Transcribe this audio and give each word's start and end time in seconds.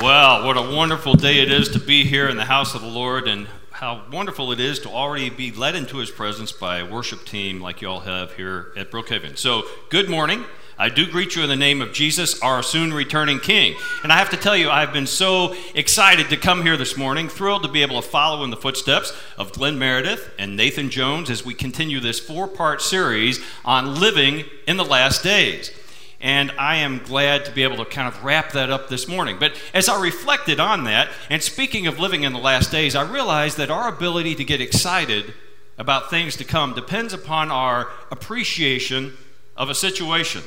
Well, 0.00 0.46
what 0.46 0.56
a 0.56 0.74
wonderful 0.74 1.16
day 1.16 1.40
it 1.40 1.52
is 1.52 1.68
to 1.70 1.78
be 1.78 2.06
here 2.06 2.26
in 2.26 2.38
the 2.38 2.46
house 2.46 2.74
of 2.74 2.80
the 2.80 2.88
Lord, 2.88 3.28
and 3.28 3.46
how 3.72 4.04
wonderful 4.10 4.50
it 4.50 4.58
is 4.58 4.78
to 4.80 4.88
already 4.88 5.28
be 5.28 5.52
led 5.52 5.74
into 5.74 5.98
His 5.98 6.10
presence 6.10 6.50
by 6.50 6.78
a 6.78 6.86
worship 6.90 7.26
team 7.26 7.60
like 7.60 7.82
you 7.82 7.88
all 7.88 8.00
have 8.00 8.32
here 8.32 8.72
at 8.74 8.90
Brookhaven. 8.90 9.36
So, 9.36 9.64
good 9.90 10.08
morning. 10.08 10.46
I 10.78 10.88
do 10.88 11.06
greet 11.06 11.36
you 11.36 11.42
in 11.42 11.50
the 11.50 11.56
name 11.56 11.82
of 11.82 11.92
Jesus, 11.92 12.40
our 12.40 12.62
soon 12.62 12.94
returning 12.94 13.38
King. 13.38 13.76
And 14.02 14.10
I 14.10 14.16
have 14.16 14.30
to 14.30 14.38
tell 14.38 14.56
you, 14.56 14.70
I've 14.70 14.94
been 14.94 15.06
so 15.06 15.54
excited 15.74 16.30
to 16.30 16.38
come 16.38 16.62
here 16.62 16.78
this 16.78 16.96
morning, 16.96 17.28
thrilled 17.28 17.62
to 17.64 17.68
be 17.68 17.82
able 17.82 18.00
to 18.00 18.08
follow 18.08 18.44
in 18.44 18.50
the 18.50 18.56
footsteps 18.56 19.12
of 19.36 19.52
Glenn 19.52 19.78
Meredith 19.78 20.32
and 20.38 20.56
Nathan 20.56 20.88
Jones 20.88 21.28
as 21.28 21.44
we 21.44 21.52
continue 21.52 22.00
this 22.00 22.18
four 22.18 22.48
part 22.48 22.80
series 22.80 23.44
on 23.62 24.00
living 24.00 24.44
in 24.66 24.78
the 24.78 24.86
last 24.86 25.22
days 25.22 25.70
and 26.22 26.52
I 26.52 26.76
am 26.76 26.98
glad 26.98 27.44
to 27.46 27.52
be 27.52 27.64
able 27.64 27.78
to 27.78 27.84
kind 27.84 28.06
of 28.06 28.22
wrap 28.24 28.52
that 28.52 28.70
up 28.70 28.88
this 28.88 29.08
morning. 29.08 29.36
But 29.40 29.60
as 29.74 29.88
I 29.88 30.00
reflected 30.00 30.60
on 30.60 30.84
that, 30.84 31.08
and 31.28 31.42
speaking 31.42 31.88
of 31.88 31.98
living 31.98 32.22
in 32.22 32.32
the 32.32 32.38
last 32.38 32.70
days, 32.70 32.94
I 32.94 33.02
realized 33.02 33.58
that 33.58 33.70
our 33.70 33.88
ability 33.88 34.36
to 34.36 34.44
get 34.44 34.60
excited 34.60 35.34
about 35.78 36.10
things 36.10 36.36
to 36.36 36.44
come 36.44 36.74
depends 36.74 37.12
upon 37.12 37.50
our 37.50 37.90
appreciation 38.12 39.14
of 39.56 39.68
a 39.68 39.74
situation. 39.74 40.42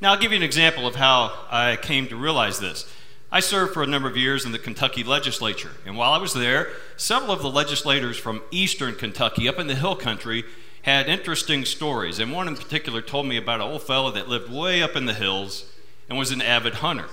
Now, 0.00 0.12
I'll 0.12 0.20
give 0.20 0.30
you 0.30 0.36
an 0.36 0.44
example 0.44 0.86
of 0.86 0.94
how 0.94 1.32
I 1.50 1.76
came 1.76 2.06
to 2.06 2.16
realize 2.16 2.60
this. 2.60 2.90
I 3.32 3.40
served 3.40 3.74
for 3.74 3.82
a 3.82 3.86
number 3.86 4.08
of 4.08 4.16
years 4.16 4.44
in 4.44 4.52
the 4.52 4.58
Kentucky 4.58 5.02
legislature, 5.02 5.72
and 5.84 5.96
while 5.96 6.12
I 6.12 6.18
was 6.18 6.34
there, 6.34 6.68
several 6.96 7.32
of 7.32 7.42
the 7.42 7.50
legislators 7.50 8.16
from 8.16 8.42
eastern 8.50 8.94
Kentucky, 8.94 9.48
up 9.48 9.58
in 9.58 9.66
the 9.66 9.74
hill 9.74 9.94
country, 9.94 10.44
had 10.82 11.08
interesting 11.08 11.64
stories. 11.64 12.18
And 12.18 12.32
one 12.32 12.48
in 12.48 12.56
particular 12.56 13.00
told 13.02 13.26
me 13.26 13.36
about 13.36 13.60
an 13.60 13.66
old 13.66 13.82
fellow 13.82 14.10
that 14.12 14.28
lived 14.28 14.50
way 14.50 14.82
up 14.82 14.96
in 14.96 15.06
the 15.06 15.14
hills 15.14 15.70
and 16.08 16.18
was 16.18 16.30
an 16.30 16.42
avid 16.42 16.74
hunter. 16.74 17.08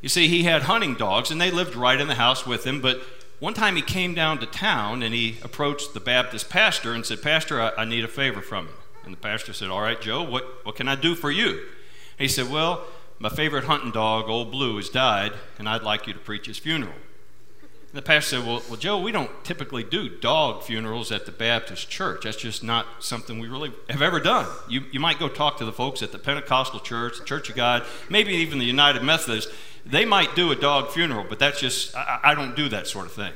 You 0.00 0.08
see, 0.08 0.28
he 0.28 0.42
had 0.42 0.62
hunting 0.62 0.94
dogs, 0.94 1.30
and 1.30 1.40
they 1.40 1.50
lived 1.50 1.76
right 1.76 2.00
in 2.00 2.08
the 2.08 2.16
house 2.16 2.44
with 2.44 2.66
him. 2.66 2.80
But 2.80 3.02
one 3.38 3.54
time 3.54 3.76
he 3.76 3.82
came 3.82 4.14
down 4.14 4.38
to 4.38 4.46
town 4.46 5.02
and 5.02 5.14
he 5.14 5.38
approached 5.42 5.94
the 5.94 6.00
Baptist 6.00 6.50
pastor 6.50 6.92
and 6.92 7.06
said, 7.06 7.22
Pastor, 7.22 7.60
I, 7.60 7.72
I 7.78 7.84
need 7.84 8.04
a 8.04 8.08
favor 8.08 8.40
from 8.40 8.66
you. 8.66 8.72
And 9.04 9.12
the 9.12 9.18
pastor 9.18 9.52
said, 9.52 9.70
All 9.70 9.80
right, 9.80 10.00
Joe, 10.00 10.22
what, 10.22 10.44
what 10.64 10.76
can 10.76 10.88
I 10.88 10.94
do 10.94 11.14
for 11.14 11.30
you? 11.30 11.50
And 11.50 11.58
he 12.18 12.28
said, 12.28 12.50
Well, 12.50 12.84
my 13.18 13.28
favorite 13.28 13.64
hunting 13.64 13.92
dog, 13.92 14.28
Old 14.28 14.50
Blue, 14.50 14.76
has 14.76 14.88
died, 14.88 15.32
and 15.58 15.68
I'd 15.68 15.82
like 15.82 16.06
you 16.06 16.12
to 16.12 16.18
preach 16.18 16.46
his 16.46 16.58
funeral. 16.58 16.94
And 17.92 17.98
the 17.98 18.02
pastor 18.02 18.38
said, 18.38 18.46
well, 18.46 18.62
well, 18.68 18.78
Joe, 18.78 18.98
we 18.98 19.12
don't 19.12 19.30
typically 19.44 19.84
do 19.84 20.08
dog 20.08 20.62
funerals 20.62 21.12
at 21.12 21.26
the 21.26 21.32
Baptist 21.32 21.90
church. 21.90 22.24
That's 22.24 22.38
just 22.38 22.64
not 22.64 22.86
something 23.00 23.38
we 23.38 23.48
really 23.48 23.70
have 23.90 24.00
ever 24.00 24.18
done. 24.18 24.46
You, 24.66 24.84
you 24.90 24.98
might 24.98 25.18
go 25.18 25.28
talk 25.28 25.58
to 25.58 25.66
the 25.66 25.72
folks 25.74 26.02
at 26.02 26.10
the 26.10 26.18
Pentecostal 26.18 26.80
church, 26.80 27.18
the 27.18 27.24
Church 27.26 27.50
of 27.50 27.56
God, 27.56 27.84
maybe 28.08 28.32
even 28.32 28.58
the 28.58 28.64
United 28.64 29.02
Methodist. 29.02 29.50
They 29.84 30.06
might 30.06 30.34
do 30.34 30.50
a 30.52 30.56
dog 30.56 30.90
funeral, 30.90 31.26
but 31.28 31.38
that's 31.38 31.60
just, 31.60 31.94
I, 31.94 32.20
I 32.22 32.34
don't 32.34 32.56
do 32.56 32.70
that 32.70 32.86
sort 32.86 33.04
of 33.04 33.12
thing. 33.12 33.34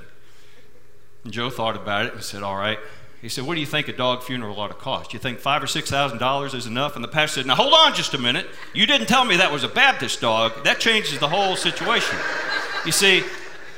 And 1.24 1.34
Joe 1.34 1.50
thought 1.50 1.76
about 1.76 2.06
it 2.06 2.14
and 2.14 2.22
said, 2.22 2.42
All 2.42 2.56
right. 2.56 2.78
He 3.20 3.28
said, 3.28 3.44
What 3.44 3.54
do 3.54 3.60
you 3.60 3.66
think 3.66 3.88
a 3.88 3.92
dog 3.92 4.22
funeral 4.22 4.58
ought 4.58 4.68
to 4.68 4.74
cost? 4.74 5.12
You 5.12 5.18
think 5.18 5.40
five 5.40 5.62
or 5.62 5.66
six 5.66 5.90
thousand 5.90 6.18
dollars 6.18 6.54
is 6.54 6.66
enough? 6.66 6.94
And 6.94 7.02
the 7.02 7.08
pastor 7.08 7.40
said, 7.40 7.46
Now 7.46 7.56
hold 7.56 7.74
on 7.74 7.94
just 7.94 8.14
a 8.14 8.18
minute. 8.18 8.46
You 8.72 8.86
didn't 8.86 9.08
tell 9.08 9.24
me 9.24 9.36
that 9.36 9.50
was 9.50 9.64
a 9.64 9.68
Baptist 9.68 10.20
dog. 10.20 10.64
That 10.64 10.78
changes 10.78 11.18
the 11.18 11.28
whole 11.28 11.56
situation. 11.56 12.16
You 12.86 12.92
see, 12.92 13.24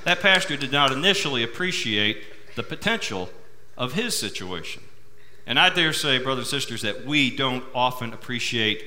that 0.08 0.20
pastor 0.20 0.56
did 0.56 0.72
not 0.72 0.90
initially 0.90 1.42
appreciate 1.42 2.56
the 2.56 2.62
potential 2.62 3.28
of 3.76 3.92
his 3.92 4.18
situation. 4.18 4.82
And 5.46 5.58
I 5.58 5.68
dare 5.68 5.92
say, 5.92 6.18
brothers 6.18 6.52
and 6.52 6.60
sisters, 6.60 6.82
that 6.82 7.04
we 7.04 7.34
don't 7.34 7.62
often 7.74 8.14
appreciate 8.14 8.82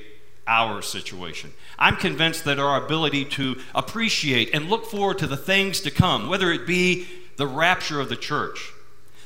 our 0.48 0.82
situation. 0.82 1.52
I'm 1.78 1.94
convinced 1.94 2.44
that 2.44 2.58
our 2.58 2.84
ability 2.84 3.24
to 3.26 3.60
appreciate 3.72 4.52
and 4.52 4.68
look 4.68 4.84
forward 4.84 5.18
to 5.18 5.28
the 5.28 5.36
things 5.36 5.80
to 5.82 5.92
come, 5.92 6.28
whether 6.28 6.50
it 6.50 6.66
be 6.66 7.06
the 7.36 7.46
rapture 7.46 8.00
of 8.00 8.08
the 8.08 8.16
church, 8.16 8.72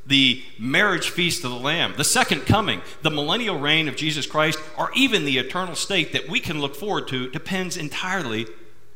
the 0.04 0.42
marriage 0.58 1.08
feast 1.08 1.44
of 1.44 1.50
the 1.50 1.56
Lamb, 1.56 1.94
the 1.96 2.04
second 2.04 2.42
coming, 2.42 2.82
the 3.00 3.10
millennial 3.10 3.58
reign 3.58 3.88
of 3.88 3.96
Jesus 3.96 4.26
Christ, 4.26 4.58
or 4.78 4.90
even 4.94 5.24
the 5.24 5.38
eternal 5.38 5.74
state 5.74 6.12
that 6.12 6.28
we 6.28 6.40
can 6.40 6.60
look 6.60 6.76
forward 6.76 7.08
to, 7.08 7.30
depends 7.30 7.78
entirely 7.78 8.46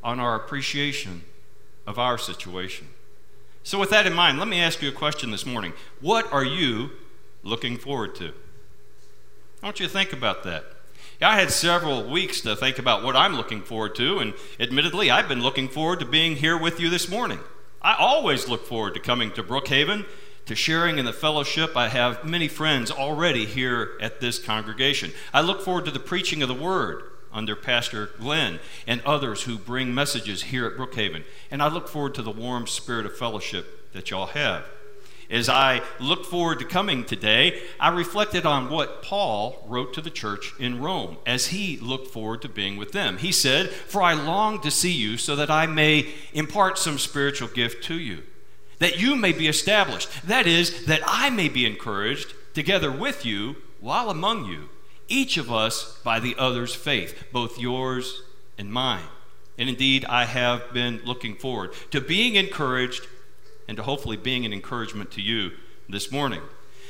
on 0.05 0.21
our 0.21 0.37
appreciation 0.37 1.25
of 1.87 1.99
our 1.99 2.19
situation. 2.19 2.89
So, 3.63 3.79
with 3.79 3.91
that 3.91 4.07
in 4.07 4.15
mind, 4.15 4.39
let 4.39 4.49
me 4.49 4.61
ask 4.61 4.81
you 4.81 4.89
a 4.89 4.93
question 4.93 5.31
this 5.31 5.45
morning. 5.45 5.75
What 6.01 6.33
are 6.33 6.45
you 6.45 6.91
looking 7.43 7.77
forward 7.77 8.15
to? 8.17 8.33
I 9.63 9.67
want 9.67 9.81
you 9.81 9.87
to 9.87 9.93
think 9.93 10.13
about 10.13 10.45
that. 10.45 10.65
I 11.21 11.39
had 11.39 11.51
several 11.51 12.09
weeks 12.09 12.41
to 12.41 12.57
think 12.57 12.79
about 12.79 13.05
what 13.05 13.15
I'm 13.15 13.35
looking 13.35 13.61
forward 13.61 13.95
to, 13.97 14.19
and 14.19 14.33
admittedly, 14.59 15.11
I've 15.11 15.29
been 15.29 15.43
looking 15.43 15.69
forward 15.69 16.01
to 16.01 16.07
being 16.07 16.37
here 16.37 16.57
with 16.57 16.81
you 16.81 16.89
this 16.89 17.11
morning. 17.11 17.41
I 17.83 17.95
always 17.95 18.49
look 18.49 18.67
forward 18.67 18.95
to 18.95 19.01
coming 19.01 19.31
to 19.33 19.43
Brookhaven, 19.43 20.07
to 20.47 20.55
sharing 20.55 20.99
in 20.99 21.05
the 21.05 21.13
fellowship. 21.13 21.77
I 21.77 21.89
have 21.89 22.25
many 22.25 22.49
friends 22.49 22.91
already 22.91 23.45
here 23.45 23.91
at 24.01 24.21
this 24.21 24.39
congregation. 24.39 25.13
I 25.35 25.43
look 25.43 25.61
forward 25.61 25.85
to 25.85 25.91
the 25.91 26.01
preaching 26.01 26.41
of 26.41 26.49
the 26.49 26.55
Word 26.55 27.10
under 27.33 27.57
Pastor 27.57 28.11
Glenn 28.19 28.61
and 28.87 29.01
others 29.03 29.43
who 29.43 29.59
bring 29.59 29.95
messages 29.95 30.45
here 30.45 30.67
at 30.67 30.77
Brookhaven. 30.77 31.25
And 31.51 31.63
I 31.63 31.69
look 31.69 31.89
forward 31.89 32.15
to 32.17 32.23
the 32.23 32.31
warm 32.31 32.67
spirit 32.67 33.07
of 33.07 33.17
fellowship 33.17 33.93
that 33.93 34.11
y'all 34.11 34.27
have. 34.27 34.65
As 35.31 35.49
I 35.49 35.83
look 36.01 36.25
forward 36.25 36.59
to 36.59 36.65
coming 36.65 37.05
today, 37.05 37.63
I 37.79 37.91
reflected 37.91 38.45
on 38.45 38.69
what 38.69 39.03
Paul 39.03 39.65
wrote 39.69 39.95
to 39.95 40.01
the 40.01 40.11
church 40.11 40.53
in 40.59 40.81
Rome 40.81 41.19
as 41.25 41.49
he 41.49 41.77
looked 41.77 42.09
forward 42.09 42.43
to 42.43 42.49
being 42.49 42.77
with 42.77 42.91
them. 42.91 43.19
He 43.19 43.31
said, 43.31 43.71
For 43.71 44.03
I 44.03 44.13
long 44.13 44.61
to 44.63 44.73
see 44.73 44.91
you 44.91 45.17
so 45.17 45.37
that 45.37 45.49
I 45.49 45.67
may 45.67 46.09
impart 46.33 46.79
some 46.79 46.99
spiritual 46.99 47.47
gift 47.47 47.85
to 47.85 47.95
you, 47.95 48.25
that 48.81 49.01
you 49.01 49.15
may 49.15 49.31
be 49.31 49.47
established. 49.47 50.09
That 50.27 50.49
is, 50.49 50.87
that 50.87 51.03
I 51.07 51.31
may 51.31 51.49
be 51.49 51.65
encouraged 51.65 52.35
together 52.53 52.91
with 52.91 53.25
you 53.25 53.55
while 53.79 54.11
among 54.11 54.47
you 54.47 54.69
each 55.11 55.37
of 55.37 55.53
us 55.53 56.01
by 56.03 56.21
the 56.21 56.35
other's 56.39 56.75
faith, 56.75 57.25
both 57.33 57.59
yours 57.59 58.23
and 58.57 58.73
mine. 58.73 59.05
And 59.59 59.69
indeed, 59.69 60.07
I 60.07 60.25
have 60.25 60.73
been 60.73 61.03
looking 61.05 61.35
forward 61.35 61.75
to 61.91 62.01
being 62.01 62.37
encouraged 62.37 63.07
and 63.69 63.77
to 63.77 63.83
hopefully 63.83 64.17
being 64.17 64.47
an 64.47 64.55
encouragement 64.55 65.11
to 65.13 65.21
you 65.21 65.51
this 65.89 66.11
morning. 66.11 66.41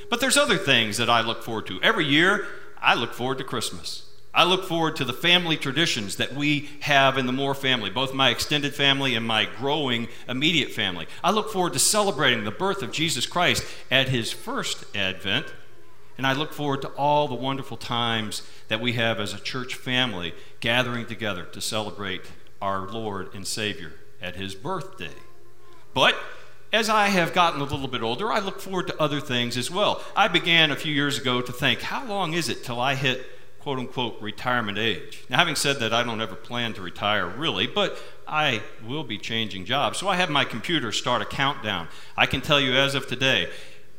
But 0.09 0.21
there's 0.21 0.37
other 0.37 0.57
things 0.57 0.97
that 0.99 1.11
I 1.11 1.21
look 1.21 1.43
forward 1.43 1.67
to. 1.67 1.83
Every 1.83 2.05
year, 2.05 2.47
I 2.81 2.95
look 2.95 3.13
forward 3.13 3.39
to 3.39 3.45
Christmas. 3.45 4.07
I 4.33 4.45
look 4.45 4.65
forward 4.65 4.95
to 4.97 5.05
the 5.05 5.13
family 5.13 5.57
traditions 5.57 6.17
that 6.17 6.35
we 6.35 6.71
have 6.81 7.19
in 7.19 7.27
the 7.27 7.33
Moore 7.33 7.55
family, 7.55 7.91
both 7.91 8.15
my 8.15 8.31
extended 8.31 8.75
family 8.75 9.17
and 9.17 9.27
my 9.27 9.45
growing 9.45 10.07
immediate 10.29 10.71
family. 10.71 11.09
I 11.25 11.33
look 11.33 11.51
forward 11.51 11.73
to 11.73 11.81
celebrating 11.81 12.45
the 12.45 12.53
birth 12.53 12.83
of 12.83 12.93
Jesus 12.93 13.27
Christ 13.27 13.65
at 13.91 14.09
his 14.09 14.31
first 14.31 14.85
advent 14.95 15.47
and 16.21 16.27
I 16.27 16.35
look 16.35 16.53
forward 16.53 16.83
to 16.83 16.89
all 16.89 17.29
the 17.29 17.35
wonderful 17.35 17.79
times 17.79 18.43
that 18.69 18.79
we 18.79 18.93
have 18.93 19.19
as 19.19 19.33
a 19.33 19.41
church 19.41 19.75
family 19.75 20.35
gathering 20.61 21.07
together 21.07 21.45
to 21.45 21.63
celebrate 21.63 22.21
our 22.61 22.81
Lord 22.81 23.35
and 23.35 23.47
Savior 23.47 23.95
at 24.21 24.37
His 24.37 24.55
birthday. 24.55 25.15
But 25.95 26.15
as 26.75 26.91
I 26.91 27.09
have 27.09 27.33
gotten 27.33 27.63
a 27.63 27.65
little 27.65 27.89
bit 27.89 28.03
older, 28.03 28.31
I 28.31 28.39
look 28.41 28.61
forward 28.61 28.89
to 28.89 29.01
other 29.01 29.19
things 29.19 29.57
as 29.57 29.71
well. 29.71 30.03
I 30.15 30.29
began 30.29 30.71
a 30.71 30.77
few 30.77 30.93
years 30.93 31.17
ago 31.17 31.41
to 31.41 31.53
think, 31.53 31.81
how 31.81 32.05
long 32.05 32.35
is 32.35 32.51
it 32.51 32.65
till 32.65 32.83
I 32.83 32.97
hit 32.97 33.25
quote 33.59 33.79
unquote 33.79 34.21
retirement 34.21 34.77
age? 34.77 35.25
Now, 35.31 35.39
having 35.39 35.57
said 35.57 35.79
that, 35.79 35.95
I 35.95 36.03
don't 36.03 36.21
ever 36.21 36.37
plan 36.37 36.75
to 36.75 36.83
retire 36.83 37.29
really, 37.29 37.67
but 37.67 37.99
I 38.29 38.61
will 38.87 39.05
be 39.05 39.17
changing 39.17 39.65
jobs. 39.65 39.99
So 39.99 40.07
I 40.07 40.17
have 40.17 40.29
my 40.29 40.45
computer 40.45 40.93
start 40.93 41.23
a 41.23 41.25
countdown. 41.25 41.89
I 42.15 42.27
can 42.27 42.43
tell 42.43 42.61
you 42.61 42.75
as 42.75 42.95
of 42.95 43.07
today, 43.07 43.49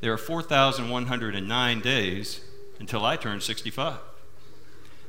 there 0.02 0.12
are 0.12 0.18
4,109 0.18 1.80
days 1.80 2.42
until 2.80 3.06
I 3.06 3.16
turn 3.16 3.40
65. 3.40 4.00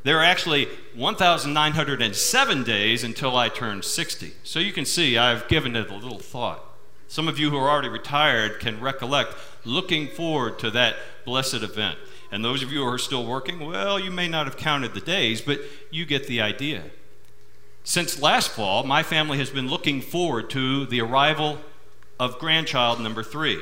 There 0.04 0.18
are 0.18 0.24
actually 0.24 0.68
1,907 0.94 2.64
days 2.64 3.04
until 3.04 3.36
I 3.36 3.48
turn 3.48 3.82
60. 3.82 4.32
So 4.42 4.58
you 4.58 4.72
can 4.72 4.84
see 4.84 5.16
I've 5.16 5.48
given 5.48 5.74
it 5.76 5.90
a 5.90 5.94
little 5.94 6.18
thought. 6.18 6.62
Some 7.08 7.28
of 7.28 7.38
you 7.38 7.50
who 7.50 7.56
are 7.56 7.70
already 7.70 7.88
retired 7.88 8.58
can 8.58 8.80
recollect 8.80 9.34
looking 9.64 10.08
forward 10.08 10.58
to 10.60 10.70
that 10.72 10.96
blessed 11.24 11.62
event. 11.62 11.98
And 12.30 12.44
those 12.44 12.62
of 12.62 12.72
you 12.72 12.80
who 12.80 12.88
are 12.88 12.98
still 12.98 13.26
working, 13.26 13.60
well, 13.60 13.98
you 13.98 14.10
may 14.10 14.28
not 14.28 14.46
have 14.46 14.56
counted 14.56 14.94
the 14.94 15.00
days, 15.00 15.40
but 15.40 15.60
you 15.90 16.04
get 16.04 16.26
the 16.26 16.40
idea. 16.40 16.84
Since 17.84 18.22
last 18.22 18.50
fall, 18.50 18.84
my 18.84 19.02
family 19.02 19.38
has 19.38 19.50
been 19.50 19.68
looking 19.68 20.00
forward 20.00 20.48
to 20.50 20.86
the 20.86 21.00
arrival 21.00 21.58
of 22.18 22.38
grandchild 22.38 23.00
number 23.00 23.22
three. 23.22 23.60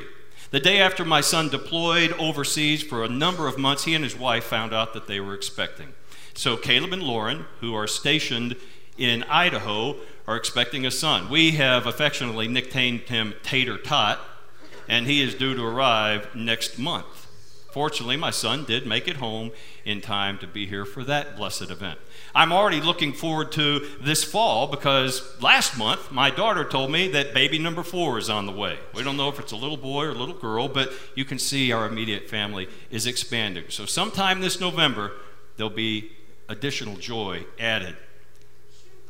The 0.51 0.59
day 0.59 0.79
after 0.81 1.05
my 1.05 1.21
son 1.21 1.47
deployed 1.47 2.11
overseas 2.19 2.83
for 2.83 3.05
a 3.05 3.09
number 3.09 3.47
of 3.47 3.57
months, 3.57 3.85
he 3.85 3.95
and 3.95 4.03
his 4.03 4.17
wife 4.17 4.43
found 4.43 4.73
out 4.73 4.93
that 4.93 5.07
they 5.07 5.21
were 5.21 5.33
expecting. 5.33 5.93
So 6.33 6.57
Caleb 6.57 6.91
and 6.91 7.01
Lauren, 7.01 7.45
who 7.61 7.73
are 7.73 7.87
stationed 7.87 8.57
in 8.97 9.23
Idaho, 9.23 9.95
are 10.27 10.35
expecting 10.35 10.85
a 10.85 10.91
son. 10.91 11.29
We 11.29 11.51
have 11.51 11.87
affectionately 11.87 12.49
nicknamed 12.49 13.03
him 13.03 13.33
Tater 13.43 13.77
Tot, 13.77 14.19
and 14.89 15.07
he 15.07 15.21
is 15.21 15.35
due 15.35 15.55
to 15.55 15.63
arrive 15.63 16.27
next 16.35 16.77
month. 16.77 17.20
Fortunately, 17.71 18.17
my 18.17 18.31
son 18.31 18.65
did 18.65 18.85
make 18.85 19.07
it 19.07 19.17
home 19.17 19.51
in 19.85 20.01
time 20.01 20.37
to 20.39 20.47
be 20.47 20.65
here 20.65 20.83
for 20.83 21.03
that 21.05 21.37
blessed 21.37 21.71
event. 21.71 21.99
I'm 22.35 22.51
already 22.51 22.81
looking 22.81 23.13
forward 23.13 23.51
to 23.53 23.87
this 24.01 24.23
fall 24.23 24.67
because 24.67 25.41
last 25.41 25.77
month 25.77 26.11
my 26.11 26.29
daughter 26.29 26.65
told 26.65 26.91
me 26.91 27.07
that 27.09 27.33
baby 27.33 27.57
number 27.57 27.83
four 27.83 28.17
is 28.17 28.29
on 28.29 28.45
the 28.45 28.51
way. 28.51 28.77
We 28.93 29.03
don't 29.03 29.15
know 29.15 29.29
if 29.29 29.39
it's 29.39 29.53
a 29.53 29.57
little 29.57 29.77
boy 29.77 30.05
or 30.05 30.09
a 30.09 30.15
little 30.15 30.35
girl, 30.35 30.67
but 30.67 30.91
you 31.15 31.23
can 31.23 31.39
see 31.39 31.71
our 31.71 31.85
immediate 31.85 32.29
family 32.29 32.67
is 32.89 33.07
expanding. 33.07 33.65
So, 33.69 33.85
sometime 33.85 34.41
this 34.41 34.59
November, 34.59 35.13
there'll 35.55 35.69
be 35.69 36.11
additional 36.49 36.97
joy 36.97 37.45
added. 37.57 37.95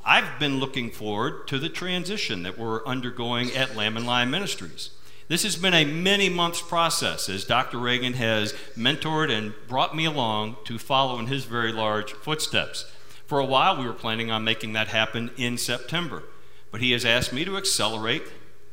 I've 0.05 0.39
been 0.39 0.59
looking 0.59 0.91
forward 0.91 1.47
to 1.47 1.59
the 1.59 1.69
transition 1.69 2.43
that 2.43 2.57
we're 2.57 2.85
undergoing 2.85 3.51
at 3.55 3.75
Lamb 3.75 3.97
and 3.97 4.05
Lion 4.05 4.31
Ministries. 4.31 4.91
This 5.31 5.43
has 5.43 5.55
been 5.55 5.73
a 5.73 5.85
many 5.85 6.27
months 6.27 6.61
process 6.61 7.29
as 7.29 7.45
Dr. 7.45 7.77
Reagan 7.77 8.15
has 8.15 8.51
mentored 8.75 9.31
and 9.31 9.53
brought 9.65 9.95
me 9.95 10.03
along 10.03 10.57
to 10.65 10.77
follow 10.77 11.19
in 11.19 11.27
his 11.27 11.45
very 11.45 11.71
large 11.71 12.11
footsteps. 12.11 12.91
For 13.27 13.39
a 13.39 13.45
while, 13.45 13.77
we 13.77 13.85
were 13.85 13.93
planning 13.93 14.29
on 14.29 14.43
making 14.43 14.73
that 14.73 14.89
happen 14.89 15.31
in 15.37 15.57
September, 15.57 16.23
but 16.69 16.81
he 16.81 16.91
has 16.91 17.05
asked 17.05 17.31
me 17.31 17.45
to 17.45 17.55
accelerate 17.55 18.23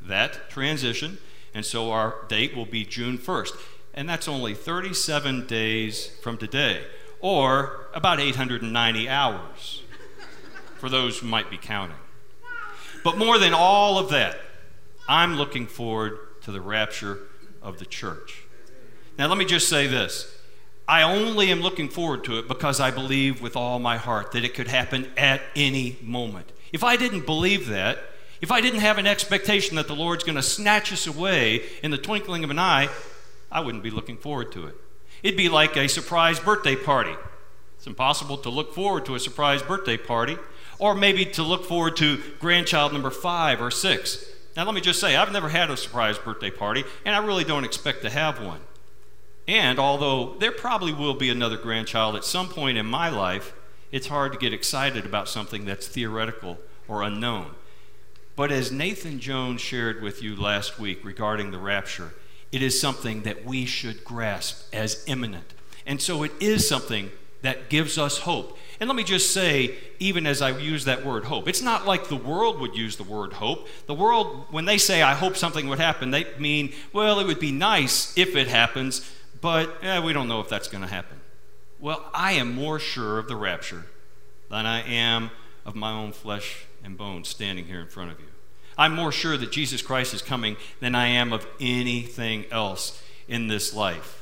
that 0.03 0.51
transition, 0.51 1.19
and 1.55 1.65
so 1.65 1.93
our 1.93 2.17
date 2.27 2.57
will 2.57 2.67
be 2.67 2.85
June 2.85 3.19
1st. 3.19 3.53
And 3.95 4.09
that's 4.09 4.27
only 4.27 4.55
37 4.55 5.47
days 5.47 6.09
from 6.23 6.39
today, 6.39 6.83
or 7.21 7.87
about 7.95 8.19
890 8.19 9.09
hours 9.09 9.83
for 10.79 10.89
those 10.89 11.21
who 11.21 11.29
might 11.29 11.51
be 11.51 11.57
counting. 11.57 11.99
But 13.05 13.17
more 13.17 13.39
than 13.39 13.55
all 13.55 13.97
of 13.97 14.11
that, 14.11 14.41
I'm 15.09 15.37
looking 15.37 15.69
forward 15.69 16.19
to 16.43 16.53
the 16.53 16.61
rapture 16.61 17.19
of 17.63 17.79
the 17.79 17.87
church. 17.87 18.45
Now, 19.19 19.27
let 19.27 19.39
me 19.39 19.45
just 19.45 19.69
say 19.69 19.87
this. 19.87 20.35
I 20.87 21.03
only 21.03 21.51
am 21.51 21.61
looking 21.61 21.89
forward 21.89 22.25
to 22.25 22.39
it 22.39 22.49
because 22.49 22.81
I 22.81 22.91
believe 22.91 23.43
with 23.43 23.57
all 23.57 23.79
my 23.79 23.99
heart 23.99 24.33
that 24.33 24.45
it 24.45 24.55
could 24.55 24.69
happen 24.69 25.11
at 25.17 25.43
any 25.55 25.99
moment. 26.03 26.51
If 26.73 26.83
I 26.83 26.97
didn't 26.97 27.27
believe 27.27 27.69
that, 27.69 27.99
if 28.41 28.51
I 28.53 28.61
didn't 28.61 28.81
have 28.81 28.99
an 28.99 29.07
expectation 29.07 29.77
that 29.77 29.87
the 29.87 29.97
Lord's 29.97 30.25
going 30.25 30.37
to 30.37 30.43
snatch 30.43 30.93
us 30.93 31.07
away 31.07 31.63
in 31.83 31.91
the 31.91 31.99
twinkling 31.99 32.45
of 32.45 32.51
an 32.51 32.59
eye, 32.59 32.89
I 33.51 33.61
wouldn't 33.61 33.83
be 33.83 33.91
looking 33.91 34.17
forward 34.17 34.53
to 34.53 34.67
it. 34.67 34.77
It'd 35.23 35.37
be 35.37 35.49
like 35.49 35.77
a 35.77 35.89
surprise 35.89 36.39
birthday 36.39 36.77
party. 36.77 37.15
It's 37.77 37.87
impossible 37.87 38.39
to 38.39 38.51
look 38.51 38.75
forward 38.75 39.05
to 39.07 39.15
a 39.15 39.21
surprise 39.21 39.63
birthday 39.63 39.97
party, 39.97 40.37
or 40.79 40.95
maybe 40.95 41.25
to 41.25 41.43
look 41.43 41.65
forward 41.65 41.97
to 41.97 42.21
grandchild 42.39 42.93
number 42.93 43.11
five 43.11 43.61
or 43.61 43.71
six. 43.71 44.25
Now, 44.59 44.65
let 44.65 44.75
me 44.75 44.81
just 44.81 44.99
say, 44.99 45.15
I've 45.15 45.31
never 45.31 45.51
had 45.51 45.71
a 45.71 45.77
surprise 45.77 46.19
birthday 46.19 46.51
party, 46.51 46.83
and 47.05 47.15
I 47.15 47.25
really 47.25 47.45
don't 47.45 47.63
expect 47.63 48.03
to 48.03 48.11
have 48.11 48.45
one. 48.45 48.59
And 49.47 49.79
although 49.79 50.35
there 50.41 50.51
probably 50.51 50.93
will 50.93 51.15
be 51.15 51.31
another 51.31 51.57
grandchild 51.57 52.17
at 52.17 52.25
some 52.25 52.49
point 52.49 52.77
in 52.77 52.85
my 52.85 53.09
life, 53.09 53.53
it's 53.93 54.09
hard 54.09 54.33
to 54.33 54.39
get 54.39 54.53
excited 54.53 55.07
about 55.07 55.29
something 55.29 55.65
that's 55.65 55.87
theoretical 55.87 56.59
or 56.89 57.05
unknown. 57.05 57.53
But 58.35 58.51
as 58.51 58.73
Nathan 58.73 59.21
Jones 59.21 59.61
shared 59.61 60.03
with 60.03 60.25
you 60.25 60.35
last 60.35 60.77
week 60.77 61.05
regarding 61.05 61.53
the 61.53 61.59
rapture, 61.59 62.15
it 62.51 62.61
is 62.61 62.81
something 62.81 63.23
that 63.23 63.45
we 63.45 63.65
should 63.65 64.03
grasp 64.03 64.75
as 64.75 65.05
imminent. 65.07 65.55
And 65.87 66.03
so 66.03 66.25
it 66.25 66.33
is 66.41 66.69
something 66.69 67.13
that 67.43 67.71
gives 67.71 67.97
us 67.97 68.19
hope. 68.19 68.59
And 68.81 68.89
let 68.89 68.95
me 68.95 69.03
just 69.03 69.35
say, 69.35 69.75
even 69.99 70.27
as 70.27 70.41
I 70.41 70.57
use 70.57 70.85
that 70.85 71.05
word 71.05 71.25
hope, 71.25 71.49
it's 71.49 71.63
not 71.63 71.87
like 71.87 72.09
the 72.09 72.17
world 72.17 72.61
would 72.61 72.77
use 72.77 72.97
the 72.97 73.03
word 73.03 73.35
hope. 73.35 73.67
The 73.87 73.95
world, 73.95 74.47
when 74.51 74.67
they 74.67 74.79
say, 74.79 75.03
I 75.03 75.15
hope 75.15 75.37
something 75.37 75.69
would 75.69 75.81
happen, 75.81 76.11
they 76.11 76.27
mean, 76.39 76.73
well, 76.93 77.19
it 77.19 77.27
would 77.27 77.41
be 77.41 77.51
nice 77.51 78.17
if 78.17 78.37
it 78.37 78.47
happens, 78.47 79.11
but 79.41 79.83
eh, 79.83 79.99
we 79.99 80.13
don't 80.13 80.29
know 80.29 80.41
if 80.41 80.49
that's 80.49 80.69
going 80.69 80.83
to 80.83 80.89
happen. 80.89 81.21
Well, 81.81 82.09
I 82.15 82.33
am 82.33 82.55
more 82.55 82.79
sure 82.79 83.19
of 83.19 83.27
the 83.27 83.37
rapture 83.37 83.87
than 84.49 84.65
I 84.65 84.83
am 84.83 85.31
of 85.67 85.75
my 85.75 85.93
own 85.93 86.13
flesh 86.13 86.65
and 86.85 86.97
bones 86.97 87.29
standing 87.29 87.67
here 87.67 87.81
in 87.81 87.89
front 87.89 88.13
of 88.13 88.21
you. 88.21 88.27
I'm 88.77 88.95
more 88.95 89.11
sure 89.11 89.37
that 89.37 89.51
Jesus 89.51 89.83
Christ 89.83 90.15
is 90.15 90.23
coming 90.23 90.57
than 90.81 90.95
I 90.95 91.09
am 91.09 91.33
of 91.33 91.47
anything 91.61 92.45
else 92.53 93.03
in 93.27 93.49
this 93.49 93.75
life 93.75 94.19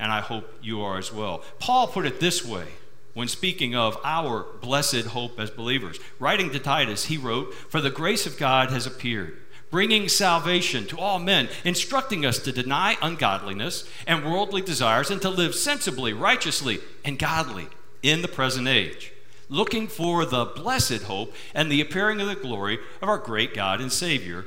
and 0.00 0.10
I 0.10 0.20
hope 0.20 0.52
you 0.62 0.80
are 0.80 0.98
as 0.98 1.12
well. 1.12 1.42
Paul 1.60 1.86
put 1.86 2.06
it 2.06 2.18
this 2.18 2.44
way 2.44 2.66
when 3.14 3.28
speaking 3.28 3.74
of 3.74 3.98
our 4.04 4.46
blessed 4.60 5.06
hope 5.06 5.38
as 5.38 5.50
believers. 5.50 5.98
Writing 6.18 6.50
to 6.50 6.58
Titus, 6.58 7.06
he 7.06 7.16
wrote, 7.16 7.52
For 7.54 7.80
the 7.80 7.90
grace 7.90 8.26
of 8.26 8.38
God 8.38 8.70
has 8.70 8.86
appeared, 8.86 9.36
bringing 9.70 10.08
salvation 10.08 10.86
to 10.86 10.98
all 10.98 11.18
men, 11.18 11.48
instructing 11.64 12.24
us 12.24 12.38
to 12.40 12.52
deny 12.52 12.96
ungodliness 13.02 13.88
and 14.06 14.24
worldly 14.24 14.62
desires 14.62 15.10
and 15.10 15.20
to 15.22 15.30
live 15.30 15.54
sensibly, 15.54 16.12
righteously, 16.12 16.78
and 17.04 17.18
godly 17.18 17.68
in 18.02 18.22
the 18.22 18.28
present 18.28 18.68
age, 18.68 19.12
looking 19.48 19.86
for 19.86 20.24
the 20.24 20.44
blessed 20.44 21.02
hope 21.02 21.34
and 21.54 21.70
the 21.70 21.80
appearing 21.80 22.20
of 22.20 22.28
the 22.28 22.34
glory 22.34 22.78
of 23.02 23.08
our 23.08 23.18
great 23.18 23.54
God 23.54 23.80
and 23.80 23.92
Savior 23.92 24.46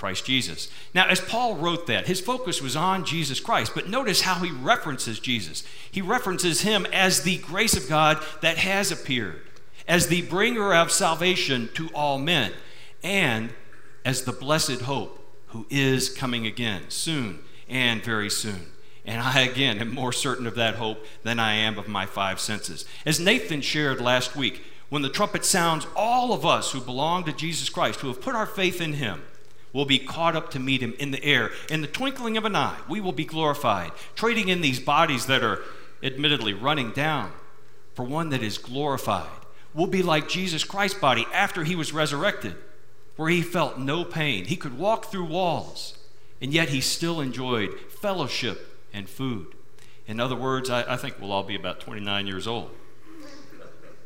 Christ 0.00 0.24
Jesus. 0.24 0.68
Now, 0.94 1.06
as 1.08 1.20
Paul 1.20 1.56
wrote 1.56 1.86
that, 1.86 2.06
his 2.06 2.22
focus 2.22 2.62
was 2.62 2.74
on 2.74 3.04
Jesus 3.04 3.38
Christ, 3.38 3.72
but 3.74 3.90
notice 3.90 4.22
how 4.22 4.36
he 4.36 4.50
references 4.50 5.20
Jesus. 5.20 5.62
He 5.90 6.00
references 6.00 6.62
him 6.62 6.86
as 6.90 7.20
the 7.20 7.36
grace 7.36 7.76
of 7.76 7.86
God 7.86 8.16
that 8.40 8.56
has 8.56 8.90
appeared, 8.90 9.42
as 9.86 10.06
the 10.06 10.22
bringer 10.22 10.74
of 10.74 10.90
salvation 10.90 11.68
to 11.74 11.90
all 11.94 12.18
men, 12.18 12.52
and 13.02 13.50
as 14.02 14.22
the 14.22 14.32
blessed 14.32 14.80
hope 14.80 15.22
who 15.48 15.66
is 15.68 16.08
coming 16.08 16.46
again 16.46 16.84
soon 16.88 17.40
and 17.68 18.02
very 18.02 18.30
soon. 18.30 18.68
And 19.04 19.20
I, 19.20 19.40
again, 19.40 19.78
am 19.80 19.94
more 19.94 20.12
certain 20.12 20.46
of 20.46 20.54
that 20.54 20.76
hope 20.76 21.04
than 21.24 21.38
I 21.38 21.54
am 21.54 21.78
of 21.78 21.88
my 21.88 22.06
five 22.06 22.40
senses. 22.40 22.86
As 23.04 23.20
Nathan 23.20 23.60
shared 23.60 24.00
last 24.00 24.34
week, 24.34 24.64
when 24.88 25.02
the 25.02 25.10
trumpet 25.10 25.44
sounds, 25.44 25.86
all 25.94 26.32
of 26.32 26.46
us 26.46 26.72
who 26.72 26.80
belong 26.80 27.24
to 27.24 27.32
Jesus 27.32 27.68
Christ, 27.68 28.00
who 28.00 28.08
have 28.08 28.22
put 28.22 28.34
our 28.34 28.46
faith 28.46 28.80
in 28.80 28.94
him, 28.94 29.22
will 29.72 29.84
be 29.84 29.98
caught 29.98 30.36
up 30.36 30.50
to 30.50 30.58
meet 30.58 30.82
him 30.82 30.94
in 30.98 31.10
the 31.10 31.24
air. 31.24 31.50
In 31.70 31.80
the 31.80 31.86
twinkling 31.86 32.36
of 32.36 32.44
an 32.44 32.56
eye, 32.56 32.78
we 32.88 33.00
will 33.00 33.12
be 33.12 33.24
glorified, 33.24 33.92
trading 34.14 34.48
in 34.48 34.60
these 34.60 34.80
bodies 34.80 35.26
that 35.26 35.42
are 35.42 35.60
admittedly 36.02 36.52
running 36.52 36.90
down 36.90 37.32
for 37.94 38.04
one 38.04 38.30
that 38.30 38.42
is 38.42 38.58
glorified. 38.58 39.28
We'll 39.74 39.86
be 39.86 40.02
like 40.02 40.28
Jesus 40.28 40.64
Christ's 40.64 40.98
body 40.98 41.26
after 41.32 41.64
he 41.64 41.76
was 41.76 41.92
resurrected, 41.92 42.56
where 43.16 43.28
he 43.28 43.42
felt 43.42 43.78
no 43.78 44.04
pain. 44.04 44.46
He 44.46 44.56
could 44.56 44.78
walk 44.78 45.06
through 45.06 45.26
walls, 45.26 45.96
and 46.40 46.52
yet 46.52 46.70
he 46.70 46.80
still 46.80 47.20
enjoyed 47.20 47.78
fellowship 47.90 48.78
and 48.92 49.08
food. 49.08 49.54
In 50.06 50.18
other 50.18 50.34
words, 50.34 50.70
I, 50.70 50.94
I 50.94 50.96
think 50.96 51.20
we'll 51.20 51.30
all 51.30 51.44
be 51.44 51.54
about 51.54 51.80
29 51.80 52.26
years 52.26 52.48
old. 52.48 52.70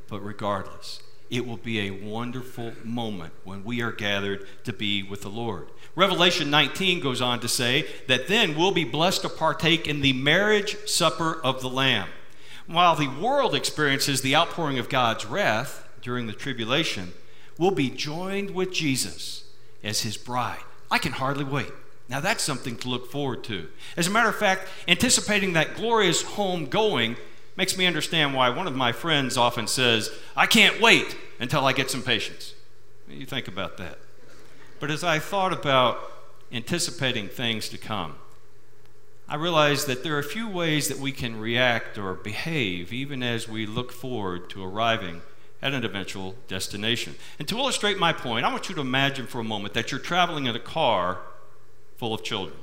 But 0.08 0.20
regardless, 0.20 1.00
it 1.34 1.46
will 1.46 1.56
be 1.56 1.80
a 1.80 1.90
wonderful 1.90 2.72
moment 2.84 3.32
when 3.42 3.64
we 3.64 3.82
are 3.82 3.90
gathered 3.90 4.46
to 4.64 4.72
be 4.72 5.02
with 5.02 5.22
the 5.22 5.28
Lord. 5.28 5.68
Revelation 5.96 6.48
19 6.50 7.00
goes 7.00 7.20
on 7.20 7.40
to 7.40 7.48
say 7.48 7.86
that 8.06 8.28
then 8.28 8.56
we'll 8.56 8.72
be 8.72 8.84
blessed 8.84 9.22
to 9.22 9.28
partake 9.28 9.88
in 9.88 10.00
the 10.00 10.12
marriage 10.12 10.76
supper 10.88 11.40
of 11.42 11.60
the 11.60 11.68
Lamb. 11.68 12.08
While 12.66 12.94
the 12.94 13.08
world 13.08 13.54
experiences 13.54 14.20
the 14.20 14.36
outpouring 14.36 14.78
of 14.78 14.88
God's 14.88 15.26
wrath 15.26 15.86
during 16.02 16.26
the 16.26 16.32
tribulation, 16.32 17.12
we'll 17.58 17.72
be 17.72 17.90
joined 17.90 18.52
with 18.52 18.72
Jesus 18.72 19.44
as 19.82 20.02
his 20.02 20.16
bride. 20.16 20.62
I 20.90 20.98
can 20.98 21.12
hardly 21.12 21.44
wait. 21.44 21.72
Now, 22.08 22.20
that's 22.20 22.42
something 22.42 22.76
to 22.78 22.88
look 22.88 23.10
forward 23.10 23.42
to. 23.44 23.68
As 23.96 24.06
a 24.06 24.10
matter 24.10 24.28
of 24.28 24.36
fact, 24.36 24.68
anticipating 24.86 25.54
that 25.54 25.74
glorious 25.74 26.22
home 26.22 26.66
going 26.66 27.16
makes 27.56 27.76
me 27.76 27.86
understand 27.86 28.34
why 28.34 28.50
one 28.50 28.66
of 28.66 28.74
my 28.74 28.92
friends 28.92 29.36
often 29.36 29.66
says, 29.66 30.10
I 30.36 30.46
can't 30.46 30.80
wait 30.80 31.16
until 31.38 31.64
I 31.64 31.72
get 31.72 31.90
some 31.90 32.02
patience. 32.02 32.54
You 33.08 33.26
think 33.26 33.48
about 33.48 33.76
that. 33.76 33.98
But 34.80 34.90
as 34.90 35.04
I 35.04 35.18
thought 35.18 35.52
about 35.52 35.98
anticipating 36.52 37.28
things 37.28 37.68
to 37.68 37.78
come, 37.78 38.16
I 39.28 39.36
realized 39.36 39.86
that 39.86 40.02
there 40.02 40.16
are 40.16 40.20
a 40.20 40.24
few 40.24 40.48
ways 40.48 40.88
that 40.88 40.98
we 40.98 41.10
can 41.10 41.40
react 41.40 41.96
or 41.96 42.14
behave 42.14 42.92
even 42.92 43.22
as 43.22 43.48
we 43.48 43.66
look 43.66 43.92
forward 43.92 44.50
to 44.50 44.62
arriving 44.62 45.22
at 45.62 45.72
an 45.72 45.84
eventual 45.84 46.34
destination. 46.46 47.14
And 47.38 47.48
to 47.48 47.56
illustrate 47.56 47.98
my 47.98 48.12
point, 48.12 48.44
I 48.44 48.52
want 48.52 48.68
you 48.68 48.74
to 48.74 48.80
imagine 48.82 49.26
for 49.26 49.40
a 49.40 49.44
moment 49.44 49.72
that 49.74 49.90
you're 49.90 50.00
traveling 50.00 50.44
in 50.46 50.54
a 50.54 50.60
car 50.60 51.20
full 51.96 52.12
of 52.12 52.22
children. 52.22 52.58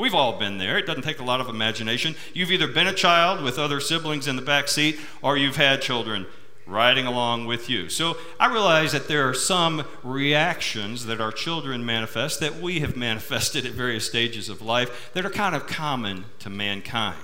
We've 0.00 0.14
all 0.14 0.38
been 0.38 0.56
there. 0.56 0.78
It 0.78 0.86
doesn't 0.86 1.02
take 1.02 1.20
a 1.20 1.24
lot 1.24 1.42
of 1.42 1.50
imagination. 1.50 2.16
You've 2.32 2.50
either 2.50 2.66
been 2.66 2.86
a 2.86 2.94
child 2.94 3.42
with 3.42 3.58
other 3.58 3.80
siblings 3.80 4.26
in 4.26 4.36
the 4.36 4.40
back 4.40 4.68
seat 4.68 4.98
or 5.20 5.36
you've 5.36 5.56
had 5.56 5.82
children 5.82 6.26
riding 6.66 7.04
along 7.04 7.44
with 7.44 7.68
you. 7.68 7.90
So 7.90 8.16
I 8.38 8.50
realize 8.50 8.92
that 8.92 9.08
there 9.08 9.28
are 9.28 9.34
some 9.34 9.84
reactions 10.02 11.04
that 11.04 11.20
our 11.20 11.30
children 11.30 11.84
manifest 11.84 12.40
that 12.40 12.62
we 12.62 12.80
have 12.80 12.96
manifested 12.96 13.66
at 13.66 13.72
various 13.72 14.06
stages 14.06 14.48
of 14.48 14.62
life 14.62 15.10
that 15.12 15.26
are 15.26 15.30
kind 15.30 15.54
of 15.54 15.66
common 15.66 16.24
to 16.38 16.48
mankind. 16.48 17.18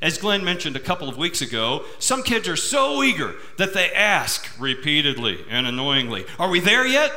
As 0.00 0.16
Glenn 0.16 0.42
mentioned 0.42 0.74
a 0.74 0.80
couple 0.80 1.10
of 1.10 1.18
weeks 1.18 1.42
ago, 1.42 1.84
some 1.98 2.22
kids 2.22 2.48
are 2.48 2.56
so 2.56 3.02
eager 3.02 3.34
that 3.58 3.74
they 3.74 3.92
ask 3.92 4.48
repeatedly 4.58 5.44
and 5.50 5.66
annoyingly, 5.66 6.24
Are 6.38 6.48
we 6.48 6.60
there 6.60 6.86
yet? 6.86 7.12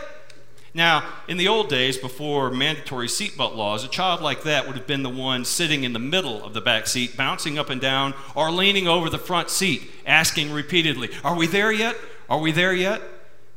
Now, 0.79 1.03
in 1.27 1.35
the 1.35 1.49
old 1.49 1.67
days, 1.67 1.97
before 1.97 2.49
mandatory 2.49 3.07
seatbelt 3.07 3.53
laws, 3.53 3.83
a 3.83 3.89
child 3.89 4.21
like 4.21 4.43
that 4.43 4.65
would 4.65 4.77
have 4.77 4.87
been 4.87 5.03
the 5.03 5.09
one 5.09 5.43
sitting 5.43 5.83
in 5.83 5.91
the 5.91 5.99
middle 5.99 6.41
of 6.41 6.53
the 6.53 6.61
back 6.61 6.87
seat, 6.87 7.17
bouncing 7.17 7.59
up 7.59 7.69
and 7.69 7.81
down, 7.81 8.13
or 8.33 8.49
leaning 8.49 8.87
over 8.87 9.09
the 9.09 9.17
front 9.17 9.49
seat, 9.49 9.91
asking 10.05 10.53
repeatedly, 10.53 11.09
Are 11.21 11.35
we 11.35 11.47
there 11.47 11.73
yet? 11.73 11.97
Are 12.29 12.39
we 12.39 12.53
there 12.53 12.71
yet? 12.71 13.01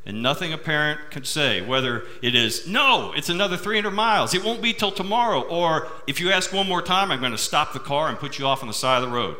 And 0.04 0.20
nothing 0.20 0.52
a 0.52 0.58
parent 0.58 1.12
could 1.12 1.24
say, 1.24 1.60
whether 1.60 2.02
it 2.22 2.34
is, 2.34 2.66
No, 2.66 3.12
it's 3.12 3.28
another 3.28 3.56
300 3.56 3.92
miles, 3.92 4.34
it 4.34 4.42
won't 4.42 4.60
be 4.60 4.72
till 4.72 4.90
tomorrow, 4.90 5.42
or 5.42 5.86
if 6.08 6.18
you 6.18 6.32
ask 6.32 6.52
one 6.52 6.66
more 6.66 6.82
time, 6.82 7.12
I'm 7.12 7.20
going 7.20 7.30
to 7.30 7.38
stop 7.38 7.72
the 7.72 7.78
car 7.78 8.08
and 8.08 8.18
put 8.18 8.40
you 8.40 8.48
off 8.48 8.62
on 8.62 8.66
the 8.66 8.74
side 8.74 9.00
of 9.00 9.08
the 9.08 9.14
road. 9.14 9.36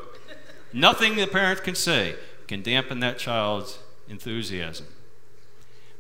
nothing 0.72 1.16
the 1.16 1.26
parent 1.26 1.64
can 1.64 1.74
say 1.74 2.14
can 2.46 2.62
dampen 2.62 3.00
that 3.00 3.18
child's 3.18 3.80
enthusiasm. 4.08 4.86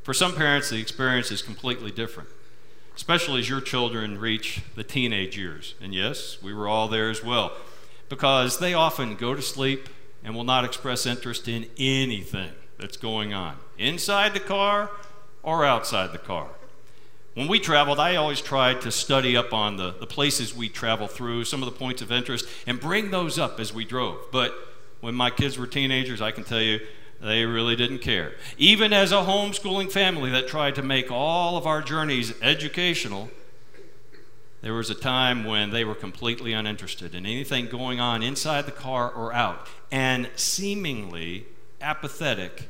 For 0.02 0.12
some 0.12 0.34
parents, 0.34 0.70
the 0.70 0.80
experience 0.80 1.30
is 1.30 1.42
completely 1.42 1.90
different, 1.92 2.28
especially 2.96 3.40
as 3.40 3.48
your 3.48 3.60
children 3.60 4.18
reach 4.18 4.62
the 4.74 4.82
teenage 4.82 5.38
years. 5.38 5.74
And 5.80 5.94
yes, 5.94 6.42
we 6.42 6.52
were 6.52 6.66
all 6.66 6.88
there 6.88 7.08
as 7.08 7.22
well, 7.22 7.52
because 8.08 8.58
they 8.58 8.74
often 8.74 9.14
go 9.14 9.34
to 9.34 9.42
sleep 9.42 9.88
and 10.24 10.34
will 10.34 10.44
not 10.44 10.64
express 10.64 11.06
interest 11.06 11.46
in 11.46 11.66
anything 11.78 12.50
that's 12.78 12.96
going 12.96 13.32
on 13.32 13.56
inside 13.78 14.34
the 14.34 14.40
car 14.40 14.90
or 15.42 15.64
outside 15.64 16.12
the 16.12 16.18
car. 16.18 16.48
When 17.34 17.48
we 17.48 17.60
traveled, 17.60 17.98
I 17.98 18.16
always 18.16 18.40
tried 18.40 18.82
to 18.82 18.90
study 18.90 19.36
up 19.36 19.52
on 19.52 19.76
the, 19.76 19.92
the 19.92 20.06
places 20.06 20.54
we 20.54 20.68
travel 20.68 21.08
through, 21.08 21.44
some 21.44 21.62
of 21.62 21.66
the 21.66 21.78
points 21.78 22.02
of 22.02 22.12
interest, 22.12 22.46
and 22.66 22.78
bring 22.78 23.10
those 23.10 23.38
up 23.38 23.58
as 23.58 23.72
we 23.72 23.84
drove. 23.84 24.18
But 24.30 24.54
when 25.00 25.14
my 25.14 25.30
kids 25.30 25.58
were 25.58 25.66
teenagers, 25.66 26.20
I 26.20 26.30
can 26.30 26.44
tell 26.44 26.60
you 26.60 26.80
they 27.22 27.44
really 27.44 27.76
didn't 27.76 28.00
care. 28.00 28.32
Even 28.58 28.92
as 28.92 29.12
a 29.12 29.16
homeschooling 29.16 29.92
family 29.92 30.30
that 30.30 30.48
tried 30.48 30.74
to 30.74 30.82
make 30.82 31.10
all 31.10 31.56
of 31.56 31.66
our 31.66 31.80
journeys 31.80 32.34
educational, 32.42 33.30
there 34.60 34.74
was 34.74 34.90
a 34.90 34.94
time 34.94 35.44
when 35.44 35.70
they 35.70 35.84
were 35.84 35.94
completely 35.94 36.52
uninterested 36.52 37.14
in 37.14 37.24
anything 37.24 37.66
going 37.66 38.00
on 38.00 38.22
inside 38.22 38.66
the 38.66 38.72
car 38.72 39.10
or 39.10 39.32
out, 39.32 39.68
and 39.90 40.28
seemingly 40.34 41.46
apathetic 41.80 42.68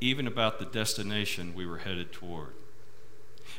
even 0.00 0.26
about 0.26 0.58
the 0.58 0.64
destination 0.64 1.54
we 1.54 1.66
were 1.66 1.78
headed 1.78 2.12
toward. 2.12 2.54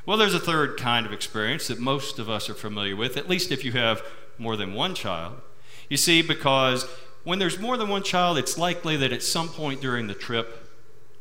Well, 0.05 0.17
there's 0.17 0.33
a 0.33 0.39
third 0.39 0.77
kind 0.77 1.05
of 1.05 1.13
experience 1.13 1.67
that 1.67 1.79
most 1.79 2.19
of 2.19 2.29
us 2.29 2.50
are 2.50 2.55
familiar 2.55 2.95
with, 2.95 3.17
at 3.17 3.29
least 3.29 3.51
if 3.51 3.63
you 3.63 3.73
have 3.73 4.01
more 4.38 4.57
than 4.57 4.73
one 4.73 4.95
child. 4.95 5.41
You 5.89 5.97
see, 5.97 6.21
because 6.21 6.88
when 7.23 7.39
there's 7.39 7.59
more 7.59 7.77
than 7.77 7.89
one 7.89 8.03
child, 8.03 8.37
it's 8.37 8.57
likely 8.57 8.97
that 8.97 9.11
at 9.11 9.23
some 9.23 9.49
point 9.49 9.81
during 9.81 10.07
the 10.07 10.13
trip, 10.13 10.69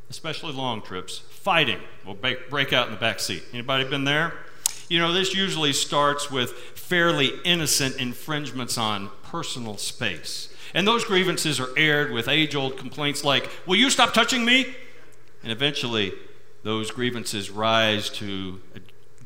especially 0.08 0.52
long 0.52 0.82
trips, 0.82 1.18
fighting 1.18 1.78
will 2.04 2.14
break 2.14 2.72
out 2.72 2.86
in 2.86 2.94
the 2.94 3.00
back 3.00 3.20
seat. 3.20 3.42
Anybody 3.52 3.84
been 3.84 4.04
there? 4.04 4.34
You 4.88 4.98
know, 4.98 5.12
this 5.12 5.34
usually 5.34 5.72
starts 5.72 6.30
with 6.30 6.50
fairly 6.50 7.30
innocent 7.44 7.96
infringements 7.96 8.76
on 8.76 9.10
personal 9.22 9.76
space. 9.76 10.52
And 10.74 10.86
those 10.86 11.04
grievances 11.04 11.60
are 11.60 11.68
aired 11.76 12.10
with 12.10 12.28
age 12.28 12.54
old 12.54 12.76
complaints 12.76 13.24
like, 13.24 13.48
Will 13.66 13.76
you 13.76 13.90
stop 13.90 14.12
touching 14.12 14.44
me? 14.44 14.74
And 15.42 15.52
eventually, 15.52 16.12
those 16.62 16.90
grievances 16.90 17.50
rise 17.50 18.10
to 18.10 18.60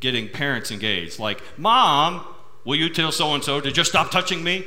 getting 0.00 0.28
parents 0.28 0.70
engaged, 0.70 1.18
like, 1.18 1.42
Mom, 1.56 2.24
will 2.64 2.76
you 2.76 2.88
tell 2.88 3.10
so 3.10 3.34
and 3.34 3.42
so 3.42 3.60
to 3.60 3.72
just 3.72 3.90
stop 3.90 4.10
touching 4.10 4.44
me? 4.44 4.66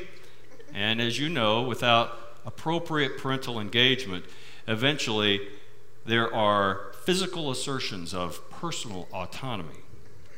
And 0.78 1.02
as 1.02 1.18
you 1.18 1.28
know, 1.28 1.64
without 1.64 2.38
appropriate 2.46 3.18
parental 3.18 3.60
engagement, 3.60 4.26
eventually 4.68 5.48
there 6.06 6.32
are 6.32 6.92
physical 7.04 7.50
assertions 7.50 8.14
of 8.14 8.48
personal 8.52 9.08
autonomy. 9.12 9.80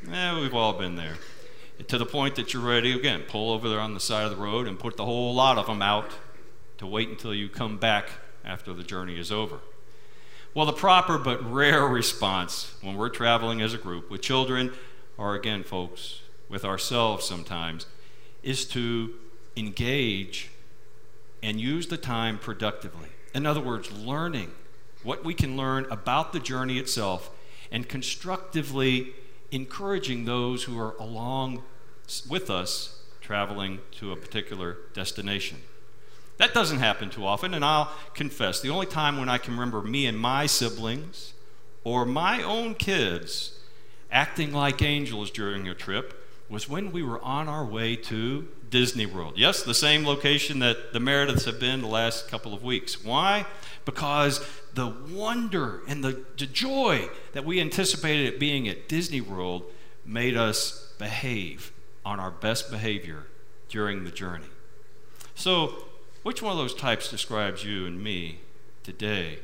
Eh, 0.10 0.40
we've 0.40 0.56
all 0.56 0.72
been 0.72 0.96
there. 0.96 1.18
To 1.90 1.98
the 1.98 2.06
point 2.06 2.38
that 2.38 2.54
you're 2.54 2.64
ready, 2.64 2.94
again, 2.94 3.24
pull 3.28 3.52
over 3.52 3.68
there 3.68 3.82
on 3.82 3.94
the 3.94 4.00
side 4.00 4.24
of 4.24 4.30
the 4.30 4.42
road 4.42 4.66
and 4.66 4.80
put 4.80 4.96
the 4.96 5.04
whole 5.04 5.36
lot 5.36 5.58
of 5.58 5.68
them 5.68 5.82
out 5.82 6.10
to 6.78 6.88
wait 6.88 7.10
until 7.10 7.34
you 7.34 7.50
come 7.50 7.78
back 7.78 8.08
after 8.46 8.74
the 8.74 8.84
journey 8.84 9.20
is 9.20 9.34
over. 9.34 9.60
Well, 10.54 10.66
the 10.66 10.72
proper 10.72 11.18
but 11.18 11.44
rare 11.52 11.86
response 11.86 12.76
when 12.82 12.96
we're 12.96 13.10
traveling 13.10 13.62
as 13.62 13.74
a 13.74 13.78
group 13.78 14.10
with 14.10 14.22
children, 14.22 14.72
or 15.18 15.36
again, 15.36 15.64
folks, 15.64 16.22
with 16.48 16.64
ourselves 16.64 17.26
sometimes, 17.26 17.88
is 18.42 18.64
to 18.70 19.16
engage 19.56 20.50
and 21.42 21.60
use 21.60 21.88
the 21.88 21.98
time 21.98 22.38
productively. 22.38 23.10
In 23.34 23.46
other 23.46 23.62
words, 23.62 23.92
learning 23.92 24.52
what 25.04 25.24
we 25.24 25.34
can 25.34 25.56
learn 25.56 25.86
about 25.92 26.34
the 26.34 26.40
journey 26.40 26.78
itself 26.78 27.30
and 27.72 27.88
constructively 27.88 29.14
encouraging 29.52 30.26
those 30.26 30.64
who 30.64 30.80
are 30.80 30.96
along 30.98 31.64
with 32.28 32.50
us 32.50 33.02
traveling 33.22 33.80
to 33.92 34.12
a 34.12 34.16
particular 34.16 34.78
destination. 34.94 35.60
That 36.38 36.54
doesn't 36.54 36.80
happen 36.80 37.10
too 37.10 37.26
often, 37.26 37.54
and 37.54 37.64
I'll 37.64 37.92
confess 38.14 38.62
the 38.62 38.70
only 38.70 38.86
time 38.86 39.20
when 39.20 39.30
I 39.30 39.38
can 39.38 39.54
remember 39.54 39.82
me 39.82 40.06
and 40.06 40.18
my 40.18 40.46
siblings 40.46 41.34
or 41.84 42.06
my 42.06 42.42
own 42.42 42.76
kids 42.76 43.60
acting 44.12 44.52
like 44.52 44.82
angels 44.82 45.30
during 45.30 45.68
a 45.68 45.76
trip 45.76 46.19
was 46.50 46.68
when 46.68 46.92
we 46.92 47.04
were 47.04 47.22
on 47.22 47.48
our 47.48 47.66
way 47.66 47.96
to 47.96 48.48
Disney 48.70 49.06
World. 49.06 49.34
Yes, 49.38 49.64
the 49.64 49.74
same 49.74 50.06
location 50.06 50.60
that 50.60 50.94
the 50.94 51.00
Merediths 51.00 51.46
have 51.46 51.60
been 51.60 51.82
the 51.82 51.88
last 51.88 52.28
couple 52.28 52.54
of 52.54 52.64
weeks. 52.64 53.04
Why? 53.04 53.46
Because 53.86 54.46
the 54.74 54.88
wonder 54.88 55.82
and 55.88 56.04
the, 56.04 56.24
the 56.38 56.46
joy 56.46 57.10
that 57.34 57.46
we 57.46 57.60
anticipated 57.60 58.34
at 58.34 58.40
being 58.40 58.68
at 58.68 58.90
Disney 58.90 59.22
World 59.22 59.64
made 60.06 60.36
us 60.36 60.94
behave 60.98 61.72
on 62.06 62.20
our 62.20 62.32
best 62.32 62.72
behavior 62.72 63.28
during 63.70 64.04
the 64.04 64.12
journey. 64.12 64.46
So, 65.36 65.84
which 66.24 66.42
one 66.42 66.52
of 66.52 66.58
those 66.58 66.74
types 66.74 67.10
describes 67.10 67.64
you 67.64 67.86
and 67.86 68.04
me 68.04 68.40
today 68.84 69.40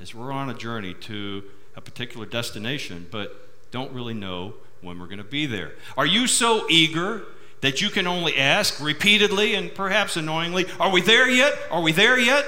as 0.00 0.14
we're 0.14 0.32
on 0.32 0.50
a 0.50 0.54
journey 0.54 0.92
to 0.92 1.44
a 1.76 1.80
particular 1.80 2.26
destination, 2.26 3.06
but 3.10 3.70
don't 3.70 3.92
really 3.92 4.14
know 4.14 4.54
when 4.84 4.98
we're 4.98 5.06
going 5.06 5.18
to 5.18 5.24
be 5.24 5.46
there? 5.46 5.72
Are 5.96 6.06
you 6.06 6.26
so 6.26 6.66
eager 6.68 7.22
that 7.60 7.80
you 7.80 7.88
can 7.88 8.06
only 8.06 8.36
ask 8.36 8.80
repeatedly 8.80 9.54
and 9.54 9.74
perhaps 9.74 10.16
annoyingly, 10.16 10.66
Are 10.78 10.90
we 10.90 11.00
there 11.00 11.28
yet? 11.28 11.58
Are 11.70 11.80
we 11.80 11.92
there 11.92 12.18
yet? 12.18 12.46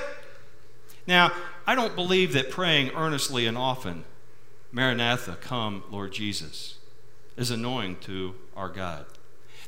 Now, 1.07 1.33
I 1.67 1.75
don't 1.75 1.97
believe 1.97 2.33
that 2.35 2.51
praying 2.51 2.91
earnestly 2.91 3.47
and 3.47 3.57
often, 3.57 4.05
Maranatha, 4.73 5.37
come, 5.41 5.83
Lord 5.91 6.13
Jesus, 6.13 6.79
is 7.37 7.51
annoying 7.51 7.97
to 8.03 8.35
our 8.57 8.69
God. 8.69 9.07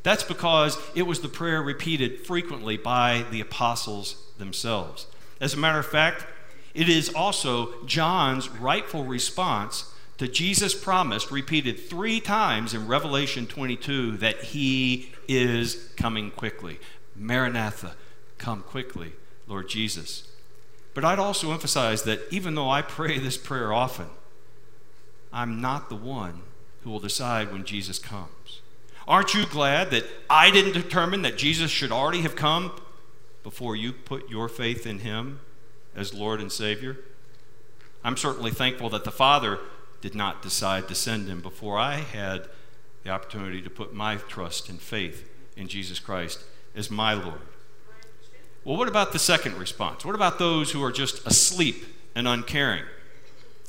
That's 0.03 0.23
because 0.23 0.79
it 0.95 1.03
was 1.03 1.21
the 1.21 1.29
prayer 1.29 1.63
repeated 1.63 2.27
frequently 2.27 2.77
by 2.77 3.25
the 3.31 3.41
apostles 3.41 4.23
themselves. 4.39 5.07
As 5.41 5.55
a 5.55 5.57
matter 5.57 5.79
of 5.79 5.87
fact, 5.87 6.27
it 6.75 6.89
is 6.89 7.09
also 7.09 7.85
John's 7.85 8.49
rightful 8.49 9.05
response 9.05 9.93
to 10.19 10.29
Jesus' 10.29 10.75
promise, 10.75 11.31
repeated 11.31 11.79
three 11.79 12.21
times 12.21 12.75
in 12.75 12.89
Revelation 12.89 13.47
22, 13.47 14.17
that 14.19 14.43
he 14.43 15.13
is 15.29 15.91
coming 15.97 16.31
quickly. 16.33 16.79
Maranatha, 17.15 17.95
come 18.37 18.63
quickly, 18.63 19.13
Lord 19.47 19.69
Jesus. 19.69 20.29
But 20.93 21.05
I'd 21.05 21.21
also 21.21 21.53
emphasize 21.53 22.03
that 22.03 22.21
even 22.33 22.57
though 22.57 22.69
I 22.69 22.83
pray 22.83 23.19
this 23.19 23.37
prayer 23.37 23.73
often, 23.73 24.09
I'm 25.33 25.61
not 25.61 25.89
the 25.89 25.97
one 25.97 26.43
who 26.83 26.91
will 26.91 26.99
decide 26.99 27.53
when 27.53 27.65
Jesus 27.65 28.01
comes. 28.01 28.61
Aren't 29.07 29.35
you 29.35 29.47
glad 29.47 29.91
that 29.93 30.05
I 30.29 30.51
didn't 30.51 30.73
determine 30.73 31.23
that 31.23 31.39
Jesus 31.39 31.71
should 31.71 31.93
already 31.93 32.23
have 32.23 32.35
come 32.35 32.73
before 33.45 33.77
you 33.77 33.93
put 33.93 34.29
your 34.29 34.49
faith 34.49 34.87
in 34.87 34.99
him 35.01 35.41
as 35.95 36.13
Lord 36.13 36.41
and 36.41 36.51
Savior? 36.51 36.99
I'm 38.03 38.17
certainly 38.17 38.51
thankful 38.51 38.91
that 38.91 39.05
the 39.05 39.11
Father 39.11 39.61
did 40.00 40.14
not 40.14 40.43
decide 40.43 40.88
to 40.88 40.95
send 40.95 41.28
him 41.28 41.40
before 41.40 41.78
I 41.78 41.97
had 41.97 42.49
the 43.02 43.11
opportunity 43.11 43.62
to 43.62 43.71
put 43.71 43.95
my 43.95 44.17
trust 44.17 44.69
and 44.69 44.81
faith 44.81 45.28
in 45.57 45.69
Jesus 45.69 45.99
Christ 45.99 46.45
as 46.75 46.90
my 46.90 47.14
Lord. 47.14 47.40
Well, 48.64 48.76
what 48.76 48.88
about 48.88 49.12
the 49.12 49.19
second 49.19 49.57
response? 49.59 50.05
What 50.05 50.14
about 50.14 50.38
those 50.38 50.73
who 50.73 50.83
are 50.85 50.93
just 50.93 51.26
asleep 51.26 51.85
and 52.14 52.28
uncaring? 52.28 52.85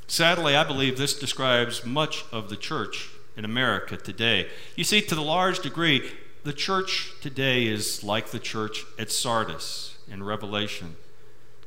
Sadly, 0.07 0.55
I 0.55 0.63
believe 0.63 0.97
this 0.97 1.17
describes 1.17 1.85
much 1.85 2.25
of 2.31 2.49
the 2.49 2.57
church 2.57 3.09
in 3.37 3.45
America 3.45 3.95
today. 3.95 4.49
You 4.75 4.83
see, 4.83 5.01
to 5.01 5.15
the 5.15 5.21
large 5.21 5.59
degree, 5.59 6.11
the 6.43 6.53
church 6.53 7.13
today 7.21 7.67
is 7.67 8.03
like 8.03 8.31
the 8.31 8.39
church 8.39 8.83
at 8.97 9.11
Sardis 9.11 9.97
in 10.09 10.23
Revelation 10.23 10.95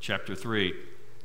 chapter 0.00 0.34
3. 0.34 0.74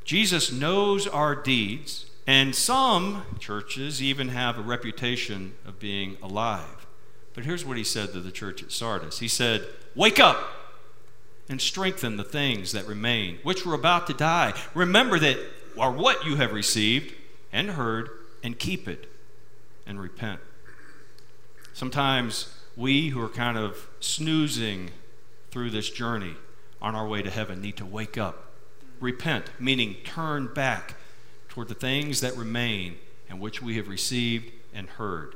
Jesus 0.04 0.52
knows 0.52 1.06
our 1.06 1.34
deeds 1.34 2.06
and 2.28 2.54
some 2.54 3.24
churches 3.38 4.02
even 4.02 4.28
have 4.28 4.58
a 4.58 4.60
reputation 4.60 5.54
of 5.64 5.80
being 5.80 6.18
alive. 6.22 6.86
But 7.32 7.46
here's 7.46 7.64
what 7.64 7.78
he 7.78 7.84
said 7.84 8.12
to 8.12 8.20
the 8.20 8.30
church 8.30 8.62
at 8.62 8.70
Sardis 8.70 9.18
He 9.20 9.28
said, 9.28 9.66
Wake 9.94 10.20
up 10.20 10.38
and 11.48 11.58
strengthen 11.58 12.18
the 12.18 12.24
things 12.24 12.72
that 12.72 12.86
remain, 12.86 13.38
which 13.42 13.64
were 13.64 13.72
about 13.72 14.06
to 14.08 14.12
die. 14.12 14.52
Remember 14.74 15.18
that 15.18 15.38
are 15.78 15.90
what 15.90 16.26
you 16.26 16.36
have 16.36 16.52
received 16.52 17.14
and 17.50 17.70
heard, 17.70 18.10
and 18.44 18.58
keep 18.58 18.86
it. 18.86 19.10
and 19.86 19.98
repent. 19.98 20.40
Sometimes 21.72 22.54
we 22.76 23.08
who 23.08 23.22
are 23.22 23.30
kind 23.30 23.56
of 23.56 23.88
snoozing 24.00 24.90
through 25.50 25.70
this 25.70 25.88
journey 25.88 26.34
on 26.82 26.94
our 26.94 27.08
way 27.08 27.22
to 27.22 27.30
heaven 27.30 27.62
need 27.62 27.78
to 27.78 27.86
wake 27.86 28.18
up. 28.18 28.52
Repent, 29.00 29.46
meaning 29.58 29.96
turn 30.04 30.48
back 30.52 30.97
toward 31.58 31.66
the 31.66 31.74
things 31.74 32.20
that 32.20 32.36
remain 32.36 32.94
and 33.28 33.40
which 33.40 33.60
we 33.60 33.74
have 33.74 33.88
received 33.88 34.52
and 34.72 34.90
heard, 34.90 35.34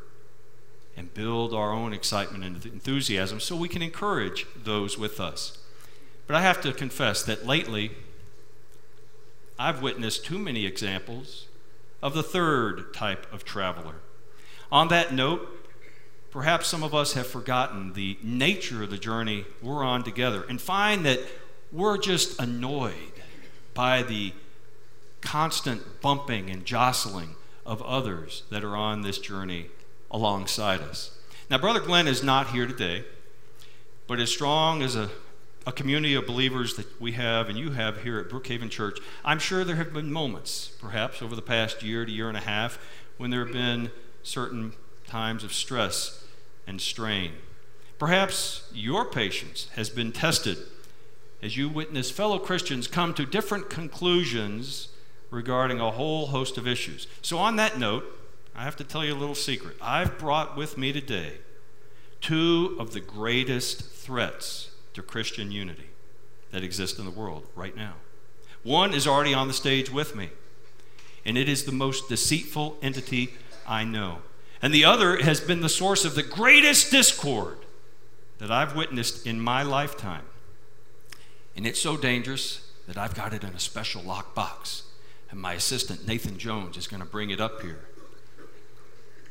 and 0.96 1.12
build 1.12 1.52
our 1.52 1.72
own 1.72 1.92
excitement 1.92 2.44
and 2.44 2.64
enthusiasm 2.64 3.40
so 3.40 3.56
we 3.56 3.68
can 3.68 3.82
encourage 3.82 4.46
those 4.54 4.96
with 4.96 5.18
us. 5.18 5.58
But 6.28 6.36
I 6.36 6.42
have 6.42 6.60
to 6.60 6.72
confess 6.72 7.24
that 7.24 7.44
lately, 7.44 7.90
I've 9.58 9.82
witnessed 9.82 10.24
too 10.24 10.38
many 10.38 10.64
examples 10.64 11.48
of 12.00 12.14
the 12.14 12.22
third 12.22 12.94
type 12.94 13.26
of 13.32 13.44
traveler. 13.44 13.96
On 14.70 14.86
that 14.88 15.12
note, 15.12 15.68
perhaps 16.30 16.68
some 16.68 16.84
of 16.84 16.94
us 16.94 17.14
have 17.14 17.26
forgotten 17.26 17.94
the 17.94 18.16
nature 18.22 18.84
of 18.84 18.90
the 18.90 18.96
journey 18.96 19.44
we're 19.60 19.82
on 19.82 20.04
together 20.04 20.44
and 20.48 20.62
find 20.62 21.04
that 21.04 21.18
we're 21.72 21.98
just 21.98 22.40
annoyed 22.40 22.94
by 23.74 24.04
the 24.04 24.32
constant 25.22 26.00
bumping 26.00 26.50
and 26.50 26.64
jostling 26.64 27.36
of 27.64 27.80
others 27.82 28.42
that 28.50 28.64
are 28.64 28.76
on 28.76 29.02
this 29.02 29.18
journey 29.18 29.68
alongside 30.10 30.80
us. 30.80 31.16
Now, 31.48 31.58
Brother 31.58 31.80
Glenn 31.80 32.06
is 32.06 32.22
not 32.22 32.48
here 32.50 32.66
today, 32.66 33.04
but 34.06 34.20
as 34.20 34.30
strong 34.30 34.82
as 34.82 34.96
a, 34.96 35.10
a 35.66 35.72
community 35.72 36.14
of 36.14 36.26
believers 36.26 36.76
that 36.76 37.00
we 37.00 37.12
have 37.12 37.48
and 37.48 37.56
you 37.56 37.70
have 37.70 38.02
here 38.02 38.18
at 38.18 38.28
Brookhaven 38.28 38.70
Church, 38.70 38.98
I'm 39.24 39.38
sure 39.38 39.64
there 39.64 39.76
have 39.76 39.92
been 39.92 40.12
moments, 40.12 40.72
perhaps 40.80 41.22
over 41.22 41.34
the 41.34 41.42
past 41.42 41.82
year 41.82 42.04
to 42.04 42.12
year 42.12 42.28
and 42.28 42.36
a 42.36 42.40
half, 42.40 42.78
when 43.16 43.30
there 43.30 43.44
have 43.44 43.54
been 43.54 43.90
certain 44.22 44.74
times 45.06 45.44
of 45.44 45.52
stress 45.52 46.24
and 46.66 46.80
strain. 46.80 47.32
Perhaps 47.98 48.68
your 48.74 49.04
patience 49.04 49.68
has 49.76 49.88
been 49.88 50.10
tested 50.10 50.58
as 51.42 51.56
you 51.56 51.68
witness 51.68 52.10
fellow 52.10 52.38
Christians 52.38 52.86
come 52.86 53.14
to 53.14 53.26
different 53.26 53.68
conclusions 53.68 54.88
regarding 55.32 55.80
a 55.80 55.90
whole 55.90 56.26
host 56.26 56.58
of 56.58 56.68
issues. 56.68 57.08
So, 57.22 57.38
on 57.38 57.56
that 57.56 57.78
note, 57.78 58.04
I 58.54 58.62
have 58.62 58.76
to 58.76 58.84
tell 58.84 59.04
you 59.04 59.14
a 59.14 59.16
little 59.16 59.34
secret. 59.34 59.76
I've 59.80 60.18
brought 60.18 60.56
with 60.56 60.78
me 60.78 60.92
today 60.92 61.38
two 62.20 62.76
of 62.78 62.92
the 62.92 63.00
greatest 63.00 63.82
threats 63.82 64.70
to 64.92 65.02
Christian 65.02 65.50
unity 65.50 65.88
that 66.52 66.62
exist 66.62 66.98
in 66.98 67.06
the 67.06 67.10
world 67.10 67.46
right 67.56 67.74
now. 67.74 67.94
One 68.62 68.92
is 68.92 69.08
already 69.08 69.32
on 69.34 69.48
the 69.48 69.54
stage 69.54 69.90
with 69.90 70.14
me, 70.14 70.28
and 71.24 71.38
it 71.38 71.48
is 71.48 71.64
the 71.64 71.72
most 71.72 72.08
deceitful 72.10 72.76
entity 72.82 73.34
I 73.66 73.84
know. 73.84 74.18
And 74.60 74.72
the 74.72 74.84
other 74.84 75.16
has 75.22 75.40
been 75.40 75.62
the 75.62 75.68
source 75.68 76.04
of 76.04 76.14
the 76.14 76.22
greatest 76.22 76.90
discord 76.90 77.56
that 78.38 78.50
I've 78.50 78.76
witnessed 78.76 79.26
in 79.26 79.40
my 79.40 79.62
lifetime. 79.62 80.26
And 81.56 81.66
it's 81.66 81.80
so 81.80 81.96
dangerous 81.96 82.70
that 82.86 82.98
I've 82.98 83.14
got 83.14 83.32
it 83.32 83.42
in 83.42 83.54
a 83.54 83.58
special 83.58 84.02
lock 84.02 84.34
box 84.34 84.82
and 85.32 85.40
my 85.40 85.54
assistant, 85.54 86.06
Nathan 86.06 86.38
Jones, 86.38 86.76
is 86.76 86.86
going 86.86 87.02
to 87.02 87.08
bring 87.08 87.30
it 87.30 87.40
up 87.40 87.62
here. 87.62 87.80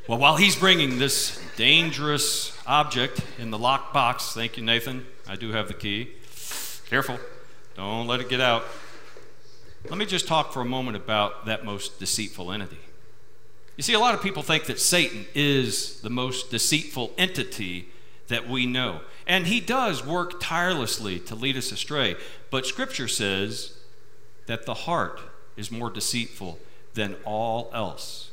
Well, 0.07 0.17
while 0.17 0.35
he's 0.35 0.55
bringing 0.55 0.97
this 0.97 1.39
dangerous 1.55 2.57
object 2.65 3.21
in 3.37 3.51
the 3.51 3.59
locked 3.59 3.93
box, 3.93 4.33
thank 4.33 4.57
you, 4.57 4.63
Nathan. 4.63 5.05
I 5.29 5.35
do 5.35 5.51
have 5.51 5.67
the 5.67 5.75
key. 5.75 6.09
Careful, 6.89 7.19
don't 7.75 8.07
let 8.07 8.19
it 8.19 8.29
get 8.29 8.41
out. 8.41 8.65
Let 9.87 9.97
me 9.97 10.05
just 10.05 10.27
talk 10.27 10.51
for 10.51 10.61
a 10.61 10.65
moment 10.65 10.97
about 10.97 11.45
that 11.45 11.63
most 11.63 11.99
deceitful 11.99 12.51
entity. 12.51 12.79
You 13.77 13.83
see, 13.83 13.93
a 13.93 13.99
lot 13.99 14.15
of 14.15 14.23
people 14.23 14.41
think 14.41 14.65
that 14.65 14.79
Satan 14.79 15.27
is 15.35 16.01
the 16.01 16.09
most 16.09 16.49
deceitful 16.49 17.11
entity 17.17 17.89
that 18.27 18.49
we 18.49 18.65
know. 18.65 19.01
And 19.27 19.45
he 19.45 19.59
does 19.59 20.03
work 20.05 20.39
tirelessly 20.41 21.19
to 21.21 21.35
lead 21.35 21.55
us 21.55 21.71
astray. 21.71 22.15
But 22.49 22.65
Scripture 22.65 23.07
says 23.07 23.77
that 24.47 24.65
the 24.65 24.73
heart 24.73 25.21
is 25.57 25.71
more 25.71 25.89
deceitful 25.89 26.59
than 26.93 27.15
all 27.25 27.69
else. 27.73 28.31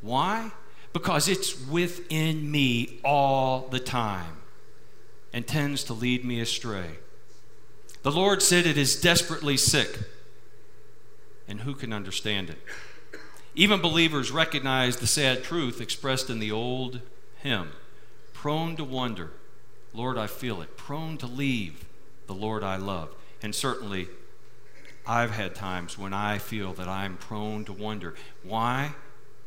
Why? 0.00 0.52
Because 0.92 1.28
it's 1.28 1.66
within 1.66 2.50
me 2.50 3.00
all 3.04 3.68
the 3.68 3.80
time 3.80 4.36
and 5.32 5.46
tends 5.46 5.84
to 5.84 5.92
lead 5.92 6.24
me 6.24 6.40
astray. 6.40 6.98
The 8.02 8.12
Lord 8.12 8.42
said 8.42 8.66
it 8.66 8.78
is 8.78 9.00
desperately 9.00 9.56
sick, 9.56 9.98
and 11.46 11.60
who 11.60 11.74
can 11.74 11.92
understand 11.92 12.50
it? 12.50 12.58
Even 13.54 13.80
believers 13.80 14.30
recognize 14.30 14.96
the 14.96 15.06
sad 15.06 15.42
truth 15.42 15.80
expressed 15.80 16.30
in 16.30 16.38
the 16.38 16.52
old 16.52 17.00
hymn 17.42 17.72
prone 18.38 18.76
to 18.76 18.84
wonder, 18.84 19.32
Lord, 19.92 20.16
I 20.16 20.28
feel 20.28 20.62
it, 20.62 20.76
prone 20.76 21.18
to 21.18 21.26
leave 21.26 21.84
the 22.28 22.34
Lord 22.34 22.62
I 22.62 22.76
love. 22.76 23.10
And 23.42 23.52
certainly 23.52 24.06
I've 25.08 25.30
had 25.30 25.54
times 25.54 25.96
when 25.96 26.12
I 26.12 26.36
feel 26.36 26.74
that 26.74 26.86
I'm 26.86 27.16
prone 27.16 27.64
to 27.64 27.72
wonder. 27.72 28.14
Why? 28.42 28.92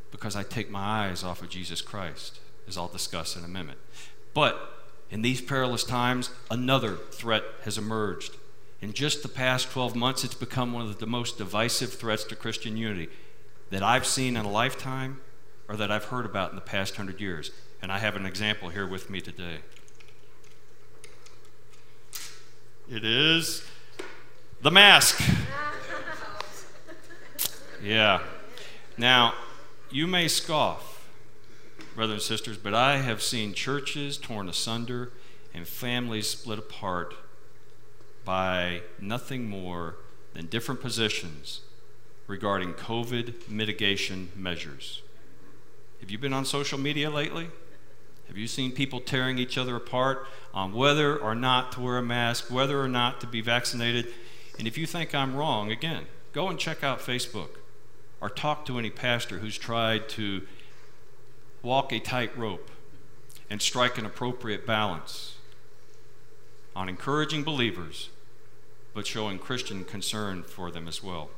Because 0.09 0.35
I 0.35 0.41
take 0.41 0.71
my 0.71 1.07
eyes 1.07 1.23
off 1.23 1.43
of 1.43 1.49
Jesus 1.49 1.81
Christ, 1.81 2.39
as 2.67 2.77
I'll 2.77 2.87
discuss 2.87 3.35
in 3.35 3.45
a 3.45 3.47
minute. 3.47 3.77
But 4.33 4.87
in 5.11 5.21
these 5.21 5.39
perilous 5.39 5.83
times, 5.83 6.31
another 6.49 6.95
threat 6.95 7.43
has 7.63 7.77
emerged. 7.77 8.35
In 8.81 8.91
just 8.93 9.21
the 9.21 9.29
past 9.29 9.69
12 9.69 9.95
months, 9.95 10.23
it's 10.23 10.33
become 10.33 10.73
one 10.73 10.87
of 10.87 10.97
the 10.97 11.05
most 11.05 11.37
divisive 11.37 11.93
threats 11.93 12.23
to 12.25 12.35
Christian 12.35 12.75
unity 12.75 13.09
that 13.69 13.83
I've 13.83 14.07
seen 14.07 14.35
in 14.35 14.45
a 14.45 14.51
lifetime 14.51 15.21
or 15.69 15.75
that 15.75 15.91
I've 15.91 16.05
heard 16.05 16.25
about 16.25 16.49
in 16.49 16.55
the 16.55 16.61
past 16.61 16.95
hundred 16.95 17.21
years. 17.21 17.51
And 17.83 17.91
I 17.91 17.99
have 17.99 18.15
an 18.15 18.25
example 18.25 18.69
here 18.69 18.87
with 18.87 19.11
me 19.11 19.21
today. 19.21 19.59
It 22.89 23.05
is 23.05 23.63
the 24.61 24.71
mask. 24.71 25.21
Yeah. 27.83 28.21
Now, 28.97 29.33
you 29.89 30.05
may 30.05 30.27
scoff, 30.27 31.07
brothers 31.95 32.13
and 32.13 32.21
sisters, 32.21 32.57
but 32.57 32.75
I 32.75 32.97
have 32.97 33.23
seen 33.23 33.53
churches 33.53 34.17
torn 34.17 34.47
asunder 34.47 35.11
and 35.53 35.67
families 35.67 36.27
split 36.27 36.59
apart 36.59 37.15
by 38.23 38.81
nothing 38.99 39.49
more 39.49 39.95
than 40.33 40.45
different 40.45 40.79
positions 40.79 41.61
regarding 42.27 42.73
COVID 42.73 43.49
mitigation 43.49 44.31
measures. 44.35 45.01
Have 46.01 46.11
you 46.11 46.19
been 46.19 46.33
on 46.33 46.45
social 46.45 46.77
media 46.77 47.09
lately? 47.09 47.49
Have 48.27 48.37
you 48.37 48.47
seen 48.47 48.71
people 48.71 49.01
tearing 49.01 49.39
each 49.39 49.57
other 49.57 49.75
apart 49.75 50.27
on 50.53 50.71
whether 50.71 51.17
or 51.17 51.33
not 51.33 51.71
to 51.73 51.81
wear 51.81 51.97
a 51.97 52.03
mask, 52.03 52.51
whether 52.51 52.79
or 52.79 52.87
not 52.87 53.19
to 53.21 53.27
be 53.27 53.41
vaccinated? 53.41 54.07
And 54.57 54.67
if 54.67 54.77
you 54.77 54.85
think 54.85 55.15
I'm 55.15 55.35
wrong, 55.35 55.71
again, 55.71 56.05
go 56.33 56.49
and 56.49 56.59
check 56.59 56.83
out 56.83 56.99
Facebook 56.99 57.49
or 58.19 58.29
talk 58.29 58.65
to 58.65 58.77
any 58.77 58.89
pastor 58.89 59.39
who's 59.39 59.57
tried 59.57 60.07
to 60.09 60.43
walk 61.63 61.91
a 61.91 61.99
tightrope 61.99 62.69
and 63.49 63.61
strike 63.61 63.97
an 63.97 64.05
appropriate 64.05 64.65
balance 64.65 65.35
on 66.75 66.87
encouraging 66.87 67.43
believers, 67.43 68.09
but 68.93 69.07
showing 69.07 69.39
Christian 69.39 69.83
concern 69.83 70.43
for 70.43 70.71
them 70.71 70.87
as 70.87 71.03
well. 71.03 71.29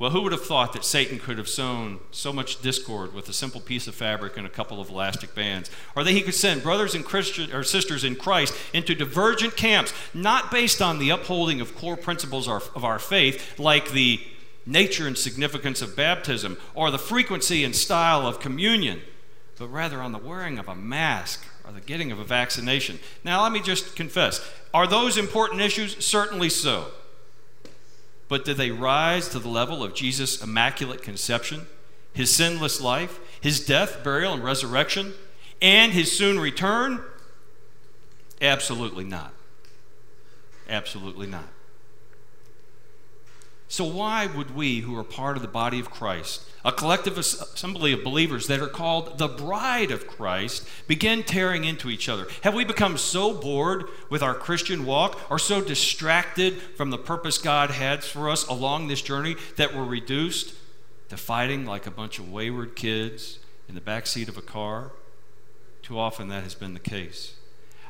Well, 0.00 0.12
who 0.12 0.22
would 0.22 0.32
have 0.32 0.46
thought 0.46 0.72
that 0.72 0.84
Satan 0.86 1.18
could 1.18 1.36
have 1.36 1.46
sown 1.46 2.00
so 2.10 2.32
much 2.32 2.62
discord 2.62 3.12
with 3.12 3.28
a 3.28 3.34
simple 3.34 3.60
piece 3.60 3.86
of 3.86 3.94
fabric 3.94 4.38
and 4.38 4.46
a 4.46 4.50
couple 4.50 4.80
of 4.80 4.88
elastic 4.88 5.34
bands? 5.34 5.70
Or 5.94 6.02
that 6.02 6.12
he 6.12 6.22
could 6.22 6.34
send 6.34 6.62
brothers 6.62 6.94
and 6.94 7.04
or 7.52 7.62
sisters 7.62 8.02
in 8.02 8.16
Christ 8.16 8.54
into 8.72 8.94
divergent 8.94 9.58
camps, 9.58 9.92
not 10.14 10.50
based 10.50 10.80
on 10.80 10.98
the 10.98 11.10
upholding 11.10 11.60
of 11.60 11.76
core 11.76 11.98
principles 11.98 12.48
of 12.48 12.82
our 12.82 12.98
faith, 12.98 13.58
like 13.58 13.90
the 13.90 14.22
nature 14.64 15.06
and 15.06 15.18
significance 15.18 15.82
of 15.82 15.96
baptism 15.96 16.56
or 16.74 16.90
the 16.90 16.98
frequency 16.98 17.62
and 17.62 17.76
style 17.76 18.26
of 18.26 18.40
communion, 18.40 19.02
but 19.58 19.68
rather 19.68 20.00
on 20.00 20.12
the 20.12 20.18
wearing 20.18 20.58
of 20.58 20.66
a 20.66 20.74
mask 20.74 21.44
or 21.62 21.72
the 21.72 21.80
getting 21.82 22.10
of 22.10 22.18
a 22.18 22.24
vaccination. 22.24 22.98
Now, 23.22 23.42
let 23.42 23.52
me 23.52 23.60
just 23.60 23.96
confess 23.96 24.40
are 24.72 24.86
those 24.86 25.18
important 25.18 25.60
issues? 25.60 26.02
Certainly 26.02 26.48
so. 26.48 26.90
But 28.30 28.44
did 28.44 28.56
they 28.56 28.70
rise 28.70 29.28
to 29.30 29.40
the 29.40 29.48
level 29.48 29.82
of 29.82 29.92
Jesus' 29.92 30.40
immaculate 30.40 31.02
conception, 31.02 31.66
his 32.12 32.32
sinless 32.32 32.80
life, 32.80 33.18
his 33.40 33.66
death, 33.66 34.04
burial, 34.04 34.32
and 34.32 34.44
resurrection, 34.44 35.14
and 35.60 35.92
his 35.92 36.16
soon 36.16 36.38
return? 36.38 37.02
Absolutely 38.40 39.02
not. 39.02 39.34
Absolutely 40.68 41.26
not. 41.26 41.48
So, 43.70 43.84
why 43.84 44.26
would 44.26 44.56
we, 44.56 44.80
who 44.80 44.98
are 44.98 45.04
part 45.04 45.36
of 45.36 45.42
the 45.42 45.48
body 45.48 45.78
of 45.78 45.92
Christ, 45.92 46.42
a 46.64 46.72
collective 46.72 47.16
assembly 47.16 47.92
of 47.92 48.02
believers 48.02 48.48
that 48.48 48.58
are 48.58 48.66
called 48.66 49.16
the 49.16 49.28
bride 49.28 49.92
of 49.92 50.08
Christ, 50.08 50.66
begin 50.88 51.22
tearing 51.22 51.62
into 51.62 51.88
each 51.88 52.08
other? 52.08 52.26
Have 52.42 52.52
we 52.52 52.64
become 52.64 52.98
so 52.98 53.32
bored 53.32 53.84
with 54.10 54.24
our 54.24 54.34
Christian 54.34 54.84
walk 54.84 55.20
or 55.30 55.38
so 55.38 55.62
distracted 55.62 56.60
from 56.60 56.90
the 56.90 56.98
purpose 56.98 57.38
God 57.38 57.70
has 57.70 58.08
for 58.08 58.28
us 58.28 58.44
along 58.48 58.88
this 58.88 59.02
journey 59.02 59.36
that 59.54 59.72
we're 59.72 59.84
reduced 59.84 60.52
to 61.08 61.16
fighting 61.16 61.64
like 61.64 61.86
a 61.86 61.92
bunch 61.92 62.18
of 62.18 62.28
wayward 62.28 62.74
kids 62.74 63.38
in 63.68 63.76
the 63.76 63.80
back 63.80 64.08
seat 64.08 64.28
of 64.28 64.36
a 64.36 64.42
car. 64.42 64.90
Too 65.80 65.96
often 65.96 66.26
that 66.26 66.42
has 66.42 66.56
been 66.56 66.74
the 66.74 66.80
case. 66.80 67.34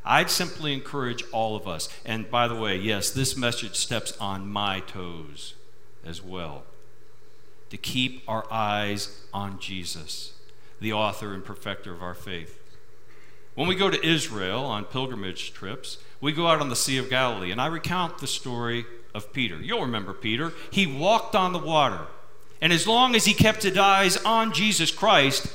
I'd 0.05 0.29
simply 0.29 0.75
encourage 0.75 1.25
all 1.33 1.57
of 1.57 1.67
us, 1.67 1.89
and 2.05 2.31
by 2.31 2.49
the 2.49 2.55
way, 2.55 2.77
yes, 2.77 3.09
this 3.09 3.35
message 3.35 3.77
steps 3.77 4.15
on 4.21 4.47
my 4.47 4.81
toes 4.81 5.55
as 6.05 6.23
well, 6.23 6.65
to 7.71 7.77
keep 7.77 8.23
our 8.29 8.47
eyes 8.51 9.23
on 9.33 9.59
Jesus, 9.59 10.33
the 10.81 10.93
author 10.93 11.35
and 11.35 11.45
perfecter 11.45 11.93
of 11.93 12.03
our 12.03 12.15
faith. 12.15 12.59
When 13.55 13.69
we 13.69 13.75
go 13.75 13.91
to 13.91 14.07
Israel 14.07 14.65
on 14.65 14.85
pilgrimage 14.85 15.53
trips, 15.53 15.99
we 16.21 16.33
go 16.33 16.47
out 16.47 16.61
on 16.61 16.69
the 16.69 16.77
Sea 16.77 16.99
of 16.99 17.11
Galilee, 17.11 17.51
and 17.51 17.61
I 17.61 17.67
recount 17.67 18.19
the 18.19 18.27
story 18.27 18.85
of 19.15 19.33
Peter. 19.33 19.57
You'll 19.57 19.83
remember 19.83 20.13
Peter. 20.13 20.53
He 20.71 20.87
walked 20.87 21.35
on 21.35 21.53
the 21.53 21.59
water, 21.59 22.07
and 22.61 22.73
as 22.73 22.87
long 22.87 23.15
as 23.15 23.25
he 23.25 23.35
kept 23.35 23.63
his 23.63 23.77
eyes 23.77 24.17
on 24.19 24.53
Jesus 24.53 24.91
Christ, 24.91 25.53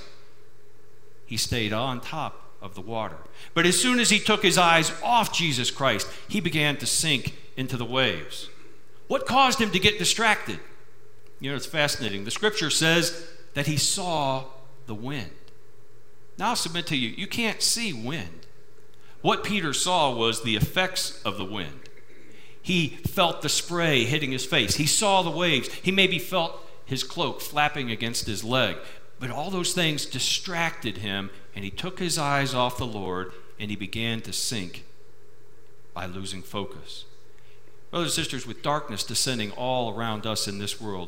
he 1.25 1.37
stayed 1.37 1.73
on 1.73 2.01
top 2.01 2.41
of 2.61 2.75
the 2.75 2.81
water. 2.81 3.17
But 3.53 3.65
as 3.65 3.79
soon 3.79 3.99
as 3.99 4.09
he 4.09 4.19
took 4.19 4.43
his 4.43 4.57
eyes 4.57 4.91
off 5.03 5.33
Jesus 5.33 5.71
Christ, 5.71 6.07
he 6.27 6.39
began 6.39 6.77
to 6.77 6.85
sink 6.85 7.37
into 7.55 7.77
the 7.77 7.85
waves. 7.85 8.49
What 9.07 9.25
caused 9.25 9.59
him 9.59 9.71
to 9.71 9.79
get 9.79 9.99
distracted? 9.99 10.59
You 11.39 11.49
know, 11.49 11.55
it's 11.55 11.65
fascinating. 11.65 12.23
The 12.23 12.31
scripture 12.31 12.69
says 12.69 13.27
that 13.53 13.67
he 13.67 13.77
saw 13.77 14.45
the 14.87 14.95
wind. 14.95 15.31
Now, 16.37 16.49
I'll 16.49 16.55
submit 16.55 16.87
to 16.87 16.97
you, 16.97 17.09
you 17.09 17.27
can't 17.27 17.61
see 17.61 17.93
wind. 17.93 18.47
What 19.21 19.43
Peter 19.43 19.73
saw 19.73 20.13
was 20.13 20.43
the 20.43 20.55
effects 20.55 21.21
of 21.23 21.37
the 21.37 21.45
wind. 21.45 21.89
He 22.61 22.89
felt 22.89 23.41
the 23.41 23.49
spray 23.49 24.05
hitting 24.05 24.31
his 24.31 24.45
face, 24.45 24.75
he 24.75 24.87
saw 24.87 25.21
the 25.21 25.29
waves, 25.29 25.71
he 25.71 25.91
maybe 25.91 26.19
felt 26.19 26.59
his 26.85 27.03
cloak 27.03 27.41
flapping 27.41 27.91
against 27.91 28.25
his 28.25 28.43
leg. 28.43 28.77
But 29.19 29.29
all 29.29 29.49
those 29.49 29.73
things 29.73 30.05
distracted 30.05 30.97
him, 30.97 31.29
and 31.55 31.63
he 31.63 31.71
took 31.71 31.99
his 31.99 32.17
eyes 32.17 32.53
off 32.53 32.77
the 32.77 32.85
Lord 32.85 33.31
and 33.59 33.69
he 33.69 33.75
began 33.75 34.21
to 34.21 34.33
sink 34.33 34.83
by 35.93 36.05
losing 36.05 36.41
focus. 36.41 37.05
Brothers 37.95 38.17
and 38.17 38.25
sisters, 38.25 38.45
with 38.45 38.61
darkness 38.61 39.05
descending 39.05 39.51
all 39.51 39.97
around 39.97 40.25
us 40.25 40.49
in 40.49 40.59
this 40.59 40.81
world, 40.81 41.07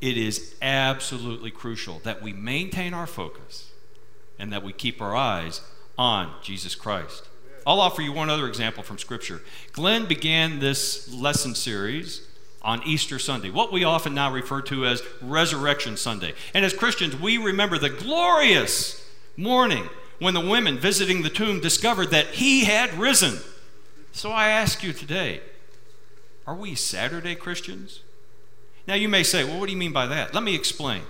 it 0.00 0.16
is 0.16 0.54
absolutely 0.62 1.50
crucial 1.50 1.98
that 2.04 2.22
we 2.22 2.32
maintain 2.32 2.94
our 2.94 3.08
focus 3.08 3.72
and 4.38 4.52
that 4.52 4.62
we 4.62 4.72
keep 4.72 5.02
our 5.02 5.16
eyes 5.16 5.60
on 5.98 6.32
Jesus 6.40 6.76
Christ. 6.76 7.28
I'll 7.66 7.80
offer 7.80 8.00
you 8.00 8.12
one 8.12 8.30
other 8.30 8.46
example 8.46 8.84
from 8.84 8.96
Scripture. 8.96 9.42
Glenn 9.72 10.06
began 10.06 10.60
this 10.60 11.12
lesson 11.12 11.56
series 11.56 12.24
on 12.62 12.80
Easter 12.84 13.18
Sunday, 13.18 13.50
what 13.50 13.72
we 13.72 13.82
often 13.82 14.14
now 14.14 14.32
refer 14.32 14.62
to 14.62 14.86
as 14.86 15.02
Resurrection 15.20 15.96
Sunday. 15.96 16.34
And 16.54 16.64
as 16.64 16.72
Christians, 16.72 17.16
we 17.16 17.38
remember 17.38 17.76
the 17.76 17.90
glorious 17.90 19.04
morning 19.36 19.88
when 20.20 20.34
the 20.34 20.48
women 20.48 20.78
visiting 20.78 21.22
the 21.22 21.28
tomb 21.28 21.58
discovered 21.58 22.12
that 22.12 22.26
he 22.28 22.66
had 22.66 22.94
risen. 22.94 23.40
So 24.12 24.30
I 24.30 24.50
ask 24.50 24.84
you 24.84 24.92
today 24.92 25.40
are 26.46 26.54
we 26.54 26.74
Saturday 26.74 27.34
Christians? 27.34 28.00
Now 28.86 28.94
you 28.94 29.08
may 29.08 29.22
say, 29.22 29.44
well, 29.44 29.60
what 29.60 29.66
do 29.66 29.72
you 29.72 29.78
mean 29.78 29.92
by 29.92 30.06
that? 30.06 30.34
Let 30.34 30.42
me 30.42 30.54
explain. 30.54 31.02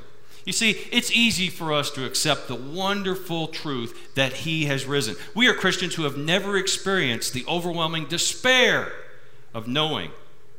You 0.45 0.53
see, 0.53 0.71
it's 0.91 1.13
easy 1.13 1.49
for 1.49 1.73
us 1.73 1.91
to 1.93 2.05
accept 2.05 2.49
the 2.49 2.55
wonderful 2.55 3.49
truth 3.49 4.15
that 4.15 4.33
He 4.33 4.65
has 4.67 4.87
risen. 4.87 5.17
We 5.35 5.49
are 5.49 5.55
Christians 5.55 5.95
who 5.95 6.05
have 6.05 6.17
never 6.17 6.57
experienced 6.57 7.33
the 7.33 7.45
overwhelming 7.47 8.07
despair 8.07 8.93
of 9.53 9.69
knowing 9.69 10.11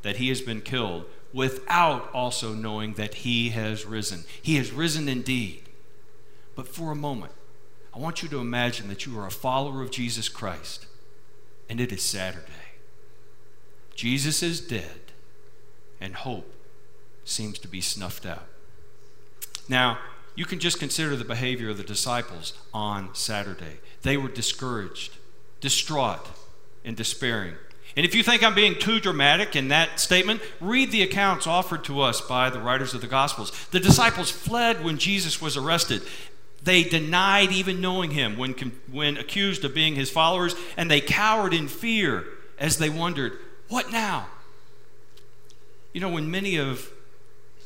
that 0.04 0.18
He 0.18 0.30
has 0.30 0.42
been 0.42 0.62
killed 0.62 1.06
without 1.34 2.10
also 2.14 2.54
knowing 2.54 2.94
that 2.94 3.16
He 3.16 3.50
has 3.50 3.86
risen. 3.86 4.24
He 4.42 4.56
has 4.56 4.72
risen 4.72 5.10
indeed. 5.10 5.64
But 6.56 6.68
for 6.68 6.92
a 6.92 6.96
moment, 6.96 7.32
I 7.94 8.00
want 8.00 8.22
you 8.22 8.30
to 8.30 8.40
imagine 8.40 8.88
that 8.90 9.06
you 9.06 9.18
are 9.20 9.28
a 9.28 9.32
follower 9.32 9.82
of 9.82 9.92
Jesus 9.92 10.30
Christ 10.30 10.86
and 11.70 11.80
it 11.80 11.92
is 11.92 12.02
Saturday. 12.02 12.61
Jesus 14.02 14.42
is 14.42 14.60
dead 14.60 15.00
and 16.00 16.16
hope 16.16 16.52
seems 17.24 17.60
to 17.60 17.68
be 17.68 17.82
snuffed 17.82 18.26
out. 18.26 18.48
Now, 19.70 20.00
you 20.34 20.44
can 20.44 20.58
just 20.58 20.80
consider 20.80 21.16
the 21.16 21.24
behavior 21.24 21.70
of 21.70 21.78
the 21.78 21.84
disciples 21.84 22.54
on 22.74 23.14
Saturday. 23.14 23.78
They 24.02 24.18
were 24.18 24.30
discouraged, 24.30 25.18
distraught, 25.60 26.28
and 26.84 26.98
despairing. 26.98 27.54
And 27.96 28.04
if 28.04 28.16
you 28.16 28.24
think 28.24 28.42
I'm 28.42 28.56
being 28.56 28.74
too 28.74 29.00
dramatic 29.00 29.56
in 29.56 29.68
that 29.68 30.00
statement, 30.00 30.42
read 30.60 30.90
the 30.90 31.04
accounts 31.04 31.46
offered 31.46 31.84
to 31.84 32.02
us 32.02 32.22
by 32.22 32.50
the 32.50 32.60
writers 32.60 32.96
of 32.96 33.02
the 33.02 33.08
Gospels. 33.08 33.52
The 33.70 33.80
disciples 33.80 34.32
fled 34.32 34.84
when 34.84 34.98
Jesus 34.98 35.40
was 35.40 35.56
arrested. 35.58 36.02
They 36.64 36.82
denied 36.82 37.52
even 37.52 37.82
knowing 37.82 38.10
him 38.10 38.36
when, 38.36 38.54
when 38.92 39.18
accused 39.18 39.64
of 39.64 39.76
being 39.76 39.94
his 39.94 40.10
followers, 40.10 40.56
and 40.76 40.90
they 40.90 41.02
cowered 41.02 41.54
in 41.54 41.68
fear 41.68 42.26
as 42.58 42.80
they 42.80 42.90
wondered, 42.90 43.38
What 43.72 43.90
now? 43.90 44.28
You 45.94 46.02
know, 46.02 46.10
when 46.10 46.30
many 46.30 46.58
of 46.58 46.92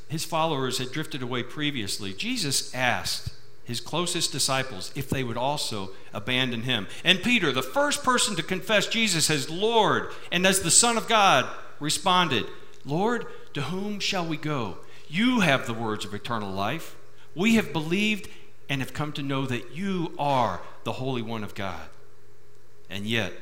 his 0.07 0.23
followers 0.23 0.77
had 0.77 0.91
drifted 0.91 1.23
away 1.23 1.41
previously, 1.41 2.13
Jesus 2.13 2.73
asked 2.75 3.33
his 3.63 3.81
closest 3.81 4.31
disciples 4.31 4.91
if 4.95 5.09
they 5.09 5.23
would 5.23 5.35
also 5.35 5.89
abandon 6.13 6.61
him. 6.61 6.85
And 7.03 7.23
Peter, 7.23 7.51
the 7.51 7.63
first 7.63 8.03
person 8.03 8.35
to 8.35 8.43
confess 8.43 8.85
Jesus 8.85 9.31
as 9.31 9.49
Lord 9.49 10.11
and 10.31 10.45
as 10.45 10.59
the 10.59 10.69
Son 10.69 10.95
of 10.95 11.07
God, 11.07 11.49
responded, 11.79 12.45
Lord, 12.85 13.25
to 13.55 13.63
whom 13.63 13.99
shall 13.99 14.27
we 14.27 14.37
go? 14.37 14.77
You 15.09 15.39
have 15.39 15.65
the 15.65 15.73
words 15.73 16.05
of 16.05 16.13
eternal 16.13 16.51
life. 16.51 16.95
We 17.33 17.55
have 17.55 17.73
believed 17.73 18.29
and 18.69 18.79
have 18.79 18.93
come 18.93 19.11
to 19.13 19.23
know 19.23 19.47
that 19.47 19.75
you 19.75 20.13
are 20.19 20.61
the 20.83 20.93
Holy 20.93 21.23
One 21.23 21.43
of 21.43 21.55
God. 21.55 21.89
And 22.91 23.07
yet, 23.07 23.33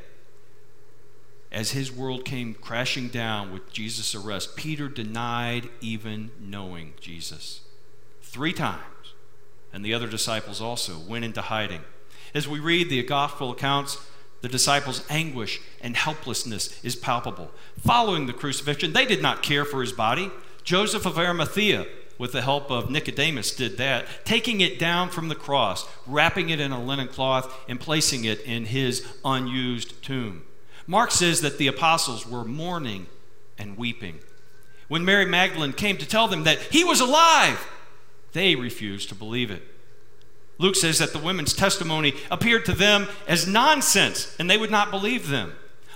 as 1.54 1.72
his 1.72 1.92
world 1.92 2.26
came 2.26 2.56
crashing 2.56 3.10
down 3.10 3.54
with 3.54 3.72
Jesus' 3.72 4.16
arrest, 4.16 4.56
Peter 4.56 4.90
denied 4.90 5.70
even 5.82 6.32
knowing 6.40 6.94
Jesus 7.00 7.62
three 8.22 8.54
times. 8.54 8.82
And 9.72 9.86
the 9.86 9.94
other 9.94 10.08
disciples 10.08 10.62
also 10.62 10.98
went 10.98 11.26
into 11.26 11.42
hiding. 11.42 11.82
As 12.34 12.48
we 12.48 12.60
read 12.60 12.90
the 12.90 13.04
gospel 13.04 13.52
accounts, 13.52 14.04
the 14.42 14.50
disciples' 14.50 15.06
anguish 15.10 15.62
and 15.80 15.96
helplessness 15.96 16.84
is 16.84 16.96
palpable. 16.96 17.52
Following 17.80 18.26
the 18.26 18.34
crucifixion, 18.34 18.94
they 18.94 19.06
did 19.06 19.22
not 19.22 19.44
care 19.44 19.64
for 19.64 19.82
his 19.82 19.94
body. 19.94 20.32
Joseph 20.64 21.06
of 21.06 21.18
Arimathea, 21.18 21.86
with 22.18 22.32
the 22.32 22.42
help 22.42 22.72
of 22.72 22.90
Nicodemus, 22.90 23.56
did 23.56 23.78
that, 23.78 24.06
taking 24.26 24.62
it 24.62 24.80
down 24.80 25.10
from 25.10 25.28
the 25.28 25.36
cross, 25.36 25.88
wrapping 26.08 26.50
it 26.50 26.60
in 26.60 26.72
a 26.72 26.84
linen 26.84 27.08
cloth, 27.08 27.56
and 27.70 27.80
placing 27.80 28.26
it 28.26 28.42
in 28.42 28.66
his 28.66 29.06
unused 29.24 30.02
tomb. 30.02 30.44
Mark 30.88 31.12
says 31.12 31.42
that 31.42 31.58
the 31.58 31.68
apostles 31.68 32.28
were 32.28 32.44
mourning 32.44 33.08
and 33.58 33.78
weeping. 33.78 34.20
When 34.88 35.06
Mary 35.06 35.26
Magdalene 35.26 35.74
came 35.74 35.98
to 35.98 36.08
tell 36.08 36.28
them 36.28 36.44
that 36.44 36.60
he 36.60 36.84
was 36.84 37.00
alive, 37.00 37.66
they 38.34 38.56
refused 38.56 39.10
to 39.10 39.16
believe 39.16 39.50
it. 39.50 39.64
Luke 40.58 40.76
says 40.76 41.00
that 41.00 41.14
the 41.14 41.20
women's 41.20 41.54
testimony 41.54 42.14
appeared 42.30 42.66
to 42.66 42.74
them 42.74 43.08
as 43.28 43.48
nonsense 43.48 44.36
and 44.38 44.50
they 44.50 44.58
would 44.58 44.72
not 44.72 44.92
believe 44.92 45.30
them. 45.30 45.54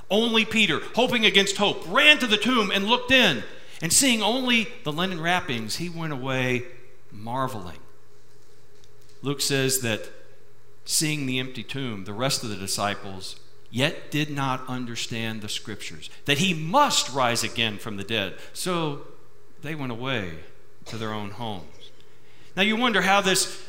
Only 0.09 0.45
Peter, 0.45 0.79
hoping 0.95 1.25
against 1.25 1.57
hope, 1.57 1.83
ran 1.87 2.17
to 2.19 2.27
the 2.27 2.37
tomb 2.37 2.71
and 2.71 2.85
looked 2.85 3.11
in. 3.11 3.43
And 3.81 3.93
seeing 3.93 4.23
only 4.23 4.69
the 4.83 4.91
linen 4.91 5.21
wrappings, 5.21 5.75
he 5.75 5.89
went 5.89 6.13
away 6.13 6.63
marveling. 7.11 7.79
Luke 9.21 9.41
says 9.41 9.81
that 9.81 10.09
seeing 10.85 11.25
the 11.25 11.39
empty 11.39 11.63
tomb, 11.63 12.05
the 12.05 12.13
rest 12.13 12.43
of 12.43 12.49
the 12.49 12.55
disciples 12.55 13.35
yet 13.77 14.09
did 14.09 14.31
not 14.31 14.67
understand 14.67 15.41
the 15.41 15.49
scriptures, 15.49 16.09
that 16.25 16.39
he 16.39 16.51
must 16.51 17.13
rise 17.13 17.43
again 17.43 17.77
from 17.77 17.95
the 17.95 18.03
dead. 18.03 18.33
So 18.51 19.03
they 19.61 19.75
went 19.75 19.91
away 19.91 20.31
to 20.85 20.97
their 20.97 21.13
own 21.13 21.29
homes. 21.29 21.91
Now 22.55 22.63
you 22.63 22.75
wonder 22.75 23.03
how 23.03 23.21
this 23.21 23.63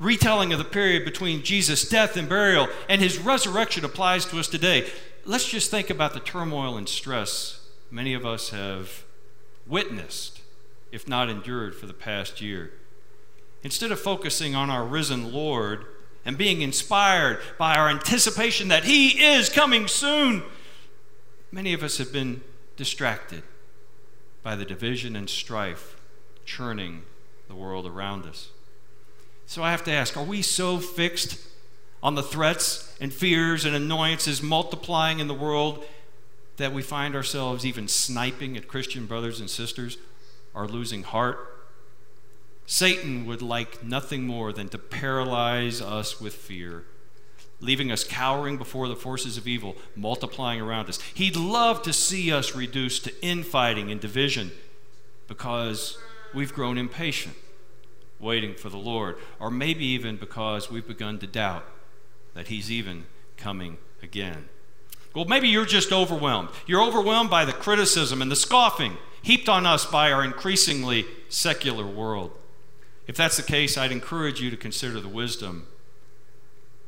retelling 0.00 0.52
of 0.52 0.58
the 0.58 0.64
period 0.64 1.04
between 1.04 1.44
Jesus' 1.44 1.88
death 1.88 2.16
and 2.16 2.28
burial 2.28 2.66
and 2.88 3.00
his 3.00 3.18
resurrection 3.18 3.84
applies 3.84 4.24
to 4.26 4.40
us 4.40 4.48
today. 4.48 4.90
Let's 5.24 5.48
just 5.48 5.70
think 5.70 5.90
about 5.90 6.12
the 6.12 6.20
turmoil 6.20 6.76
and 6.76 6.88
stress 6.88 7.68
many 7.88 8.14
of 8.14 8.26
us 8.26 8.50
have 8.50 9.04
witnessed, 9.64 10.40
if 10.90 11.06
not 11.06 11.28
endured, 11.28 11.76
for 11.76 11.86
the 11.86 11.92
past 11.92 12.40
year. 12.40 12.72
Instead 13.62 13.92
of 13.92 14.00
focusing 14.00 14.56
on 14.56 14.70
our 14.70 14.84
risen 14.84 15.32
Lord, 15.32 15.84
and 16.24 16.36
being 16.36 16.62
inspired 16.62 17.38
by 17.58 17.74
our 17.74 17.88
anticipation 17.88 18.68
that 18.68 18.84
He 18.84 19.22
is 19.22 19.48
coming 19.48 19.88
soon, 19.88 20.42
many 21.50 21.72
of 21.72 21.82
us 21.82 21.98
have 21.98 22.12
been 22.12 22.42
distracted 22.76 23.42
by 24.42 24.56
the 24.56 24.64
division 24.64 25.16
and 25.16 25.28
strife 25.28 25.96
churning 26.44 27.02
the 27.48 27.54
world 27.54 27.86
around 27.86 28.24
us. 28.24 28.48
So 29.46 29.62
I 29.62 29.70
have 29.70 29.84
to 29.84 29.92
ask 29.92 30.16
are 30.16 30.24
we 30.24 30.42
so 30.42 30.78
fixed 30.78 31.38
on 32.02 32.14
the 32.14 32.22
threats 32.22 32.96
and 33.00 33.12
fears 33.12 33.64
and 33.64 33.74
annoyances 33.74 34.42
multiplying 34.42 35.18
in 35.18 35.28
the 35.28 35.34
world 35.34 35.84
that 36.56 36.72
we 36.72 36.82
find 36.82 37.14
ourselves 37.14 37.66
even 37.66 37.88
sniping 37.88 38.56
at 38.56 38.68
Christian 38.68 39.06
brothers 39.06 39.40
and 39.40 39.50
sisters 39.50 39.98
or 40.54 40.66
losing 40.66 41.02
heart? 41.02 41.49
Satan 42.70 43.26
would 43.26 43.42
like 43.42 43.82
nothing 43.82 44.28
more 44.28 44.52
than 44.52 44.68
to 44.68 44.78
paralyze 44.78 45.82
us 45.82 46.20
with 46.20 46.32
fear, 46.36 46.84
leaving 47.58 47.90
us 47.90 48.04
cowering 48.04 48.58
before 48.58 48.86
the 48.86 48.94
forces 48.94 49.36
of 49.36 49.48
evil 49.48 49.74
multiplying 49.96 50.60
around 50.60 50.88
us. 50.88 51.00
He'd 51.12 51.34
love 51.34 51.82
to 51.82 51.92
see 51.92 52.32
us 52.32 52.54
reduced 52.54 53.02
to 53.04 53.24
infighting 53.26 53.90
and 53.90 54.00
division 54.00 54.52
because 55.26 55.98
we've 56.32 56.54
grown 56.54 56.78
impatient, 56.78 57.34
waiting 58.20 58.54
for 58.54 58.68
the 58.68 58.78
Lord, 58.78 59.16
or 59.40 59.50
maybe 59.50 59.84
even 59.86 60.16
because 60.16 60.70
we've 60.70 60.86
begun 60.86 61.18
to 61.18 61.26
doubt 61.26 61.64
that 62.34 62.46
He's 62.46 62.70
even 62.70 63.06
coming 63.36 63.78
again. 64.00 64.48
Well, 65.12 65.24
maybe 65.24 65.48
you're 65.48 65.66
just 65.66 65.90
overwhelmed. 65.90 66.50
You're 66.68 66.86
overwhelmed 66.86 67.30
by 67.30 67.44
the 67.44 67.52
criticism 67.52 68.22
and 68.22 68.30
the 68.30 68.36
scoffing 68.36 68.96
heaped 69.22 69.48
on 69.48 69.66
us 69.66 69.84
by 69.86 70.12
our 70.12 70.22
increasingly 70.22 71.04
secular 71.28 71.84
world. 71.84 72.30
If 73.10 73.16
that's 73.16 73.36
the 73.36 73.42
case, 73.42 73.76
I'd 73.76 73.90
encourage 73.90 74.40
you 74.40 74.50
to 74.50 74.56
consider 74.56 75.00
the 75.00 75.08
wisdom 75.08 75.66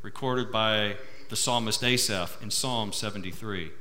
recorded 0.03 0.53
by 0.53 0.95
the 1.31 1.35
psalmist 1.35 1.83
Asaph 1.83 2.41
in 2.41 2.53
Psalm 2.53 2.93
73. 2.93 3.73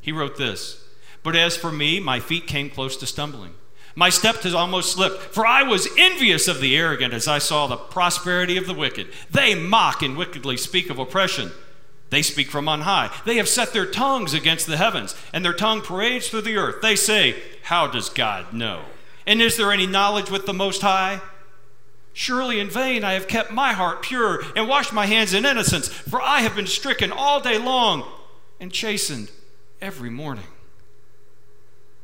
He 0.00 0.10
wrote 0.10 0.38
this 0.38 0.82
But 1.22 1.36
as 1.36 1.54
for 1.54 1.70
me, 1.70 2.00
my 2.00 2.18
feet 2.18 2.46
came 2.46 2.70
close 2.70 2.96
to 2.96 3.06
stumbling. 3.06 3.56
My 3.94 4.08
step 4.08 4.36
has 4.36 4.54
almost 4.54 4.92
slipped, 4.92 5.34
for 5.34 5.46
I 5.46 5.64
was 5.64 5.86
envious 5.98 6.48
of 6.48 6.62
the 6.62 6.74
arrogant 6.74 7.12
as 7.12 7.28
I 7.28 7.36
saw 7.36 7.66
the 7.66 7.76
prosperity 7.76 8.56
of 8.56 8.66
the 8.66 8.72
wicked. 8.72 9.08
They 9.30 9.54
mock 9.54 10.00
and 10.00 10.16
wickedly 10.16 10.56
speak 10.56 10.88
of 10.88 10.98
oppression. 10.98 11.52
They 12.08 12.22
speak 12.22 12.48
from 12.48 12.70
on 12.70 12.80
high. 12.80 13.14
They 13.26 13.36
have 13.36 13.50
set 13.50 13.74
their 13.74 13.84
tongues 13.84 14.32
against 14.32 14.66
the 14.66 14.78
heavens, 14.78 15.14
and 15.30 15.44
their 15.44 15.52
tongue 15.52 15.82
parades 15.82 16.30
through 16.30 16.40
the 16.40 16.56
earth. 16.56 16.80
They 16.80 16.96
say, 16.96 17.36
How 17.64 17.86
does 17.86 18.08
God 18.08 18.54
know? 18.54 18.86
And 19.26 19.42
is 19.42 19.58
there 19.58 19.72
any 19.72 19.86
knowledge 19.86 20.30
with 20.30 20.46
the 20.46 20.54
Most 20.54 20.80
High? 20.80 21.20
Surely 22.18 22.58
in 22.60 22.70
vain 22.70 23.04
I 23.04 23.12
have 23.12 23.28
kept 23.28 23.50
my 23.50 23.74
heart 23.74 24.00
pure 24.00 24.42
and 24.56 24.66
washed 24.66 24.90
my 24.90 25.04
hands 25.04 25.34
in 25.34 25.44
innocence, 25.44 25.86
for 25.86 26.22
I 26.22 26.40
have 26.40 26.56
been 26.56 26.66
stricken 26.66 27.12
all 27.12 27.40
day 27.40 27.58
long 27.58 28.10
and 28.58 28.72
chastened 28.72 29.30
every 29.82 30.08
morning. 30.08 30.46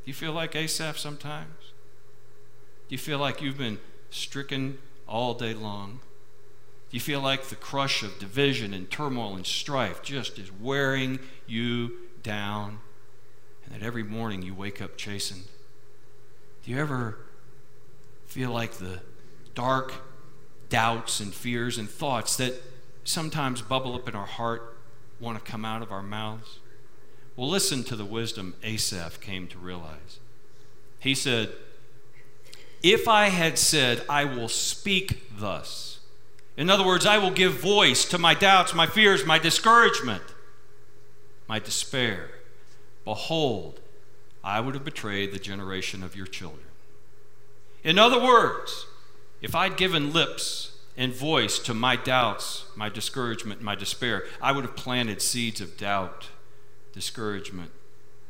Do 0.04 0.10
you 0.10 0.12
feel 0.12 0.34
like 0.34 0.54
Asaph 0.54 0.98
sometimes? 0.98 1.72
Do 2.90 2.94
you 2.94 2.98
feel 2.98 3.18
like 3.18 3.40
you've 3.40 3.56
been 3.56 3.78
stricken 4.10 4.76
all 5.08 5.32
day 5.32 5.54
long? 5.54 6.00
Do 6.90 6.96
you 6.98 7.00
feel 7.00 7.22
like 7.22 7.44
the 7.44 7.56
crush 7.56 8.02
of 8.02 8.18
division 8.18 8.74
and 8.74 8.90
turmoil 8.90 9.34
and 9.34 9.46
strife 9.46 10.02
just 10.02 10.38
is 10.38 10.52
wearing 10.52 11.20
you 11.46 11.92
down? 12.22 12.80
And 13.64 13.74
that 13.74 13.82
every 13.82 14.02
morning 14.02 14.42
you 14.42 14.54
wake 14.54 14.82
up 14.82 14.98
chastened? 14.98 15.44
Do 16.64 16.70
you 16.70 16.78
ever 16.78 17.16
feel 18.26 18.50
like 18.50 18.72
the 18.72 19.00
dark 19.54 19.94
doubts 20.68 21.20
and 21.20 21.34
fears 21.34 21.78
and 21.78 21.88
thoughts 21.88 22.36
that 22.36 22.54
sometimes 23.04 23.62
bubble 23.62 23.94
up 23.94 24.08
in 24.08 24.14
our 24.14 24.26
heart 24.26 24.76
want 25.20 25.42
to 25.42 25.50
come 25.50 25.64
out 25.64 25.82
of 25.82 25.92
our 25.92 26.02
mouths? 26.02 26.58
Well, 27.36 27.48
listen 27.48 27.84
to 27.84 27.96
the 27.96 28.04
wisdom 28.04 28.54
Asaph 28.62 29.20
came 29.20 29.46
to 29.48 29.58
realize. 29.58 30.18
He 30.98 31.14
said, 31.14 31.52
If 32.82 33.08
I 33.08 33.28
had 33.28 33.58
said, 33.58 34.02
I 34.08 34.24
will 34.24 34.48
speak 34.48 35.30
thus, 35.38 36.00
in 36.56 36.68
other 36.68 36.84
words, 36.84 37.06
I 37.06 37.18
will 37.18 37.30
give 37.30 37.54
voice 37.54 38.04
to 38.06 38.18
my 38.18 38.34
doubts, 38.34 38.74
my 38.74 38.86
fears, 38.86 39.24
my 39.24 39.38
discouragement, 39.38 40.22
my 41.48 41.58
despair. 41.58 42.30
Behold, 43.04 43.80
I 44.44 44.60
would 44.60 44.74
have 44.74 44.84
betrayed 44.84 45.32
the 45.32 45.38
generation 45.38 46.02
of 46.02 46.14
your 46.14 46.26
children. 46.26 46.66
In 47.82 47.98
other 47.98 48.20
words, 48.22 48.86
if 49.42 49.54
I'd 49.54 49.76
given 49.76 50.12
lips 50.12 50.78
and 50.96 51.12
voice 51.12 51.58
to 51.60 51.74
my 51.74 51.96
doubts, 51.96 52.64
my 52.76 52.88
discouragement, 52.88 53.60
my 53.60 53.74
despair, 53.74 54.24
I 54.40 54.52
would 54.52 54.64
have 54.64 54.76
planted 54.76 55.20
seeds 55.20 55.60
of 55.60 55.76
doubt, 55.76 56.28
discouragement, 56.92 57.72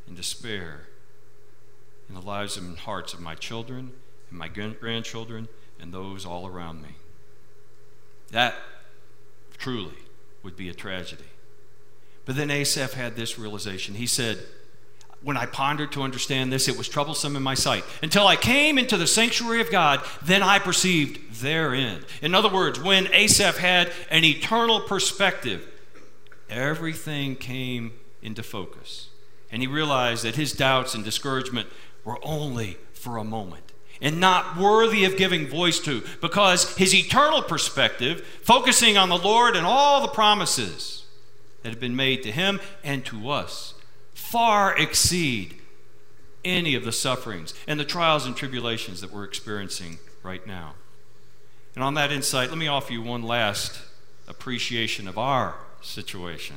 and 0.07 0.17
despair 0.17 0.89
in 2.09 2.15
the 2.15 2.21
lives 2.21 2.57
and 2.57 2.79
hearts 2.79 3.13
of 3.13 3.21
my 3.21 3.35
children 3.35 3.93
and 4.31 4.39
my 4.39 4.49
grandchildren 4.49 5.49
and 5.79 5.93
those 5.93 6.25
all 6.25 6.47
around 6.47 6.83
me. 6.83 6.97
That 8.31 8.55
truly 9.59 9.99
would 10.43 10.57
be 10.57 10.69
a 10.69 10.75
tragedy. 10.75 11.25
But 12.25 12.37
then 12.37 12.51
Asaph 12.51 12.95
had 12.95 13.17
this 13.17 13.39
realization. 13.39 13.97
He 13.97 14.07
said, 14.07 14.39
When 15.23 15.37
I 15.37 15.47
pondered 15.47 15.93
to 15.93 16.03
understand 16.03 16.53
this, 16.53 16.67
it 16.69 16.77
was 16.77 16.89
troublesome 16.89 17.37
in 17.37 17.43
my 17.43 17.55
sight. 17.55 17.85
Until 18.03 18.27
I 18.27 18.37
came 18.37 18.77
into 18.77 18.97
the 18.97 19.07
sanctuary 19.07 19.61
of 19.61 19.71
God, 19.71 20.05
then 20.23 20.43
I 20.43 20.59
perceived 20.59 21.41
therein. 21.41 22.05
In 22.21 22.35
other 22.35 22.49
words, 22.49 22.81
when 22.81 23.13
Asaph 23.13 23.59
had 23.59 23.93
an 24.11 24.25
eternal 24.25 24.81
perspective, 24.81 25.69
everything 26.51 27.37
came 27.37 27.93
into 28.21 28.43
focus. 28.43 29.09
And 29.51 29.63
he 29.63 29.69
realized 29.69 30.25
that 30.25 30.37
his 30.37 30.53
doubts 30.53 30.95
and 30.95 31.05
discouragement 31.05 31.69
were 32.05 32.19
only 32.25 32.79
for 32.93 33.17
a 33.17 33.25
moment 33.25 33.73
and 34.01 34.19
not 34.19 34.57
worthy 34.57 35.05
of 35.05 35.17
giving 35.17 35.47
voice 35.47 35.79
to 35.81 36.03
because 36.21 36.77
his 36.77 36.95
eternal 36.95 37.43
perspective, 37.43 38.27
focusing 38.43 38.97
on 38.97 39.09
the 39.09 39.17
Lord 39.17 39.55
and 39.55 39.65
all 39.65 40.03
the 40.03 40.09
promises 40.09 41.05
that 41.63 41.71
have 41.71 41.81
been 41.81 41.95
made 41.95 42.23
to 42.25 42.33
him 42.33 42.61
and 42.83 43.05
to 43.07 43.31
us, 43.31 43.75
far 44.33 44.75
exceed 44.79 45.55
any 46.43 46.75
of 46.75 46.87
the 46.87 46.91
sufferings 46.91 47.53
and 47.67 47.79
the 47.79 47.85
trials 47.85 48.25
and 48.25 48.35
tribulations 48.35 49.03
that 49.03 49.13
we're 49.13 49.25
experiencing 49.25 49.99
right 50.23 50.47
now. 50.47 50.73
And 51.75 51.85
on 51.85 51.93
that 51.95 52.11
insight, 52.11 52.49
let 52.49 52.57
me 52.57 52.67
offer 52.67 52.95
you 52.95 53.03
one 53.03 53.23
last 53.23 53.83
appreciation 54.27 55.07
of 55.07 55.19
our 55.19 55.57
situation. 55.83 56.57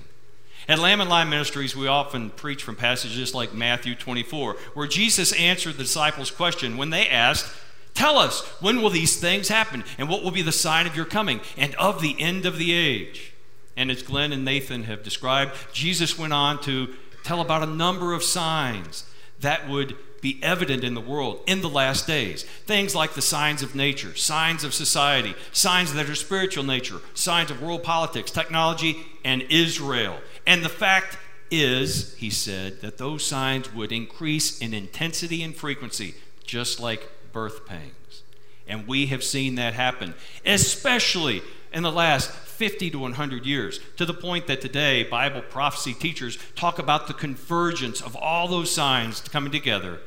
At 0.70 0.80
Lamb 0.80 1.02
and 1.02 1.10
Lion 1.10 1.30
Ministries, 1.30 1.76
we 1.76 1.86
often 1.86 2.30
preach 2.30 2.64
from 2.64 2.78
passages 2.78 3.36
like 3.36 3.54
Matthew 3.54 3.94
24, 3.94 4.54
where 4.74 4.88
Jesus 4.88 5.34
answered 5.34 5.74
the 5.74 5.84
disciples' 5.84 6.32
question 6.32 6.78
when 6.78 6.92
they 6.92 7.06
asked, 7.06 7.54
Tell 7.94 8.18
us, 8.18 8.42
when 8.62 8.82
will 8.82 8.90
these 8.90 9.20
things 9.20 9.50
happen? 9.50 9.84
And 9.98 10.08
what 10.08 10.24
will 10.24 10.32
be 10.32 10.42
the 10.42 10.54
sign 10.54 10.88
of 10.88 10.96
your 10.96 11.04
coming 11.04 11.42
and 11.58 11.76
of 11.76 12.02
the 12.02 12.16
end 12.22 12.46
of 12.46 12.58
the 12.58 12.72
age? 12.72 13.34
And 13.76 13.92
as 13.92 14.02
Glenn 14.02 14.32
and 14.32 14.46
Nathan 14.46 14.84
have 14.84 15.04
described, 15.04 15.54
Jesus 15.74 16.18
went 16.18 16.32
on 16.32 16.62
to 16.62 16.96
tell 17.26 17.42
about 17.42 17.64
a 17.64 17.66
number 17.66 18.14
of 18.14 18.24
signs 18.24 19.04
that 19.40 19.68
would 19.68 19.96
be 20.22 20.40
evident 20.42 20.84
in 20.84 20.94
the 20.94 21.02
world 21.02 21.40
in 21.46 21.62
the 21.62 21.70
last 21.70 22.08
days. 22.08 22.44
Things 22.66 22.96
like 22.96 23.14
the 23.14 23.22
signs 23.22 23.62
of 23.62 23.76
nature, 23.76 24.16
signs 24.16 24.64
of 24.64 24.74
society, 24.74 25.36
signs 25.52 25.94
that 25.94 26.10
are 26.10 26.16
spiritual 26.16 26.64
nature, 26.64 27.00
signs 27.14 27.52
of 27.52 27.62
world 27.62 27.84
politics, 27.84 28.32
technology, 28.32 29.06
and 29.24 29.44
Israel. 29.50 30.20
And 30.48 30.64
the 30.64 30.70
fact 30.70 31.18
is, 31.52 32.16
he 32.16 32.30
said, 32.30 32.82
that 32.82 32.98
those 32.98 33.26
signs 33.26 33.74
would 33.74 33.92
increase 33.92 34.60
in 34.60 34.74
intensity 34.74 35.44
and 35.44 35.56
frequency, 35.56 36.16
just 36.44 36.80
like 36.80 37.10
birth 37.32 37.66
pangs. 37.66 38.24
And 38.68 38.88
we 38.88 39.08
have 39.08 39.24
seen 39.24 39.56
that 39.56 39.74
happen, 39.74 40.16
especially 40.46 41.42
in 41.72 41.84
the 41.84 41.92
last 41.92 42.32
50 42.56 42.90
to 42.92 43.00
100 43.00 43.46
years, 43.46 43.80
to 43.98 44.06
the 44.06 44.14
point 44.14 44.48
that 44.48 44.62
today 44.62 45.04
Bible 45.04 45.42
prophecy 45.42 45.94
teachers 45.94 46.38
talk 46.56 46.80
about 46.80 47.08
the 47.08 47.14
convergence 47.14 48.02
of 48.02 48.16
all 48.16 48.48
those 48.48 48.72
signs 48.72 49.22
coming 49.22 49.52
together, 49.52 50.00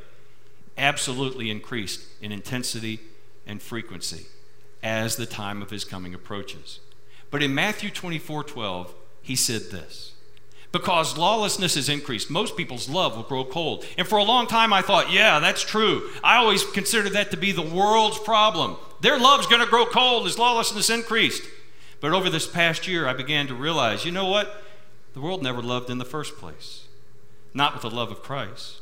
absolutely 0.77 1.51
increased 1.51 2.03
in 2.21 2.33
intensity 2.33 3.01
and 3.47 3.63
frequency 3.63 4.27
as 4.83 5.17
the 5.17 5.27
time 5.27 5.63
of 5.63 5.71
his 5.71 5.85
coming 5.85 6.15
approaches. 6.15 6.81
But 7.31 7.43
in 7.43 7.55
Matthew 7.55 7.91
24 7.91 8.45
12, 8.45 8.95
he 9.23 9.37
said 9.37 9.71
this 9.71 10.13
because 10.73 11.17
lawlessness 11.17 11.77
is 11.77 11.89
increased. 11.89 12.31
Most 12.31 12.57
people's 12.57 12.89
love 12.89 13.17
will 13.17 13.23
grow 13.23 13.45
cold. 13.45 13.85
And 13.97 14.07
for 14.07 14.19
a 14.19 14.23
long 14.23 14.47
time, 14.47 14.73
I 14.73 14.83
thought, 14.83 15.11
yeah, 15.11 15.39
that's 15.41 15.63
true. 15.63 16.11
I 16.23 16.37
always 16.37 16.65
considered 16.65 17.13
that 17.13 17.31
to 17.31 17.37
be 17.37 17.53
the 17.53 17.63
world's 17.63 18.19
problem. 18.19 18.77
Their 19.01 19.19
love's 19.19 19.47
going 19.47 19.63
to 19.63 19.71
grow 19.71 19.87
cold 19.87 20.27
as 20.27 20.39
lawlessness 20.39 20.91
increased. 20.91 21.43
But 22.01 22.13
over 22.13 22.31
this 22.31 22.47
past 22.47 22.87
year, 22.87 23.09
I 23.09 23.13
began 23.13 23.47
to 23.49 23.55
realize, 23.55 24.05
you 24.05 24.13
know 24.13 24.27
what? 24.27 24.63
The 25.15 25.21
world 25.21 25.43
never 25.43 25.63
loved 25.63 25.91
in 25.91 25.99
the 25.99 26.05
first 26.05 26.37
place, 26.37 26.87
not 27.53 27.73
with 27.73 27.83
the 27.83 27.91
love 27.91 28.11
of 28.11 28.23
Christ. 28.23 28.81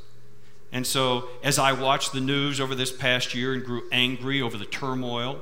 And 0.72 0.86
so, 0.86 1.28
as 1.42 1.58
I 1.58 1.72
watched 1.72 2.12
the 2.12 2.20
news 2.20 2.60
over 2.60 2.74
this 2.74 2.92
past 2.92 3.34
year 3.34 3.54
and 3.54 3.64
grew 3.64 3.84
angry 3.90 4.42
over 4.42 4.58
the 4.58 4.66
turmoil 4.66 5.40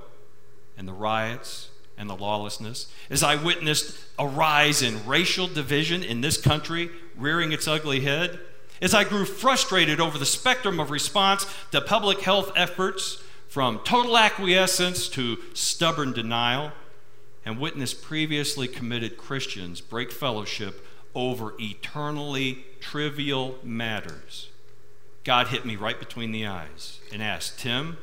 and 0.76 0.86
the 0.86 0.92
riots 0.92 1.70
and 1.96 2.08
the 2.08 2.16
lawlessness, 2.16 2.86
as 3.10 3.22
I 3.22 3.34
witnessed 3.36 3.98
a 4.18 4.26
rise 4.26 4.82
in 4.82 5.06
racial 5.06 5.48
division 5.48 6.02
in 6.02 6.20
this 6.20 6.40
country 6.40 6.90
rearing 7.16 7.52
its 7.52 7.66
ugly 7.66 8.00
head, 8.00 8.38
as 8.80 8.94
I 8.94 9.04
grew 9.04 9.24
frustrated 9.24 10.00
over 10.00 10.18
the 10.18 10.26
spectrum 10.26 10.78
of 10.78 10.90
response 10.90 11.46
to 11.70 11.80
public 11.80 12.20
health 12.20 12.52
efforts 12.54 13.22
from 13.48 13.80
total 13.84 14.18
acquiescence 14.18 15.08
to 15.10 15.38
stubborn 15.54 16.12
denial, 16.12 16.72
and 17.44 17.58
witnessed 17.58 18.02
previously 18.02 18.68
committed 18.68 19.16
Christians 19.16 19.80
break 19.80 20.10
fellowship 20.10 20.86
over 21.14 21.54
eternally 21.60 22.64
trivial 22.80 23.56
matters, 23.62 24.50
God 25.24 25.48
hit 25.48 25.64
me 25.64 25.76
right 25.76 25.98
between 25.98 26.32
the 26.32 26.46
eyes 26.46 27.00
and 27.12 27.22
asked, 27.22 27.58
Tim, 27.58 27.96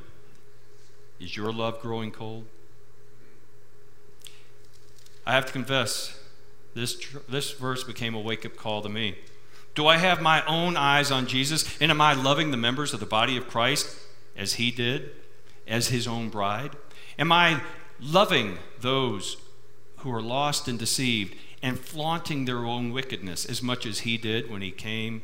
Is 1.19 1.35
your 1.35 1.51
love 1.51 1.81
growing 1.81 2.11
cold? 2.11 2.45
I 5.25 5.33
have 5.33 5.45
to 5.45 5.51
confess, 5.51 6.19
this, 6.73 6.97
this 7.29 7.51
verse 7.51 7.83
became 7.83 8.15
a 8.15 8.19
wake 8.19 8.45
up 8.45 8.55
call 8.55 8.81
to 8.81 8.89
me. 8.89 9.17
Do 9.75 9.87
I 9.87 9.97
have 9.97 10.21
my 10.21 10.43
own 10.45 10.75
eyes 10.75 11.11
on 11.11 11.27
Jesus? 11.27 11.79
And 11.79 11.91
am 11.91 12.01
I 12.01 12.13
loving 12.13 12.51
the 12.51 12.57
members 12.57 12.93
of 12.93 12.99
the 12.99 13.05
body 13.05 13.37
of 13.37 13.47
Christ 13.47 13.97
as 14.35 14.53
he 14.53 14.71
did, 14.71 15.11
as 15.67 15.89
his 15.89 16.07
own 16.07 16.29
bride? 16.29 16.71
Am 17.19 17.31
I 17.31 17.61
loving 18.01 18.57
those 18.79 19.37
who 19.97 20.11
are 20.11 20.21
lost 20.21 20.67
and 20.67 20.79
deceived 20.79 21.35
and 21.61 21.79
flaunting 21.79 22.45
their 22.45 22.65
own 22.65 22.91
wickedness 22.91 23.45
as 23.45 23.61
much 23.61 23.85
as 23.85 23.99
he 23.99 24.17
did 24.17 24.49
when 24.49 24.61
he 24.61 24.71
came 24.71 25.21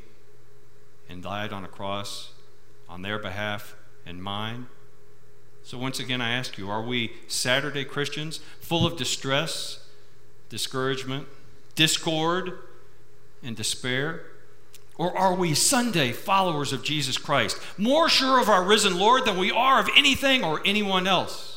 and 1.10 1.24
died 1.24 1.52
on 1.52 1.64
a 1.64 1.68
cross 1.68 2.32
on 2.88 3.02
their 3.02 3.18
behalf 3.18 3.76
and 4.06 4.22
mine? 4.22 4.68
So, 5.64 5.78
once 5.78 6.00
again, 6.00 6.22
I 6.22 6.32
ask 6.32 6.58
you 6.58 6.70
are 6.70 6.82
we 6.82 7.12
Saturday 7.28 7.84
Christians 7.84 8.40
full 8.62 8.86
of 8.86 8.98
distress, 8.98 9.84
discouragement, 10.50 11.28
discord, 11.76 12.54
and 13.44 13.56
despair? 13.56 14.22
Or 14.98 15.16
are 15.16 15.36
we 15.36 15.54
Sunday 15.54 16.12
followers 16.12 16.74
of 16.74 16.84
Jesus 16.84 17.18
Christ, 17.18 17.60
more 17.78 18.10
sure 18.10 18.40
of 18.40 18.50
our 18.50 18.64
risen 18.64 18.98
Lord 18.98 19.26
than 19.26 19.38
we 19.38 19.52
are 19.52 19.80
of 19.80 19.90
anything 19.96 20.44
or 20.44 20.62
anyone 20.66 21.06
else? 21.06 21.57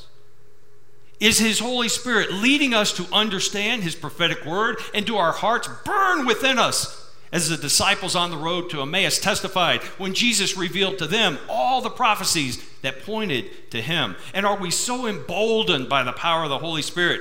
Is 1.21 1.39
His 1.39 1.61
Holy 1.61 1.89
Spirit 1.89 2.33
leading 2.33 2.75
us 2.75 2.93
to 2.95 3.07
understand 3.13 3.83
His 3.83 3.95
prophetic 3.95 4.45
word 4.45 4.79
and 4.95 5.07
do 5.07 5.17
our 5.17 5.33
hearts 5.33 5.69
burn 5.85 6.27
within 6.27 6.59
us? 6.59 6.97
As 7.33 7.49
the 7.49 7.57
disciples 7.57 8.17
on 8.17 8.33
the 8.33 8.37
road 8.37 8.71
to 8.71 8.83
Emmaus 8.83 9.21
testified 9.21 9.83
when 9.99 10.15
Jesus 10.15 10.57
revealed 10.57 10.99
to 10.99 11.07
them 11.07 11.39
all 11.49 11.81
the 11.81 11.89
prophecies 11.89 12.61
that 12.83 13.05
pointed 13.05 13.71
to 13.71 13.81
Him. 13.81 14.17
And 14.35 14.45
are 14.45 14.59
we 14.59 14.73
so 14.73 15.07
emboldened 15.07 15.89
by 15.89 16.03
the 16.03 16.13
power 16.13 16.43
of 16.43 16.51
the 16.51 16.59
Holy 16.59 16.83
Spirit 16.83 17.21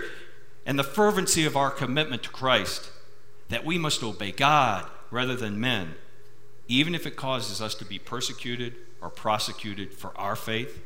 and 0.65 0.79
the 0.79 0.83
fervency 0.83 1.45
of 1.45 1.55
our 1.55 1.69
commitment 1.69 2.23
to 2.23 2.29
Christ 2.29 2.89
that 3.49 3.65
we 3.65 3.77
must 3.77 4.01
obey 4.01 4.31
God 4.31 4.89
rather 5.11 5.35
than 5.35 5.59
men 5.59 5.93
even 6.69 6.93
if 6.93 7.07
it 7.07 7.17
causes 7.17 7.61
us 7.61 7.75
to 7.75 7.83
be 7.83 7.99
persecuted 7.99 8.75
or 9.01 9.09
prosecuted 9.09 9.91
for 9.91 10.15
our 10.15 10.35
faith. 10.35 10.79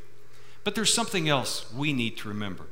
But 0.63 0.73
there's 0.73 0.93
something 0.93 1.29
else 1.29 1.71
we 1.73 1.91
need 1.93 2.17
to 2.17 2.29
remember. 2.29 2.63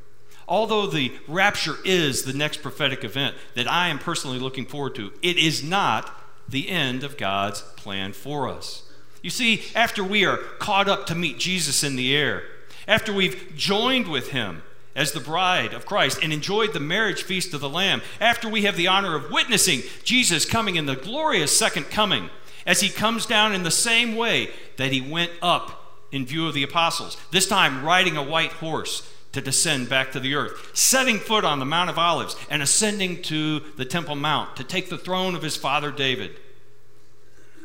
Although 0.52 0.88
the 0.88 1.14
rapture 1.30 1.78
is 1.86 2.24
the 2.24 2.34
next 2.34 2.62
prophetic 2.62 3.06
event 3.06 3.38
that 3.56 3.72
I 3.72 3.88
am 3.88 3.98
personally 3.98 4.38
looking 4.38 4.66
forward 4.66 4.96
to, 4.96 5.14
it 5.22 5.38
is 5.38 5.64
not 5.64 6.14
the 6.50 6.68
end 6.68 7.06
of 7.06 7.16
God's 7.16 7.62
plan 7.78 8.12
for 8.12 8.50
us. 8.50 8.84
You 9.22 9.30
see, 9.30 9.64
after 9.74 10.04
we 10.04 10.26
are 10.26 10.36
caught 10.36 10.90
up 10.90 11.06
to 11.06 11.16
meet 11.16 11.40
Jesus 11.40 11.86
in 11.86 11.96
the 11.96 12.14
air, 12.14 12.44
after 12.86 13.14
we've 13.14 13.56
joined 13.56 14.10
with 14.10 14.32
him 14.32 14.64
as 14.94 15.14
the 15.14 15.22
bride 15.22 15.74
of 15.74 15.86
Christ 15.86 16.20
and 16.22 16.34
enjoyed 16.34 16.74
the 16.74 16.82
marriage 16.82 17.24
feast 17.24 17.54
of 17.54 17.62
the 17.62 17.70
Lamb, 17.70 18.02
after 18.20 18.50
we 18.50 18.64
have 18.64 18.76
the 18.76 18.90
honor 18.90 19.16
of 19.16 19.32
witnessing 19.32 19.84
Jesus 20.04 20.44
coming 20.44 20.76
in 20.76 20.86
the 20.86 20.98
glorious 20.98 21.58
second 21.58 21.86
coming, 21.86 22.30
as 22.66 22.82
he 22.82 22.90
comes 22.90 23.26
down 23.26 23.56
in 23.56 23.64
the 23.64 23.72
same 23.72 24.18
way 24.18 24.50
that 24.76 24.92
he 24.92 25.00
went 25.00 25.32
up 25.42 26.02
in 26.12 26.26
view 26.26 26.46
of 26.46 26.54
the 26.54 26.64
apostles, 26.64 27.16
this 27.32 27.48
time 27.48 27.86
riding 27.86 28.18
a 28.18 28.24
white 28.24 28.52
horse 28.52 29.08
to 29.32 29.42
descend 29.42 29.90
back 29.90 30.12
to 30.12 30.20
the 30.20 30.36
earth, 30.36 30.72
setting 30.74 31.18
foot 31.18 31.46
on 31.46 31.60
the 31.60 31.66
Mount 31.66 31.90
of 31.90 31.98
Olives 31.98 32.36
and 32.50 32.62
ascending 32.62 33.22
to 33.24 33.62
the 33.78 33.86
Temple 33.86 34.16
Mount 34.16 34.56
to 34.58 34.64
take 34.64 34.90
the 34.90 34.98
throne 34.98 35.36
of 35.36 35.42
his 35.42 35.56
father 35.56 35.92
David, 35.92 36.32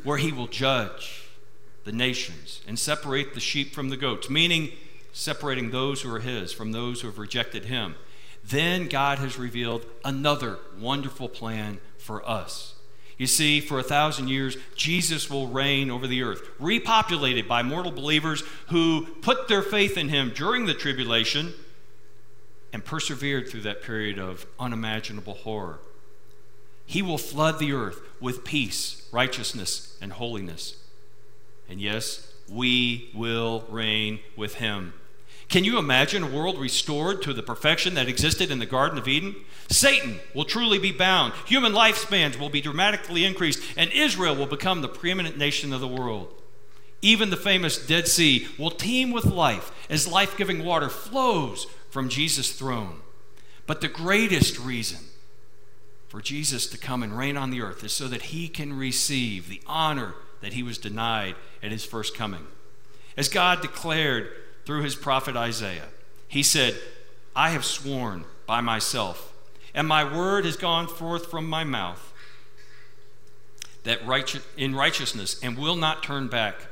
where 0.03 0.17
he 0.17 0.31
will 0.31 0.47
judge 0.47 1.23
the 1.83 1.91
nations 1.91 2.61
and 2.67 2.77
separate 2.77 3.33
the 3.33 3.39
sheep 3.39 3.73
from 3.73 3.89
the 3.89 3.97
goats, 3.97 4.29
meaning 4.29 4.71
separating 5.11 5.71
those 5.71 6.01
who 6.01 6.13
are 6.13 6.19
his 6.19 6.53
from 6.53 6.71
those 6.71 7.01
who 7.01 7.07
have 7.07 7.17
rejected 7.17 7.65
him. 7.65 7.95
Then 8.43 8.87
God 8.87 9.19
has 9.19 9.37
revealed 9.37 9.85
another 10.05 10.59
wonderful 10.79 11.27
plan 11.27 11.79
for 11.97 12.27
us. 12.27 12.75
You 13.17 13.25
see, 13.25 13.61
for 13.61 13.79
a 13.79 13.83
thousand 13.83 14.27
years, 14.27 14.57
Jesus 14.75 15.29
will 15.29 15.47
reign 15.47 15.89
over 15.89 16.05
the 16.05 16.21
earth, 16.21 16.41
repopulated 16.59 17.47
by 17.47 17.63
mortal 17.63 17.91
believers 17.91 18.43
who 18.67 19.07
put 19.21 19.47
their 19.47 19.63
faith 19.63 19.97
in 19.97 20.09
him 20.09 20.31
during 20.35 20.67
the 20.67 20.75
tribulation 20.75 21.53
and 22.71 22.85
persevered 22.85 23.49
through 23.49 23.61
that 23.61 23.81
period 23.81 24.19
of 24.19 24.45
unimaginable 24.59 25.33
horror. 25.33 25.79
He 26.85 27.01
will 27.01 27.17
flood 27.17 27.57
the 27.57 27.73
earth 27.73 27.99
with 28.21 28.45
peace, 28.45 29.07
righteousness, 29.11 29.97
and 29.99 30.13
holiness. 30.13 30.75
And 31.67 31.81
yes, 31.81 32.31
we 32.47 33.09
will 33.15 33.65
reign 33.67 34.19
with 34.35 34.55
him. 34.55 34.93
Can 35.49 35.63
you 35.63 35.77
imagine 35.77 36.23
a 36.23 36.27
world 36.27 36.59
restored 36.59 37.21
to 37.21 37.33
the 37.33 37.43
perfection 37.43 37.93
that 37.93 38.09
existed 38.09 38.51
in 38.51 38.59
the 38.59 38.65
Garden 38.65 38.97
of 38.97 39.07
Eden? 39.07 39.35
Satan 39.69 40.19
will 40.33 40.43
truly 40.43 40.77
be 40.77 40.91
bound, 40.91 41.33
human 41.45 41.73
lifespans 41.73 42.37
will 42.37 42.49
be 42.49 42.61
dramatically 42.61 43.23
increased, 43.23 43.63
and 43.77 43.91
Israel 43.91 44.35
will 44.35 44.45
become 44.45 44.81
the 44.81 44.89
preeminent 44.89 45.37
nation 45.37 45.71
of 45.71 45.79
the 45.79 45.87
world. 45.87 46.33
Even 47.01 47.29
the 47.29 47.37
famous 47.37 47.77
Dead 47.77 48.07
Sea 48.07 48.47
will 48.57 48.71
teem 48.71 49.11
with 49.11 49.25
life 49.25 49.71
as 49.89 50.07
life 50.07 50.35
giving 50.35 50.65
water 50.65 50.89
flows 50.89 51.67
from 51.89 52.09
Jesus' 52.09 52.51
throne. 52.51 53.01
But 53.65 53.81
the 53.81 53.87
greatest 53.87 54.59
reason 54.59 54.99
for 56.07 56.21
Jesus 56.21 56.67
to 56.67 56.77
come 56.77 57.03
and 57.03 57.17
reign 57.17 57.37
on 57.37 57.51
the 57.51 57.61
earth 57.61 57.83
is 57.83 57.93
so 57.93 58.07
that 58.07 58.23
he 58.23 58.47
can 58.47 58.77
receive 58.77 59.47
the 59.47 59.61
honor 59.67 60.15
that 60.41 60.53
he 60.53 60.63
was 60.63 60.77
denied 60.77 61.35
at 61.61 61.71
his 61.71 61.85
first 61.85 62.15
coming. 62.15 62.47
As 63.15 63.29
God 63.29 63.61
declared 63.61 64.31
through 64.67 64.83
his 64.83 64.97
prophet 64.97 65.37
Isaiah. 65.37 65.87
He 66.27 66.43
said, 66.43 66.75
I 67.33 67.51
have 67.51 67.63
sworn 67.63 68.25
by 68.45 68.59
myself, 68.59 69.33
and 69.73 69.87
my 69.87 70.03
word 70.03 70.43
has 70.43 70.57
gone 70.57 70.89
forth 70.89 71.31
from 71.31 71.49
my 71.49 71.63
mouth, 71.63 72.11
that 73.83 74.01
in 74.57 74.75
righteousness 74.75 75.39
and 75.41 75.57
will 75.57 75.77
not 75.77 76.03
turn 76.03 76.27
back, 76.27 76.67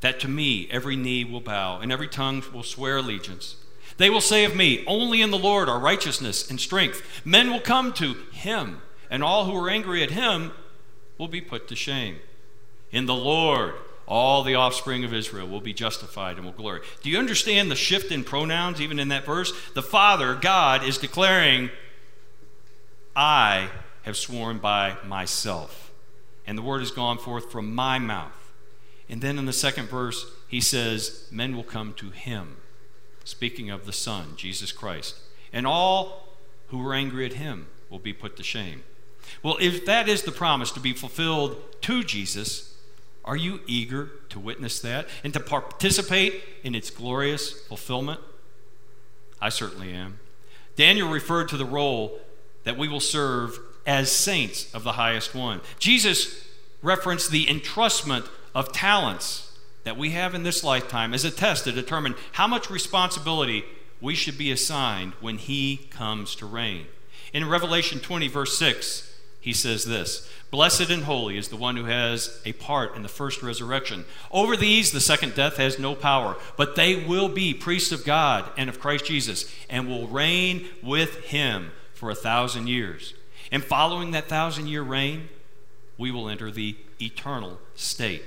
that 0.00 0.20
to 0.20 0.28
me 0.28 0.68
every 0.70 0.96
knee 0.96 1.22
will 1.22 1.42
bow 1.42 1.80
and 1.80 1.92
every 1.92 2.08
tongue 2.08 2.42
will 2.50 2.62
swear 2.62 2.96
allegiance. 2.96 3.56
They 3.98 4.08
will 4.08 4.22
say 4.22 4.46
of 4.46 4.56
me, 4.56 4.82
Only 4.86 5.20
in 5.20 5.30
the 5.30 5.36
Lord 5.36 5.68
are 5.68 5.78
righteousness 5.78 6.48
and 6.48 6.58
strength. 6.58 7.20
Men 7.26 7.50
will 7.50 7.60
come 7.60 7.92
to 7.94 8.14
him, 8.32 8.80
and 9.10 9.22
all 9.22 9.44
who 9.44 9.54
are 9.54 9.68
angry 9.68 10.02
at 10.02 10.12
him 10.12 10.52
will 11.18 11.28
be 11.28 11.42
put 11.42 11.68
to 11.68 11.76
shame. 11.76 12.20
In 12.90 13.04
the 13.04 13.14
Lord 13.14 13.74
all 14.06 14.42
the 14.42 14.54
offspring 14.54 15.04
of 15.04 15.14
Israel 15.14 15.46
will 15.46 15.60
be 15.60 15.72
justified 15.72 16.36
and 16.36 16.44
will 16.44 16.52
glory. 16.52 16.80
Do 17.02 17.10
you 17.10 17.18
understand 17.18 17.70
the 17.70 17.76
shift 17.76 18.10
in 18.10 18.24
pronouns 18.24 18.80
even 18.80 18.98
in 18.98 19.08
that 19.08 19.24
verse? 19.24 19.52
The 19.74 19.82
Father, 19.82 20.34
God, 20.34 20.82
is 20.84 20.98
declaring, 20.98 21.70
I 23.14 23.68
have 24.02 24.16
sworn 24.16 24.58
by 24.58 24.96
myself. 25.04 25.92
And 26.46 26.58
the 26.58 26.62
word 26.62 26.80
has 26.80 26.90
gone 26.90 27.18
forth 27.18 27.52
from 27.52 27.74
my 27.74 27.98
mouth. 27.98 28.52
And 29.08 29.20
then 29.20 29.38
in 29.38 29.46
the 29.46 29.52
second 29.52 29.88
verse, 29.88 30.26
he 30.48 30.60
says, 30.60 31.26
Men 31.30 31.54
will 31.54 31.64
come 31.64 31.94
to 31.94 32.10
him, 32.10 32.56
speaking 33.24 33.70
of 33.70 33.86
the 33.86 33.92
Son, 33.92 34.34
Jesus 34.36 34.72
Christ. 34.72 35.16
And 35.52 35.66
all 35.66 36.36
who 36.68 36.78
were 36.78 36.94
angry 36.94 37.26
at 37.26 37.34
him 37.34 37.66
will 37.88 37.98
be 37.98 38.12
put 38.12 38.36
to 38.36 38.42
shame. 38.42 38.84
Well, 39.42 39.56
if 39.60 39.84
that 39.86 40.08
is 40.08 40.22
the 40.22 40.32
promise 40.32 40.70
to 40.72 40.80
be 40.80 40.92
fulfilled 40.92 41.56
to 41.82 42.04
Jesus, 42.04 42.69
are 43.24 43.36
you 43.36 43.60
eager 43.66 44.10
to 44.30 44.38
witness 44.38 44.80
that 44.80 45.06
and 45.22 45.32
to 45.34 45.40
participate 45.40 46.42
in 46.62 46.74
its 46.74 46.90
glorious 46.90 47.52
fulfillment? 47.52 48.20
I 49.40 49.48
certainly 49.48 49.92
am. 49.92 50.20
Daniel 50.76 51.10
referred 51.10 51.48
to 51.50 51.56
the 51.56 51.64
role 51.64 52.20
that 52.64 52.78
we 52.78 52.88
will 52.88 53.00
serve 53.00 53.58
as 53.86 54.12
saints 54.12 54.72
of 54.74 54.84
the 54.84 54.92
highest 54.92 55.34
one. 55.34 55.60
Jesus 55.78 56.46
referenced 56.82 57.30
the 57.30 57.46
entrustment 57.46 58.28
of 58.54 58.72
talents 58.72 59.58
that 59.84 59.96
we 59.96 60.10
have 60.10 60.34
in 60.34 60.42
this 60.42 60.62
lifetime 60.62 61.14
as 61.14 61.24
a 61.24 61.30
test 61.30 61.64
to 61.64 61.72
determine 61.72 62.14
how 62.32 62.46
much 62.46 62.70
responsibility 62.70 63.64
we 64.00 64.14
should 64.14 64.38
be 64.38 64.50
assigned 64.50 65.12
when 65.20 65.38
he 65.38 65.76
comes 65.90 66.34
to 66.36 66.46
reign. 66.46 66.86
In 67.32 67.48
Revelation 67.48 68.00
20, 68.00 68.28
verse 68.28 68.58
6, 68.58 69.09
he 69.40 69.52
says 69.52 69.84
this 69.84 70.28
Blessed 70.50 70.90
and 70.90 71.04
holy 71.04 71.38
is 71.38 71.48
the 71.48 71.56
one 71.56 71.76
who 71.76 71.84
has 71.84 72.40
a 72.44 72.52
part 72.54 72.94
in 72.94 73.02
the 73.02 73.08
first 73.08 73.42
resurrection. 73.42 74.04
Over 74.30 74.56
these, 74.56 74.90
the 74.90 75.00
second 75.00 75.34
death 75.34 75.56
has 75.56 75.78
no 75.78 75.94
power, 75.94 76.36
but 76.56 76.76
they 76.76 76.96
will 76.96 77.28
be 77.28 77.54
priests 77.54 77.92
of 77.92 78.04
God 78.04 78.50
and 78.56 78.68
of 78.68 78.80
Christ 78.80 79.06
Jesus, 79.06 79.52
and 79.68 79.88
will 79.88 80.08
reign 80.08 80.68
with 80.82 81.24
him 81.24 81.70
for 81.94 82.10
a 82.10 82.14
thousand 82.14 82.68
years. 82.68 83.14
And 83.50 83.64
following 83.64 84.10
that 84.10 84.28
thousand 84.28 84.66
year 84.66 84.82
reign, 84.82 85.28
we 85.96 86.10
will 86.10 86.28
enter 86.28 86.50
the 86.50 86.76
eternal 87.00 87.58
state. 87.74 88.24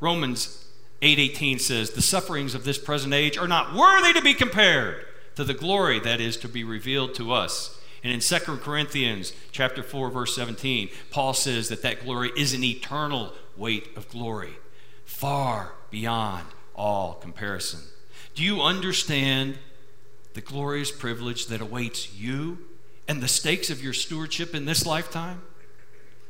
Romans 0.00 0.64
8:18 1.02 1.58
says, 1.58 1.90
"The 1.90 2.02
sufferings 2.02 2.54
of 2.54 2.64
this 2.64 2.78
present 2.78 3.12
age 3.12 3.36
are 3.36 3.48
not 3.48 3.74
worthy 3.74 4.12
to 4.12 4.22
be 4.22 4.34
compared 4.34 5.06
to 5.36 5.44
the 5.44 5.54
glory 5.54 6.00
that 6.00 6.20
is 6.20 6.36
to 6.38 6.48
be 6.48 6.64
revealed 6.64 7.14
to 7.16 7.32
us." 7.32 7.75
And 8.06 8.14
in 8.14 8.20
2 8.20 8.38
Corinthians 8.58 9.32
chapter 9.50 9.82
4 9.82 10.10
verse 10.10 10.36
17, 10.36 10.90
Paul 11.10 11.34
says 11.34 11.68
that 11.70 11.82
that 11.82 12.04
glory 12.04 12.30
is 12.36 12.54
an 12.54 12.62
eternal 12.62 13.32
weight 13.56 13.88
of 13.96 14.08
glory, 14.08 14.52
far 15.04 15.72
beyond 15.90 16.46
all 16.76 17.14
comparison. 17.14 17.80
Do 18.36 18.44
you 18.44 18.62
understand 18.62 19.58
the 20.34 20.40
glorious 20.40 20.92
privilege 20.92 21.46
that 21.46 21.60
awaits 21.60 22.14
you 22.14 22.58
and 23.08 23.20
the 23.20 23.26
stakes 23.26 23.70
of 23.70 23.82
your 23.82 23.92
stewardship 23.92 24.54
in 24.54 24.66
this 24.66 24.86
lifetime? 24.86 25.42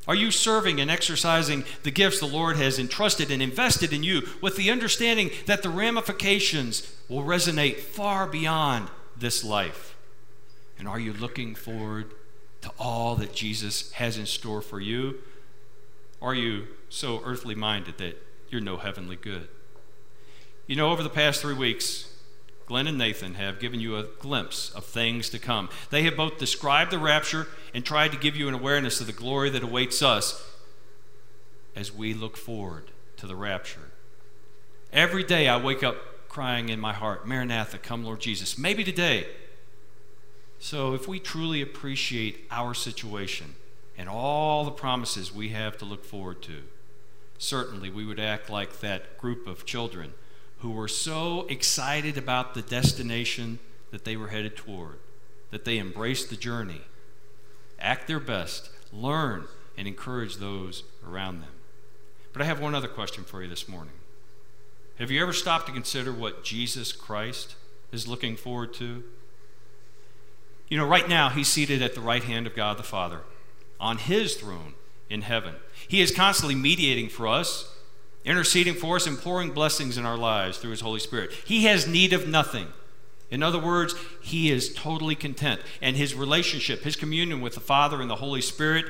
Are 0.09 0.15
you 0.15 0.31
serving 0.31 0.81
and 0.81 0.91
exercising 0.91 1.63
the 1.83 1.91
gifts 1.91 2.21
the 2.21 2.27
Lord 2.27 2.57
has 2.57 2.79
entrusted 2.79 3.31
and 3.31 3.43
invested 3.43 3.93
in 3.93 4.03
you 4.03 4.27
with 4.41 4.57
the 4.57 4.71
understanding 4.71 5.29
that 5.45 5.63
the 5.63 5.69
ramifications 5.69 6.91
will 7.11 7.23
resonate 7.23 7.81
far 7.81 8.27
beyond 8.27 8.89
this 9.15 9.45
life? 9.45 9.96
And 10.79 10.87
are 10.87 11.01
you 11.01 11.13
looking 11.13 11.55
forward 11.55 12.13
to 12.63 12.71
all 12.79 13.17
that 13.17 13.35
Jesus 13.35 13.93
has 13.93 14.19
in 14.19 14.27
store 14.27 14.61
for 14.61 14.81
you? 14.81 15.19
Are 16.21 16.35
you 16.35 16.67
so 16.89 17.21
earthly 17.25 17.55
minded 17.55 17.99
that 17.99 18.23
you're 18.49 18.61
no 18.61 18.77
heavenly 18.77 19.17
good? 19.17 19.49
You 20.67 20.77
know, 20.77 20.91
over 20.91 21.03
the 21.03 21.11
past 21.11 21.41
three 21.41 21.55
weeks, 21.55 22.13
Glenn 22.67 22.89
and 22.89 22.99
Nathan 22.99 23.35
have 23.35 23.61
given 23.61 23.79
you 23.79 23.97
a 23.97 24.03
glimpse 24.03 24.71
of 24.71 24.85
things 24.85 25.31
to 25.31 25.39
come. 25.39 25.69
They 25.91 26.03
have 26.03 26.17
both 26.17 26.39
described 26.39 26.91
the 26.91 26.99
rapture 26.99 27.47
and 27.73 27.85
tried 27.85 28.11
to 28.13 28.19
give 28.19 28.37
you 28.37 28.49
an 28.49 28.55
awareness 28.55 29.01
of 29.01 29.07
the 29.07 29.13
glory 29.13 29.51
that 29.51 29.63
awaits 29.63 30.03
us 30.03 30.43
as 31.77 31.93
we 31.93 32.13
look 32.13 32.37
forward 32.37 32.91
to 33.19 33.27
the 33.27 33.37
rapture. 33.37 33.93
Every 34.93 35.23
day 35.23 35.47
I 35.49 35.57
wake 35.59 35.85
up 35.85 36.29
crying 36.29 36.69
in 36.69 36.81
my 36.81 36.93
heart, 36.93 37.27
Maranatha, 37.27 37.79
come 37.79 38.05
Lord 38.05 38.21
Jesus. 38.21 38.59
Maybe 38.59 38.83
today. 38.83 39.27
So 40.59 40.95
if 40.95 41.07
we 41.07 41.21
truly 41.21 41.61
appreciate 41.63 42.47
our 42.51 42.75
situation 42.75 43.57
and 43.97 44.09
all 44.09 44.65
the 44.65 44.71
promises 44.71 45.33
we 45.33 45.51
have 45.51 45.77
to 45.79 45.85
look 45.85 46.05
forward 46.05 46.43
to, 46.43 46.63
certainly 47.39 47.91
we 47.91 48.05
would 48.05 48.21
act 48.21 48.49
like 48.51 48.81
that 48.81 49.19
group 49.19 49.47
of 49.47 49.67
children 49.67 50.15
who 50.61 50.71
were 50.71 50.89
so 50.89 51.47
excited 51.49 52.17
about 52.17 52.55
the 52.55 52.63
destination 52.63 53.59
that 53.91 54.05
they 54.05 54.17
were 54.17 54.29
headed 54.29 54.57
toward, 54.57 54.99
that 55.51 55.65
they 55.65 55.79
embraced 55.79 56.31
the 56.31 56.37
journey, 56.37 56.83
act 57.79 58.07
their 58.07 58.21
best, 58.21 58.71
learn, 58.93 59.47
and 59.77 59.87
encourage 59.87 60.37
those 60.37 60.83
around 61.07 61.41
them. 61.41 61.51
But 62.33 62.43
I 62.43 62.47
have 62.47 62.61
one 62.61 62.75
other 62.75 62.89
question 62.89 63.25
for 63.25 63.43
you 63.43 63.49
this 63.49 63.69
morning. 63.69 63.95
Have 64.99 65.11
you 65.11 65.21
ever 65.21 65.33
stopped 65.33 65.67
to 65.67 65.73
consider 65.73 66.13
what 66.13 66.43
Jesus 66.43 66.93
Christ 66.93 67.55
is 67.93 68.09
looking 68.09 68.37
forward 68.37 68.73
to? 68.75 69.05
You 70.69 70.79
know, 70.79 70.87
right 70.87 71.09
now, 71.09 71.29
he's 71.29 71.49
seated 71.49 71.83
at 71.83 71.95
the 71.95 72.01
right 72.01 72.25
hand 72.25 72.47
of 72.47 72.55
God 72.55 72.77
the 72.77 72.83
Father 72.83 73.21
on 73.79 73.99
his 73.99 74.35
throne 74.35 74.75
in 75.09 75.23
heaven. 75.23 75.55
He 75.87 76.01
is 76.01 76.11
constantly 76.11 76.55
mediating 76.55 77.09
for 77.09 77.29
us 77.29 77.77
interceding 78.27 78.75
for 78.75 78.97
us 78.97 79.07
and 79.07 79.19
pouring 79.19 79.53
blessings 79.53 79.97
in 79.97 80.05
our 80.05 80.19
lives 80.19 80.59
through 80.59 80.73
His 80.73 80.81
Holy 80.81 81.01
Spirit. 81.01 81.33
He 81.33 81.65
has 81.65 81.87
need 81.87 82.13
of 82.13 82.29
nothing. 82.29 82.67
In 83.31 83.43
other 83.43 83.59
words, 83.59 83.95
He 84.21 84.51
is 84.51 84.75
totally 84.75 85.15
content. 85.15 85.61
And 85.81 85.97
His 85.97 86.15
relationship, 86.15 86.83
His 86.83 86.97
communion 86.97 87.41
with 87.41 87.55
the 87.55 87.61
Father 87.61 88.03
and 88.03 88.11
the 88.11 88.17
Holy 88.17 88.43
Spirit 88.43 88.87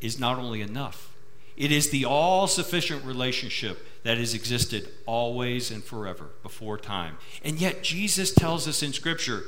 is 0.00 0.18
not 0.18 0.38
only 0.38 0.60
enough, 0.60 1.14
it 1.56 1.72
is 1.72 1.90
the 1.90 2.04
all 2.04 2.46
sufficient 2.46 3.04
relationship 3.04 3.84
that 4.04 4.18
has 4.18 4.34
existed 4.34 4.88
always 5.06 5.70
and 5.70 5.82
forever 5.82 6.30
before 6.42 6.78
time. 6.78 7.18
And 7.44 7.60
yet, 7.60 7.82
Jesus 7.82 8.32
tells 8.32 8.68
us 8.68 8.82
in 8.82 8.92
Scripture 8.92 9.44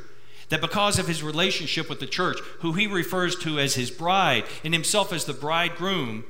that 0.51 0.61
because 0.61 0.99
of 0.99 1.09
his 1.09 1.23
relationship 1.23 1.89
with 1.89 2.01
the 2.01 2.07
church, 2.07 2.39
who 2.59 2.73
he 2.73 2.87
refers 2.87 3.35
to 3.37 3.59
as 3.59 3.75
his 3.75 3.91
bride 3.91 4.45
and 4.63 4.75
himself 4.75 5.13
as 5.13 5.25
the 5.25 5.33
bridegroom, 5.33 6.25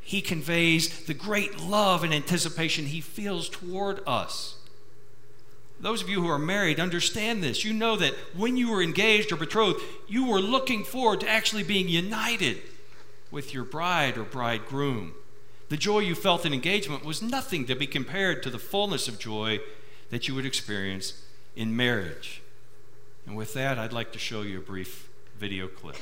he 0.00 0.22
conveys 0.22 1.04
the 1.04 1.14
great 1.14 1.60
love 1.60 2.02
and 2.02 2.14
anticipation 2.14 2.86
he 2.86 3.00
feels 3.00 3.48
toward 3.48 4.00
us. 4.06 4.54
Those 5.80 6.02
of 6.02 6.08
you 6.08 6.22
who 6.22 6.30
are 6.30 6.38
married 6.38 6.80
understand 6.80 7.42
this. 7.42 7.64
You 7.64 7.72
know 7.72 7.94
that 7.96 8.14
when 8.34 8.56
you 8.56 8.70
were 8.70 8.82
engaged 8.82 9.30
or 9.30 9.36
betrothed, 9.36 9.80
you 10.08 10.26
were 10.26 10.40
looking 10.40 10.82
forward 10.82 11.20
to 11.20 11.28
actually 11.28 11.62
being 11.62 11.88
united 11.88 12.58
with 13.30 13.52
your 13.52 13.64
bride 13.64 14.16
or 14.16 14.24
bridegroom. 14.24 15.14
The 15.68 15.76
joy 15.76 16.00
you 16.00 16.14
felt 16.14 16.46
in 16.46 16.54
engagement 16.54 17.04
was 17.04 17.20
nothing 17.20 17.66
to 17.66 17.76
be 17.76 17.86
compared 17.86 18.42
to 18.42 18.50
the 18.50 18.58
fullness 18.58 19.06
of 19.06 19.18
joy 19.18 19.60
that 20.10 20.26
you 20.26 20.34
would 20.34 20.46
experience 20.46 21.22
in 21.54 21.76
marriage. 21.76 22.40
And 23.28 23.36
with 23.36 23.52
that, 23.52 23.78
I'd 23.78 23.92
like 23.92 24.12
to 24.12 24.18
show 24.18 24.40
you 24.40 24.56
a 24.56 24.62
brief 24.62 25.10
video 25.38 25.68
clip. 25.68 25.96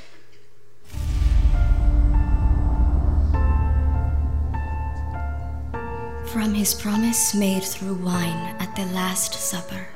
From 6.31 6.53
his 6.53 6.73
promise 6.73 7.35
made 7.35 7.63
through 7.63 7.95
wine 7.95 8.55
at 8.59 8.73
the 8.77 8.85
Last 8.93 9.33
Supper, 9.33 9.89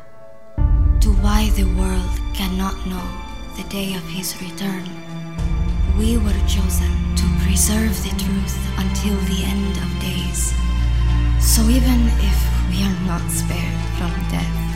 to 0.99 1.09
why 1.23 1.49
the 1.55 1.73
world 1.79 2.19
cannot 2.34 2.75
know 2.86 3.07
the 3.55 3.63
day 3.69 3.93
of 3.93 4.03
his 4.09 4.36
return, 4.41 4.84
we 5.97 6.17
were 6.17 6.41
chosen 6.49 6.91
to 7.15 7.23
preserve 7.45 7.95
the 8.03 8.13
truth 8.19 8.59
until 8.77 9.15
the 9.32 9.43
end 9.45 9.77
of 9.77 10.01
days. 10.01 10.53
So 11.39 11.61
even 11.69 12.07
if 12.19 12.39
we 12.67 12.84
are 12.84 12.99
not 13.07 13.23
spared 13.32 13.79
from 13.95 14.11
death, 14.27 14.70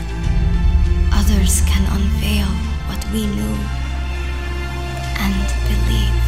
others 1.28 1.60
can 1.62 1.84
unveil 1.90 2.46
what 2.86 3.04
we 3.12 3.26
knew 3.26 3.56
and 5.18 5.34
believe. 5.66 6.22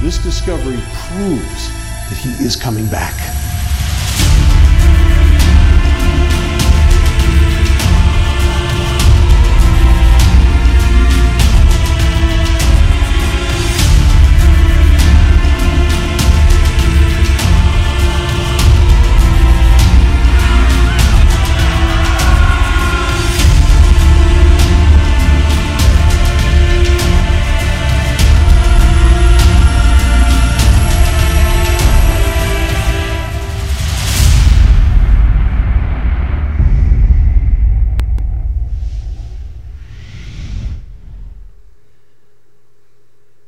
This 0.00 0.18
discovery 0.18 0.80
proves 0.92 1.68
that 2.08 2.18
he 2.20 2.30
is 2.44 2.56
coming 2.56 2.86
back. 2.88 3.41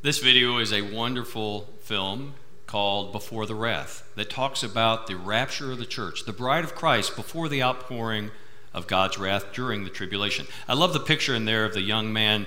This 0.05 0.19
video 0.19 0.59
is 0.59 0.71
a 0.71 0.83
wonderful 0.83 1.61
film 1.81 2.35
called 2.67 3.11
Before 3.11 3.47
the 3.47 3.55
Wrath 3.55 4.07
that 4.13 4.29
talks 4.29 4.61
about 4.61 5.07
the 5.07 5.15
rapture 5.15 5.71
of 5.71 5.79
the 5.79 5.85
church, 5.87 6.25
the 6.25 6.31
bride 6.31 6.63
of 6.63 6.75
Christ 6.75 7.15
before 7.15 7.49
the 7.49 7.63
outpouring 7.63 8.29
of 8.71 8.85
God's 8.85 9.17
wrath 9.17 9.51
during 9.51 9.83
the 9.83 9.89
tribulation. 9.89 10.45
I 10.67 10.75
love 10.75 10.93
the 10.93 10.99
picture 10.99 11.33
in 11.33 11.45
there 11.45 11.65
of 11.65 11.73
the 11.73 11.81
young 11.81 12.13
man 12.13 12.45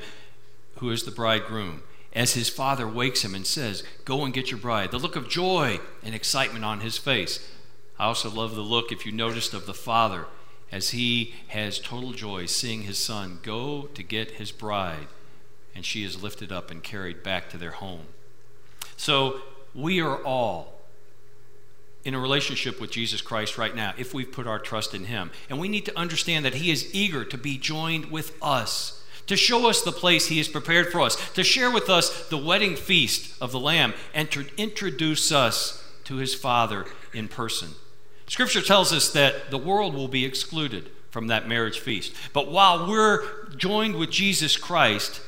who 0.77 0.91
is 0.91 1.03
the 1.03 1.11
bridegroom 1.11 1.83
as 2.13 2.35
his 2.35 2.49
father 2.49 2.87
wakes 2.87 3.25
him 3.25 3.35
and 3.35 3.45
says, 3.45 3.83
Go 4.05 4.25
and 4.25 4.33
get 4.33 4.53
your 4.53 4.61
bride. 4.61 4.93
The 4.93 4.99
look 4.99 5.17
of 5.17 5.29
joy 5.29 5.81
and 6.05 6.15
excitement 6.15 6.65
on 6.65 6.79
his 6.79 6.97
face. 6.97 7.45
I 7.99 8.05
also 8.05 8.31
love 8.31 8.55
the 8.55 8.61
look, 8.61 8.93
if 8.93 9.05
you 9.05 9.11
noticed, 9.11 9.53
of 9.53 9.67
the 9.67 9.75
father 9.75 10.27
as 10.71 10.91
he 10.91 11.35
has 11.49 11.81
total 11.81 12.13
joy 12.13 12.47
seeing 12.47 12.83
his 12.83 13.03
son 13.03 13.41
go 13.43 13.89
to 13.95 14.05
get 14.05 14.33
his 14.33 14.53
bride 14.53 15.09
and 15.79 15.87
she 15.87 16.03
is 16.03 16.21
lifted 16.21 16.51
up 16.51 16.73
and 16.73 16.83
carried 16.83 17.23
back 17.23 17.49
to 17.49 17.57
their 17.57 17.71
home. 17.71 18.01
So 18.97 19.43
we 19.77 20.01
are 20.01 20.17
all 20.25 20.81
in 22.03 22.15
a 22.15 22.19
relationship 22.19 22.81
with 22.81 22.91
Jesus 22.91 23.21
Christ 23.21 23.57
right 23.57 23.77
now 23.77 23.95
if 23.97 24.13
we've 24.13 24.33
put 24.33 24.49
our 24.49 24.59
trust 24.59 24.93
in 24.93 25.05
Him. 25.05 25.31
And 25.49 25.61
we 25.61 25.69
need 25.69 25.87
to 25.87 25.97
understand 25.97 26.45
that 26.45 26.57
He 26.57 26.73
is 26.73 26.93
eager 26.93 27.25
to 27.25 27.39
be 27.39 27.59
joined 27.59 28.07
with 28.07 28.37
us, 28.43 29.05
to 29.29 29.37
show 29.37 29.69
us 29.69 29.81
the 29.81 29.93
place 29.93 30.27
He 30.27 30.39
has 30.39 30.49
prepared 30.49 30.91
for 30.91 31.01
us, 31.01 31.31
to 31.35 31.45
share 31.45 31.71
with 31.71 31.89
us 31.89 32.29
the 32.29 32.37
wedding 32.37 32.75
feast 32.75 33.41
of 33.41 33.53
the 33.53 33.61
Lamb, 33.61 33.95
and 34.13 34.29
to 34.33 34.47
introduce 34.57 35.31
us 35.31 35.89
to 36.03 36.17
His 36.17 36.35
Father 36.35 36.87
in 37.15 37.29
person. 37.29 37.69
Scripture 38.27 38.63
tells 38.63 38.93
us 38.93 39.13
that 39.13 39.53
the 39.53 39.59
world 39.59 39.95
will 39.95 40.09
be 40.09 40.25
excluded 40.25 40.91
from 41.11 41.29
that 41.29 41.47
marriage 41.47 41.79
feast. 41.79 42.13
But 42.33 42.51
while 42.51 42.89
we're 42.89 43.49
joined 43.51 43.95
with 43.95 44.11
Jesus 44.11 44.57
Christ, 44.57 45.21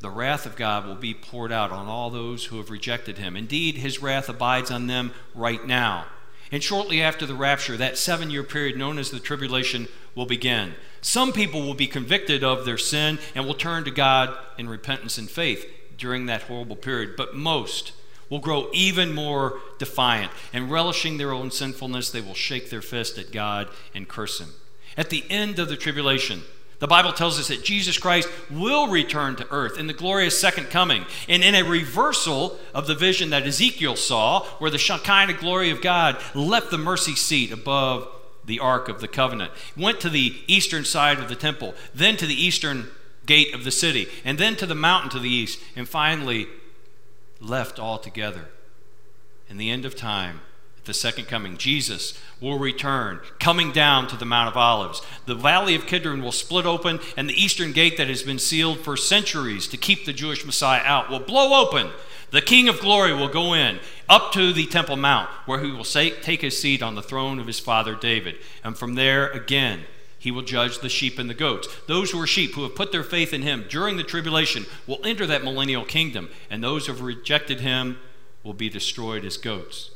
the 0.00 0.10
wrath 0.10 0.46
of 0.46 0.56
God 0.56 0.86
will 0.86 0.94
be 0.94 1.14
poured 1.14 1.50
out 1.50 1.72
on 1.72 1.86
all 1.86 2.10
those 2.10 2.46
who 2.46 2.58
have 2.58 2.70
rejected 2.70 3.18
him. 3.18 3.36
Indeed, 3.36 3.76
his 3.76 4.00
wrath 4.00 4.28
abides 4.28 4.70
on 4.70 4.86
them 4.86 5.12
right 5.34 5.66
now. 5.66 6.06
And 6.52 6.62
shortly 6.62 7.02
after 7.02 7.26
the 7.26 7.34
rapture, 7.34 7.76
that 7.76 7.98
seven 7.98 8.30
year 8.30 8.42
period 8.42 8.76
known 8.76 8.98
as 8.98 9.10
the 9.10 9.20
tribulation 9.20 9.88
will 10.14 10.26
begin. 10.26 10.74
Some 11.00 11.32
people 11.32 11.62
will 11.62 11.74
be 11.74 11.86
convicted 11.86 12.42
of 12.42 12.64
their 12.64 12.78
sin 12.78 13.18
and 13.34 13.46
will 13.46 13.54
turn 13.54 13.84
to 13.84 13.90
God 13.90 14.36
in 14.56 14.68
repentance 14.68 15.18
and 15.18 15.28
faith 15.28 15.66
during 15.96 16.26
that 16.26 16.42
horrible 16.42 16.76
period, 16.76 17.14
but 17.16 17.34
most 17.34 17.92
will 18.30 18.38
grow 18.38 18.68
even 18.72 19.14
more 19.14 19.58
defiant, 19.78 20.30
and 20.52 20.70
relishing 20.70 21.16
their 21.16 21.32
own 21.32 21.50
sinfulness, 21.50 22.10
they 22.10 22.20
will 22.20 22.34
shake 22.34 22.70
their 22.70 22.82
fist 22.82 23.18
at 23.18 23.32
God 23.32 23.68
and 23.94 24.08
curse 24.08 24.38
Him. 24.38 24.50
At 24.96 25.10
the 25.10 25.24
end 25.30 25.58
of 25.58 25.68
the 25.68 25.76
tribulation, 25.76 26.42
the 26.78 26.86
Bible 26.86 27.12
tells 27.12 27.40
us 27.40 27.48
that 27.48 27.64
Jesus 27.64 27.98
Christ 27.98 28.28
will 28.50 28.88
return 28.88 29.34
to 29.36 29.46
earth 29.50 29.78
in 29.78 29.88
the 29.88 29.92
glorious 29.92 30.40
second 30.40 30.70
coming. 30.70 31.06
And 31.28 31.42
in 31.42 31.54
a 31.54 31.64
reversal 31.64 32.58
of 32.72 32.86
the 32.86 32.94
vision 32.94 33.30
that 33.30 33.46
Ezekiel 33.46 33.96
saw, 33.96 34.44
where 34.58 34.70
the 34.70 34.78
Shekinah 34.78 35.34
glory 35.34 35.70
of 35.70 35.82
God 35.82 36.16
left 36.34 36.70
the 36.70 36.78
mercy 36.78 37.16
seat 37.16 37.50
above 37.50 38.08
the 38.44 38.60
Ark 38.60 38.88
of 38.88 39.00
the 39.00 39.08
Covenant, 39.08 39.50
went 39.76 40.00
to 40.00 40.08
the 40.08 40.36
eastern 40.46 40.84
side 40.84 41.18
of 41.18 41.28
the 41.28 41.34
temple, 41.34 41.74
then 41.94 42.16
to 42.16 42.26
the 42.26 42.40
eastern 42.40 42.88
gate 43.26 43.52
of 43.54 43.64
the 43.64 43.70
city, 43.72 44.06
and 44.24 44.38
then 44.38 44.54
to 44.56 44.64
the 44.64 44.74
mountain 44.74 45.10
to 45.10 45.18
the 45.18 45.28
east, 45.28 45.60
and 45.74 45.88
finally 45.88 46.46
left 47.40 47.78
altogether. 47.78 48.46
In 49.50 49.56
the 49.56 49.70
end 49.70 49.84
of 49.84 49.96
time, 49.96 50.40
the 50.88 50.94
second 50.94 51.26
coming. 51.26 51.56
Jesus 51.56 52.20
will 52.40 52.58
return, 52.58 53.20
coming 53.38 53.70
down 53.70 54.08
to 54.08 54.16
the 54.16 54.24
Mount 54.24 54.48
of 54.48 54.56
Olives. 54.56 55.00
The 55.26 55.36
valley 55.36 55.76
of 55.76 55.86
Kidron 55.86 56.22
will 56.22 56.32
split 56.32 56.66
open, 56.66 56.98
and 57.16 57.28
the 57.28 57.40
eastern 57.40 57.72
gate 57.72 57.96
that 57.96 58.08
has 58.08 58.24
been 58.24 58.40
sealed 58.40 58.80
for 58.80 58.96
centuries 58.96 59.68
to 59.68 59.76
keep 59.76 60.04
the 60.04 60.12
Jewish 60.12 60.44
Messiah 60.44 60.82
out 60.82 61.08
will 61.08 61.20
blow 61.20 61.64
open. 61.64 61.90
The 62.30 62.42
King 62.42 62.68
of 62.68 62.80
glory 62.80 63.14
will 63.14 63.28
go 63.28 63.54
in 63.54 63.78
up 64.08 64.32
to 64.32 64.52
the 64.52 64.66
Temple 64.66 64.96
Mount, 64.96 65.28
where 65.46 65.60
he 65.62 65.70
will 65.70 65.84
say, 65.84 66.10
take 66.10 66.40
his 66.40 66.60
seat 66.60 66.82
on 66.82 66.94
the 66.94 67.02
throne 67.02 67.38
of 67.38 67.46
his 67.46 67.60
father 67.60 67.94
David. 67.94 68.36
And 68.64 68.76
from 68.76 68.96
there, 68.96 69.30
again, 69.30 69.84
he 70.18 70.30
will 70.30 70.42
judge 70.42 70.80
the 70.80 70.88
sheep 70.88 71.18
and 71.18 71.30
the 71.30 71.34
goats. 71.34 71.68
Those 71.86 72.10
who 72.10 72.20
are 72.20 72.26
sheep 72.26 72.54
who 72.54 72.64
have 72.64 72.74
put 72.74 72.92
their 72.92 73.04
faith 73.04 73.32
in 73.32 73.42
him 73.42 73.66
during 73.68 73.96
the 73.96 74.02
tribulation 74.02 74.66
will 74.86 75.00
enter 75.04 75.26
that 75.26 75.44
millennial 75.44 75.84
kingdom, 75.84 76.28
and 76.50 76.62
those 76.62 76.86
who 76.86 76.92
have 76.92 77.02
rejected 77.02 77.60
him 77.60 77.98
will 78.42 78.54
be 78.54 78.68
destroyed 78.68 79.24
as 79.24 79.36
goats. 79.36 79.90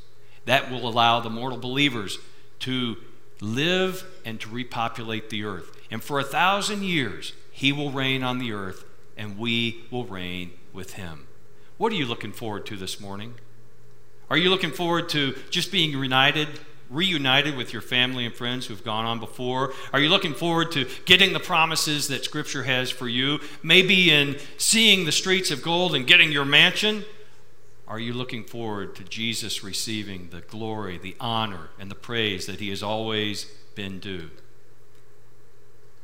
That 0.45 0.71
will 0.71 0.89
allow 0.89 1.21
the 1.21 1.31
mortal 1.31 1.59
believers 1.59 2.19
to 2.61 2.97
live 3.41 4.05
and 4.25 4.41
to 4.41 4.49
repopulate 4.49 5.31
the 5.31 5.45
earth. 5.45 5.77
And 5.91 6.03
for 6.03 6.19
a 6.19 6.25
thousand 6.25 6.85
years, 6.85 7.33
he 7.51 7.73
will 7.73 7.91
reign 7.91 8.23
on 8.23 8.39
the 8.39 8.53
earth, 8.53 8.85
and 9.17 9.39
we 9.39 9.85
will 9.91 10.05
reign 10.05 10.53
with 10.73 10.95
him. 10.95 11.27
What 11.77 11.93
are 11.93 11.97
you 11.97 12.07
looking 12.07 12.33
forward 12.33 12.67
to 12.67 12.77
this 12.77 13.01
morning? 13.01 13.35
Are 14.31 14.37
you 14.37 14.49
looking 14.49 14.71
forward 14.71 15.09
to 15.11 15.37
just 15.51 15.71
being 15.71 15.97
reunited, 15.97 16.49
reunited 16.89 17.57
with 17.57 17.73
your 17.73 17.83
family 17.83 18.25
and 18.25 18.35
friends 18.35 18.67
who've 18.67 18.85
gone 18.85 19.05
on 19.05 19.21
before? 19.21 19.75
Are 19.93 20.01
you 20.01 20.09
looking 20.09 20.33
forward 20.33 20.73
to 20.73 20.89
getting 21.05 21.33
the 21.33 21.41
promises 21.41 22.09
that 22.09 22.25
Scripture 22.25 22.63
has 22.63 22.91
for 22.91 23.09
you? 23.09 23.41
Maybe 23.63 24.11
in 24.11 24.39
seeing 24.57 25.05
the 25.05 25.13
streets 25.13 25.51
of 25.51 25.63
gold 25.63 25.95
and 25.95 26.07
getting 26.07 26.33
your 26.33 26.45
mansion? 26.45 27.05
Are 27.93 28.01
you 28.01 28.15
looking 28.15 28.45
forward 28.45 28.95
to 28.95 29.05
Jesus 29.05 29.63
receiving 29.63 30.31
the 30.31 30.41
glory, 30.41 30.97
the 30.97 31.15
honor, 31.21 31.69
and 31.79 31.91
the 31.91 31.95
praise 31.95 32.47
that 32.47 32.59
he 32.59 32.71
has 32.71 32.83
always 32.83 33.45
been 33.75 33.99
due? 33.99 34.31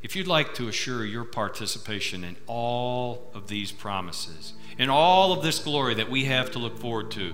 If 0.03 0.15
you'd 0.15 0.27
like 0.27 0.53
to 0.57 0.69
assure 0.69 1.07
your 1.07 1.25
participation 1.25 2.25
in 2.25 2.37
all 2.47 3.31
of 3.33 3.49
these 3.49 3.73
promises, 3.73 4.53
in 4.77 4.91
all 4.91 5.33
of 5.33 5.43
this 5.43 5.61
glory 5.61 5.95
that 5.95 6.11
we 6.11 6.27
have 6.27 6.51
to 6.51 6.59
look 6.59 6.77
forward 6.77 7.11
to, 7.13 7.33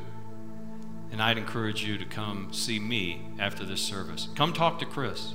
then 1.10 1.20
I'd 1.20 1.36
encourage 1.36 1.84
you 1.84 1.98
to 1.98 2.04
come 2.04 2.52
see 2.52 2.78
me 2.78 3.22
after 3.40 3.64
this 3.64 3.80
service. 3.80 4.28
Come 4.36 4.52
talk 4.52 4.78
to 4.78 4.86
Chris. 4.86 5.34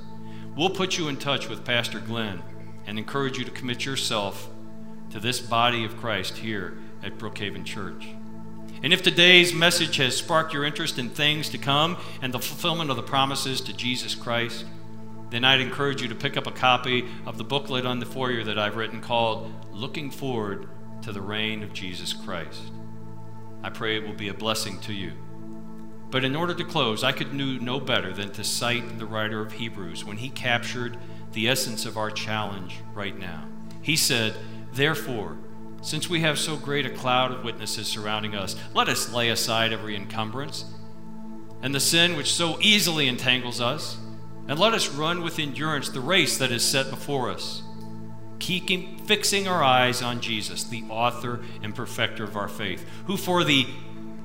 We'll 0.56 0.70
put 0.70 0.96
you 0.96 1.08
in 1.08 1.18
touch 1.18 1.46
with 1.46 1.62
Pastor 1.66 2.00
Glenn 2.00 2.42
and 2.86 2.98
encourage 2.98 3.36
you 3.36 3.44
to 3.44 3.50
commit 3.50 3.84
yourself 3.84 4.48
to 5.10 5.20
this 5.20 5.40
body 5.40 5.84
of 5.84 5.98
Christ 5.98 6.38
here 6.38 6.78
at 7.02 7.18
Brookhaven 7.18 7.66
Church. 7.66 8.06
And 8.82 8.94
if 8.94 9.02
today's 9.02 9.52
message 9.52 9.96
has 9.96 10.16
sparked 10.16 10.54
your 10.54 10.64
interest 10.64 10.98
in 10.98 11.10
things 11.10 11.50
to 11.50 11.58
come 11.58 11.98
and 12.22 12.32
the 12.32 12.38
fulfillment 12.38 12.88
of 12.88 12.96
the 12.96 13.02
promises 13.02 13.60
to 13.62 13.74
Jesus 13.74 14.14
Christ, 14.14 14.64
then 15.28 15.44
I'd 15.44 15.60
encourage 15.60 16.00
you 16.00 16.08
to 16.08 16.14
pick 16.14 16.38
up 16.38 16.46
a 16.46 16.50
copy 16.50 17.06
of 17.26 17.36
the 17.36 17.44
booklet 17.44 17.84
on 17.84 18.00
the 18.00 18.06
foyer 18.06 18.42
that 18.42 18.58
I've 18.58 18.76
written 18.76 19.02
called 19.02 19.52
Looking 19.70 20.10
Forward 20.10 20.68
to 21.02 21.12
the 21.12 21.20
Reign 21.20 21.62
of 21.62 21.74
Jesus 21.74 22.14
Christ. 22.14 22.62
I 23.62 23.68
pray 23.68 23.96
it 23.96 24.06
will 24.06 24.14
be 24.14 24.28
a 24.28 24.34
blessing 24.34 24.80
to 24.80 24.94
you. 24.94 25.12
But 26.10 26.24
in 26.24 26.34
order 26.34 26.54
to 26.54 26.64
close, 26.64 27.04
I 27.04 27.12
could 27.12 27.36
do 27.36 27.60
no 27.60 27.80
better 27.80 28.12
than 28.12 28.32
to 28.32 28.42
cite 28.42 28.98
the 28.98 29.06
writer 29.06 29.40
of 29.40 29.52
Hebrews 29.52 30.04
when 30.06 30.16
he 30.16 30.30
captured 30.30 30.96
the 31.32 31.48
essence 31.48 31.84
of 31.84 31.98
our 31.98 32.10
challenge 32.10 32.80
right 32.94 33.16
now. 33.16 33.46
He 33.82 33.94
said, 33.94 34.34
Therefore, 34.72 35.36
since 35.80 36.08
we 36.10 36.20
have 36.20 36.38
so 36.38 36.56
great 36.56 36.86
a 36.86 36.90
cloud 36.90 37.32
of 37.32 37.44
witnesses 37.44 37.86
surrounding 37.86 38.34
us, 38.34 38.56
let 38.74 38.88
us 38.88 39.12
lay 39.12 39.30
aside 39.30 39.72
every 39.72 39.96
encumbrance 39.96 40.64
and 41.62 41.74
the 41.74 41.80
sin 41.80 42.16
which 42.16 42.32
so 42.32 42.58
easily 42.60 43.08
entangles 43.08 43.60
us, 43.60 43.98
and 44.48 44.58
let 44.58 44.72
us 44.72 44.88
run 44.88 45.22
with 45.22 45.38
endurance 45.38 45.88
the 45.90 46.00
race 46.00 46.38
that 46.38 46.50
is 46.50 46.66
set 46.66 46.90
before 46.90 47.30
us, 47.30 47.62
keeping 48.38 48.98
fixing 49.06 49.46
our 49.46 49.62
eyes 49.62 50.02
on 50.02 50.20
Jesus, 50.20 50.64
the 50.64 50.84
author 50.88 51.40
and 51.62 51.74
perfecter 51.74 52.24
of 52.24 52.36
our 52.36 52.48
faith, 52.48 52.84
who 53.06 53.16
for 53.16 53.44
the 53.44 53.66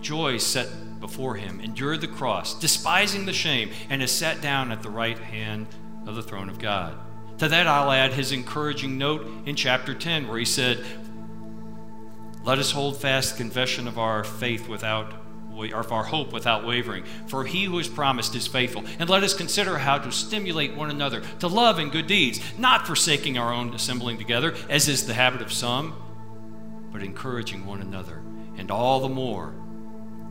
joy 0.02 0.38
set 0.38 0.70
before 1.00 1.36
him 1.36 1.60
endured 1.60 2.02
the 2.02 2.08
cross, 2.08 2.58
despising 2.60 3.26
the 3.26 3.34
shame, 3.34 3.70
and 3.90 4.02
has 4.02 4.12
sat 4.12 4.42
down 4.42 4.72
at 4.72 4.82
the 4.82 4.90
right 4.90 5.20
hand 5.20 5.68
of 6.08 6.16
the 6.16 6.24
throne 6.24 6.50
of 6.50 6.60
God. 6.60 6.98
To 7.40 7.50
that 7.50 7.68
I'll 7.68 7.92
add 7.92 8.14
his 8.14 8.32
encouraging 8.32 8.98
note 8.98 9.28
in 9.46 9.56
chapter 9.56 9.94
10, 9.94 10.28
where 10.28 10.40
he 10.40 10.46
said, 10.46 10.84
let 12.46 12.60
us 12.60 12.72
hold 12.72 12.98
fast 12.98 13.38
confession 13.38 13.88
of 13.88 13.98
our 13.98 14.24
faith 14.24 14.68
without 14.70 15.14
of 15.74 15.92
our 15.92 16.04
hope 16.04 16.34
without 16.34 16.66
wavering. 16.66 17.06
For 17.28 17.46
he 17.46 17.64
who 17.64 17.78
has 17.78 17.88
promised 17.88 18.36
is 18.36 18.46
faithful. 18.46 18.84
And 19.00 19.10
let 19.10 19.24
us 19.24 19.34
consider 19.34 19.78
how 19.78 19.98
to 20.00 20.12
stimulate 20.12 20.76
one 20.76 20.90
another 20.90 21.22
to 21.40 21.48
love 21.48 21.80
and 21.80 21.92
good 21.92 22.08
deeds, 22.08 22.42
not 22.58 22.86
forsaking 22.86 23.38
our 23.38 23.54
own 23.54 23.74
assembling 23.74 24.18
together, 24.18 24.54
as 24.70 24.90
is 24.90 25.08
the 25.08 25.14
habit 25.14 25.42
of 25.42 25.54
some, 25.54 25.96
but 26.92 27.02
encouraging 27.02 27.66
one 27.66 27.80
another, 27.82 28.22
and 28.58 28.70
all 28.70 29.00
the 29.00 29.10
more 29.10 29.56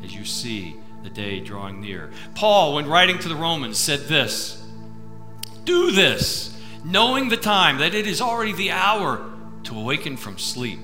as 0.02 0.14
you 0.14 0.24
see 0.24 0.76
the 1.02 1.10
day 1.10 1.40
drawing 1.40 1.80
near. 1.80 2.10
Paul, 2.34 2.74
when 2.74 2.86
writing 2.86 3.18
to 3.20 3.28
the 3.28 3.36
Romans, 3.36 3.78
said 3.78 4.00
this 4.00 4.62
Do 5.64 5.90
this, 5.90 6.58
knowing 6.84 7.28
the 7.28 7.36
time, 7.36 7.78
that 7.78 7.94
it 7.94 8.06
is 8.06 8.20
already 8.20 8.52
the 8.52 8.72
hour 8.72 9.30
to 9.64 9.78
awaken 9.78 10.16
from 10.16 10.38
sleep. 10.38 10.80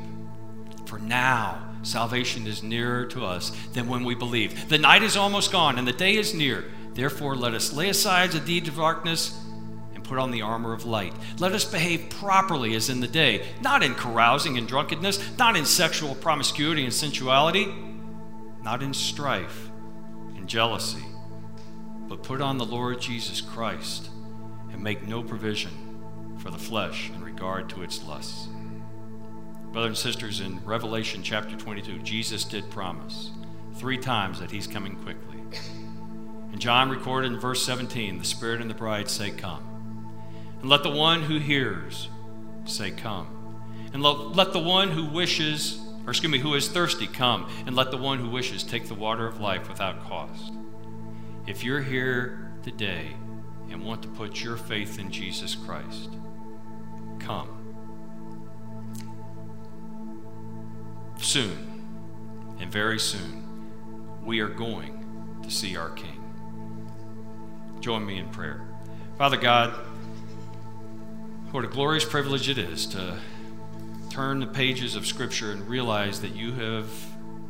For 0.90 0.98
now, 0.98 1.68
salvation 1.82 2.48
is 2.48 2.64
nearer 2.64 3.04
to 3.06 3.24
us 3.24 3.50
than 3.74 3.86
when 3.86 4.02
we 4.02 4.16
believe. 4.16 4.68
The 4.68 4.76
night 4.76 5.04
is 5.04 5.16
almost 5.16 5.52
gone 5.52 5.78
and 5.78 5.86
the 5.86 5.92
day 5.92 6.16
is 6.16 6.34
near. 6.34 6.64
Therefore, 6.94 7.36
let 7.36 7.54
us 7.54 7.72
lay 7.72 7.90
aside 7.90 8.32
the 8.32 8.40
deeds 8.40 8.68
of 8.68 8.74
darkness 8.74 9.40
and 9.94 10.02
put 10.02 10.18
on 10.18 10.32
the 10.32 10.42
armor 10.42 10.72
of 10.72 10.84
light. 10.84 11.14
Let 11.38 11.52
us 11.52 11.64
behave 11.64 12.10
properly 12.10 12.74
as 12.74 12.90
in 12.90 12.98
the 12.98 13.06
day, 13.06 13.46
not 13.60 13.84
in 13.84 13.94
carousing 13.94 14.58
and 14.58 14.66
drunkenness, 14.66 15.38
not 15.38 15.54
in 15.54 15.64
sexual 15.64 16.16
promiscuity 16.16 16.82
and 16.82 16.92
sensuality, 16.92 17.72
not 18.64 18.82
in 18.82 18.92
strife 18.92 19.70
and 20.34 20.48
jealousy, 20.48 21.04
but 22.08 22.24
put 22.24 22.40
on 22.40 22.58
the 22.58 22.66
Lord 22.66 23.00
Jesus 23.00 23.40
Christ 23.40 24.10
and 24.72 24.82
make 24.82 25.06
no 25.06 25.22
provision 25.22 25.70
for 26.38 26.50
the 26.50 26.58
flesh 26.58 27.10
in 27.14 27.22
regard 27.22 27.68
to 27.68 27.84
its 27.84 28.02
lusts. 28.02 28.48
Brothers 29.72 29.88
and 29.88 29.98
sisters, 29.98 30.40
in 30.40 30.64
Revelation 30.64 31.22
chapter 31.22 31.56
22, 31.56 32.00
Jesus 32.00 32.42
did 32.42 32.68
promise 32.70 33.30
three 33.74 33.98
times 33.98 34.40
that 34.40 34.50
he's 34.50 34.66
coming 34.66 34.96
quickly. 34.96 35.36
And 36.50 36.60
John 36.60 36.90
recorded 36.90 37.32
in 37.32 37.38
verse 37.38 37.64
17, 37.64 38.18
the 38.18 38.24
Spirit 38.24 38.60
and 38.60 38.68
the 38.68 38.74
bride 38.74 39.08
say, 39.08 39.30
Come. 39.30 39.62
And 40.60 40.68
let 40.68 40.82
the 40.82 40.90
one 40.90 41.22
who 41.22 41.38
hears 41.38 42.08
say, 42.64 42.90
Come. 42.90 43.28
And 43.92 44.02
let, 44.02 44.34
let 44.34 44.52
the 44.52 44.58
one 44.58 44.90
who 44.90 45.04
wishes, 45.04 45.80
or 46.04 46.10
excuse 46.10 46.32
me, 46.32 46.40
who 46.40 46.54
is 46.54 46.66
thirsty, 46.68 47.06
come. 47.06 47.48
And 47.64 47.76
let 47.76 47.92
the 47.92 47.96
one 47.96 48.18
who 48.18 48.28
wishes 48.28 48.64
take 48.64 48.88
the 48.88 48.94
water 48.94 49.28
of 49.28 49.40
life 49.40 49.68
without 49.68 50.04
cost. 50.08 50.52
If 51.46 51.62
you're 51.62 51.82
here 51.82 52.52
today 52.64 53.12
and 53.70 53.84
want 53.84 54.02
to 54.02 54.08
put 54.08 54.42
your 54.42 54.56
faith 54.56 54.98
in 54.98 55.12
Jesus 55.12 55.54
Christ, 55.54 56.10
come. 57.20 57.59
Soon, 61.24 62.56
and 62.60 62.70
very 62.70 62.98
soon, 62.98 63.44
we 64.24 64.40
are 64.40 64.48
going 64.48 65.38
to 65.42 65.50
see 65.50 65.76
our 65.76 65.90
King. 65.90 66.20
Join 67.80 68.04
me 68.04 68.18
in 68.18 68.28
prayer. 68.30 68.62
Father 69.16 69.36
God, 69.36 69.72
what 71.52 71.64
a 71.64 71.68
glorious 71.68 72.04
privilege 72.04 72.48
it 72.48 72.58
is 72.58 72.86
to 72.86 73.18
turn 74.10 74.40
the 74.40 74.46
pages 74.46 74.96
of 74.96 75.06
Scripture 75.06 75.52
and 75.52 75.66
realize 75.68 76.20
that 76.20 76.34
you 76.34 76.52
have 76.52 76.88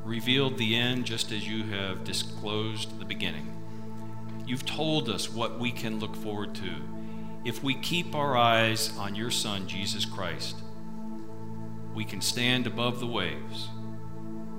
revealed 0.05 0.59
the 0.59 0.77
end 0.77 1.05
just 1.05 1.33
as 1.33 1.47
you 1.47 1.64
have 1.64 2.05
disclosed 2.05 2.99
the 2.99 3.05
beginning. 3.05 3.57
You've 4.47 4.66
told 4.66 5.09
us 5.09 5.31
what 5.31 5.59
we 5.59 5.71
can 5.71 6.01
look 6.01 6.16
forward 6.16 6.55
to 6.57 6.73
if 7.45 7.62
we 7.62 7.75
keep 7.75 8.14
our 8.14 8.37
eyes 8.37 8.97
on 8.99 9.14
your 9.14 9.31
Son, 9.31 9.66
Jesus 9.66 10.05
Christ 10.05 10.57
we 11.95 12.05
can 12.05 12.20
stand 12.20 12.66
above 12.66 13.01
the 13.01 13.07
waves 13.07 13.68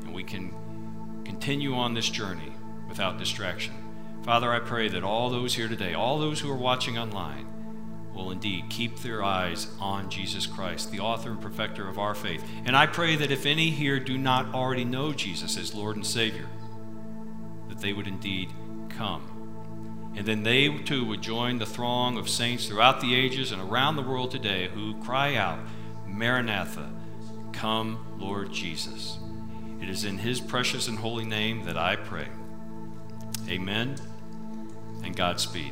and 0.03 0.13
we 0.13 0.23
can 0.23 0.53
continue 1.25 1.75
on 1.75 1.93
this 1.93 2.09
journey 2.09 2.53
without 2.87 3.17
distraction. 3.17 3.73
Father, 4.23 4.51
I 4.51 4.59
pray 4.59 4.89
that 4.89 5.03
all 5.03 5.29
those 5.29 5.55
here 5.55 5.67
today, 5.67 5.93
all 5.93 6.19
those 6.19 6.39
who 6.39 6.51
are 6.51 6.57
watching 6.57 6.97
online, 6.97 7.47
will 8.13 8.31
indeed 8.31 8.65
keep 8.69 8.99
their 8.99 9.23
eyes 9.23 9.67
on 9.79 10.09
Jesus 10.09 10.45
Christ, 10.45 10.91
the 10.91 10.99
author 10.99 11.31
and 11.31 11.41
perfecter 11.41 11.87
of 11.87 11.97
our 11.97 12.13
faith. 12.13 12.43
And 12.65 12.75
I 12.75 12.85
pray 12.85 13.15
that 13.15 13.31
if 13.31 13.45
any 13.45 13.69
here 13.69 13.99
do 13.99 14.17
not 14.17 14.53
already 14.53 14.83
know 14.83 15.13
Jesus 15.13 15.57
as 15.57 15.73
Lord 15.73 15.95
and 15.95 16.05
Savior, 16.05 16.47
that 17.69 17.79
they 17.79 17.93
would 17.93 18.07
indeed 18.07 18.51
come. 18.89 20.11
And 20.15 20.25
then 20.25 20.43
they 20.43 20.67
too 20.79 21.05
would 21.05 21.21
join 21.21 21.57
the 21.57 21.65
throng 21.65 22.17
of 22.17 22.29
saints 22.29 22.67
throughout 22.67 22.99
the 22.99 23.15
ages 23.15 23.51
and 23.51 23.61
around 23.61 23.95
the 23.95 24.01
world 24.01 24.29
today 24.29 24.69
who 24.73 24.93
cry 24.95 25.35
out, 25.35 25.59
Maranatha, 26.05 26.91
come, 27.61 28.03
Lord 28.17 28.51
Jesus. 28.51 29.19
It 29.79 29.87
is 29.87 30.03
in 30.03 30.17
his 30.17 30.41
precious 30.41 30.87
and 30.87 30.97
holy 30.97 31.25
name 31.25 31.63
that 31.65 31.77
I 31.77 31.95
pray. 31.95 32.25
Amen 33.47 33.97
and 35.03 35.15
Godspeed. 35.15 35.71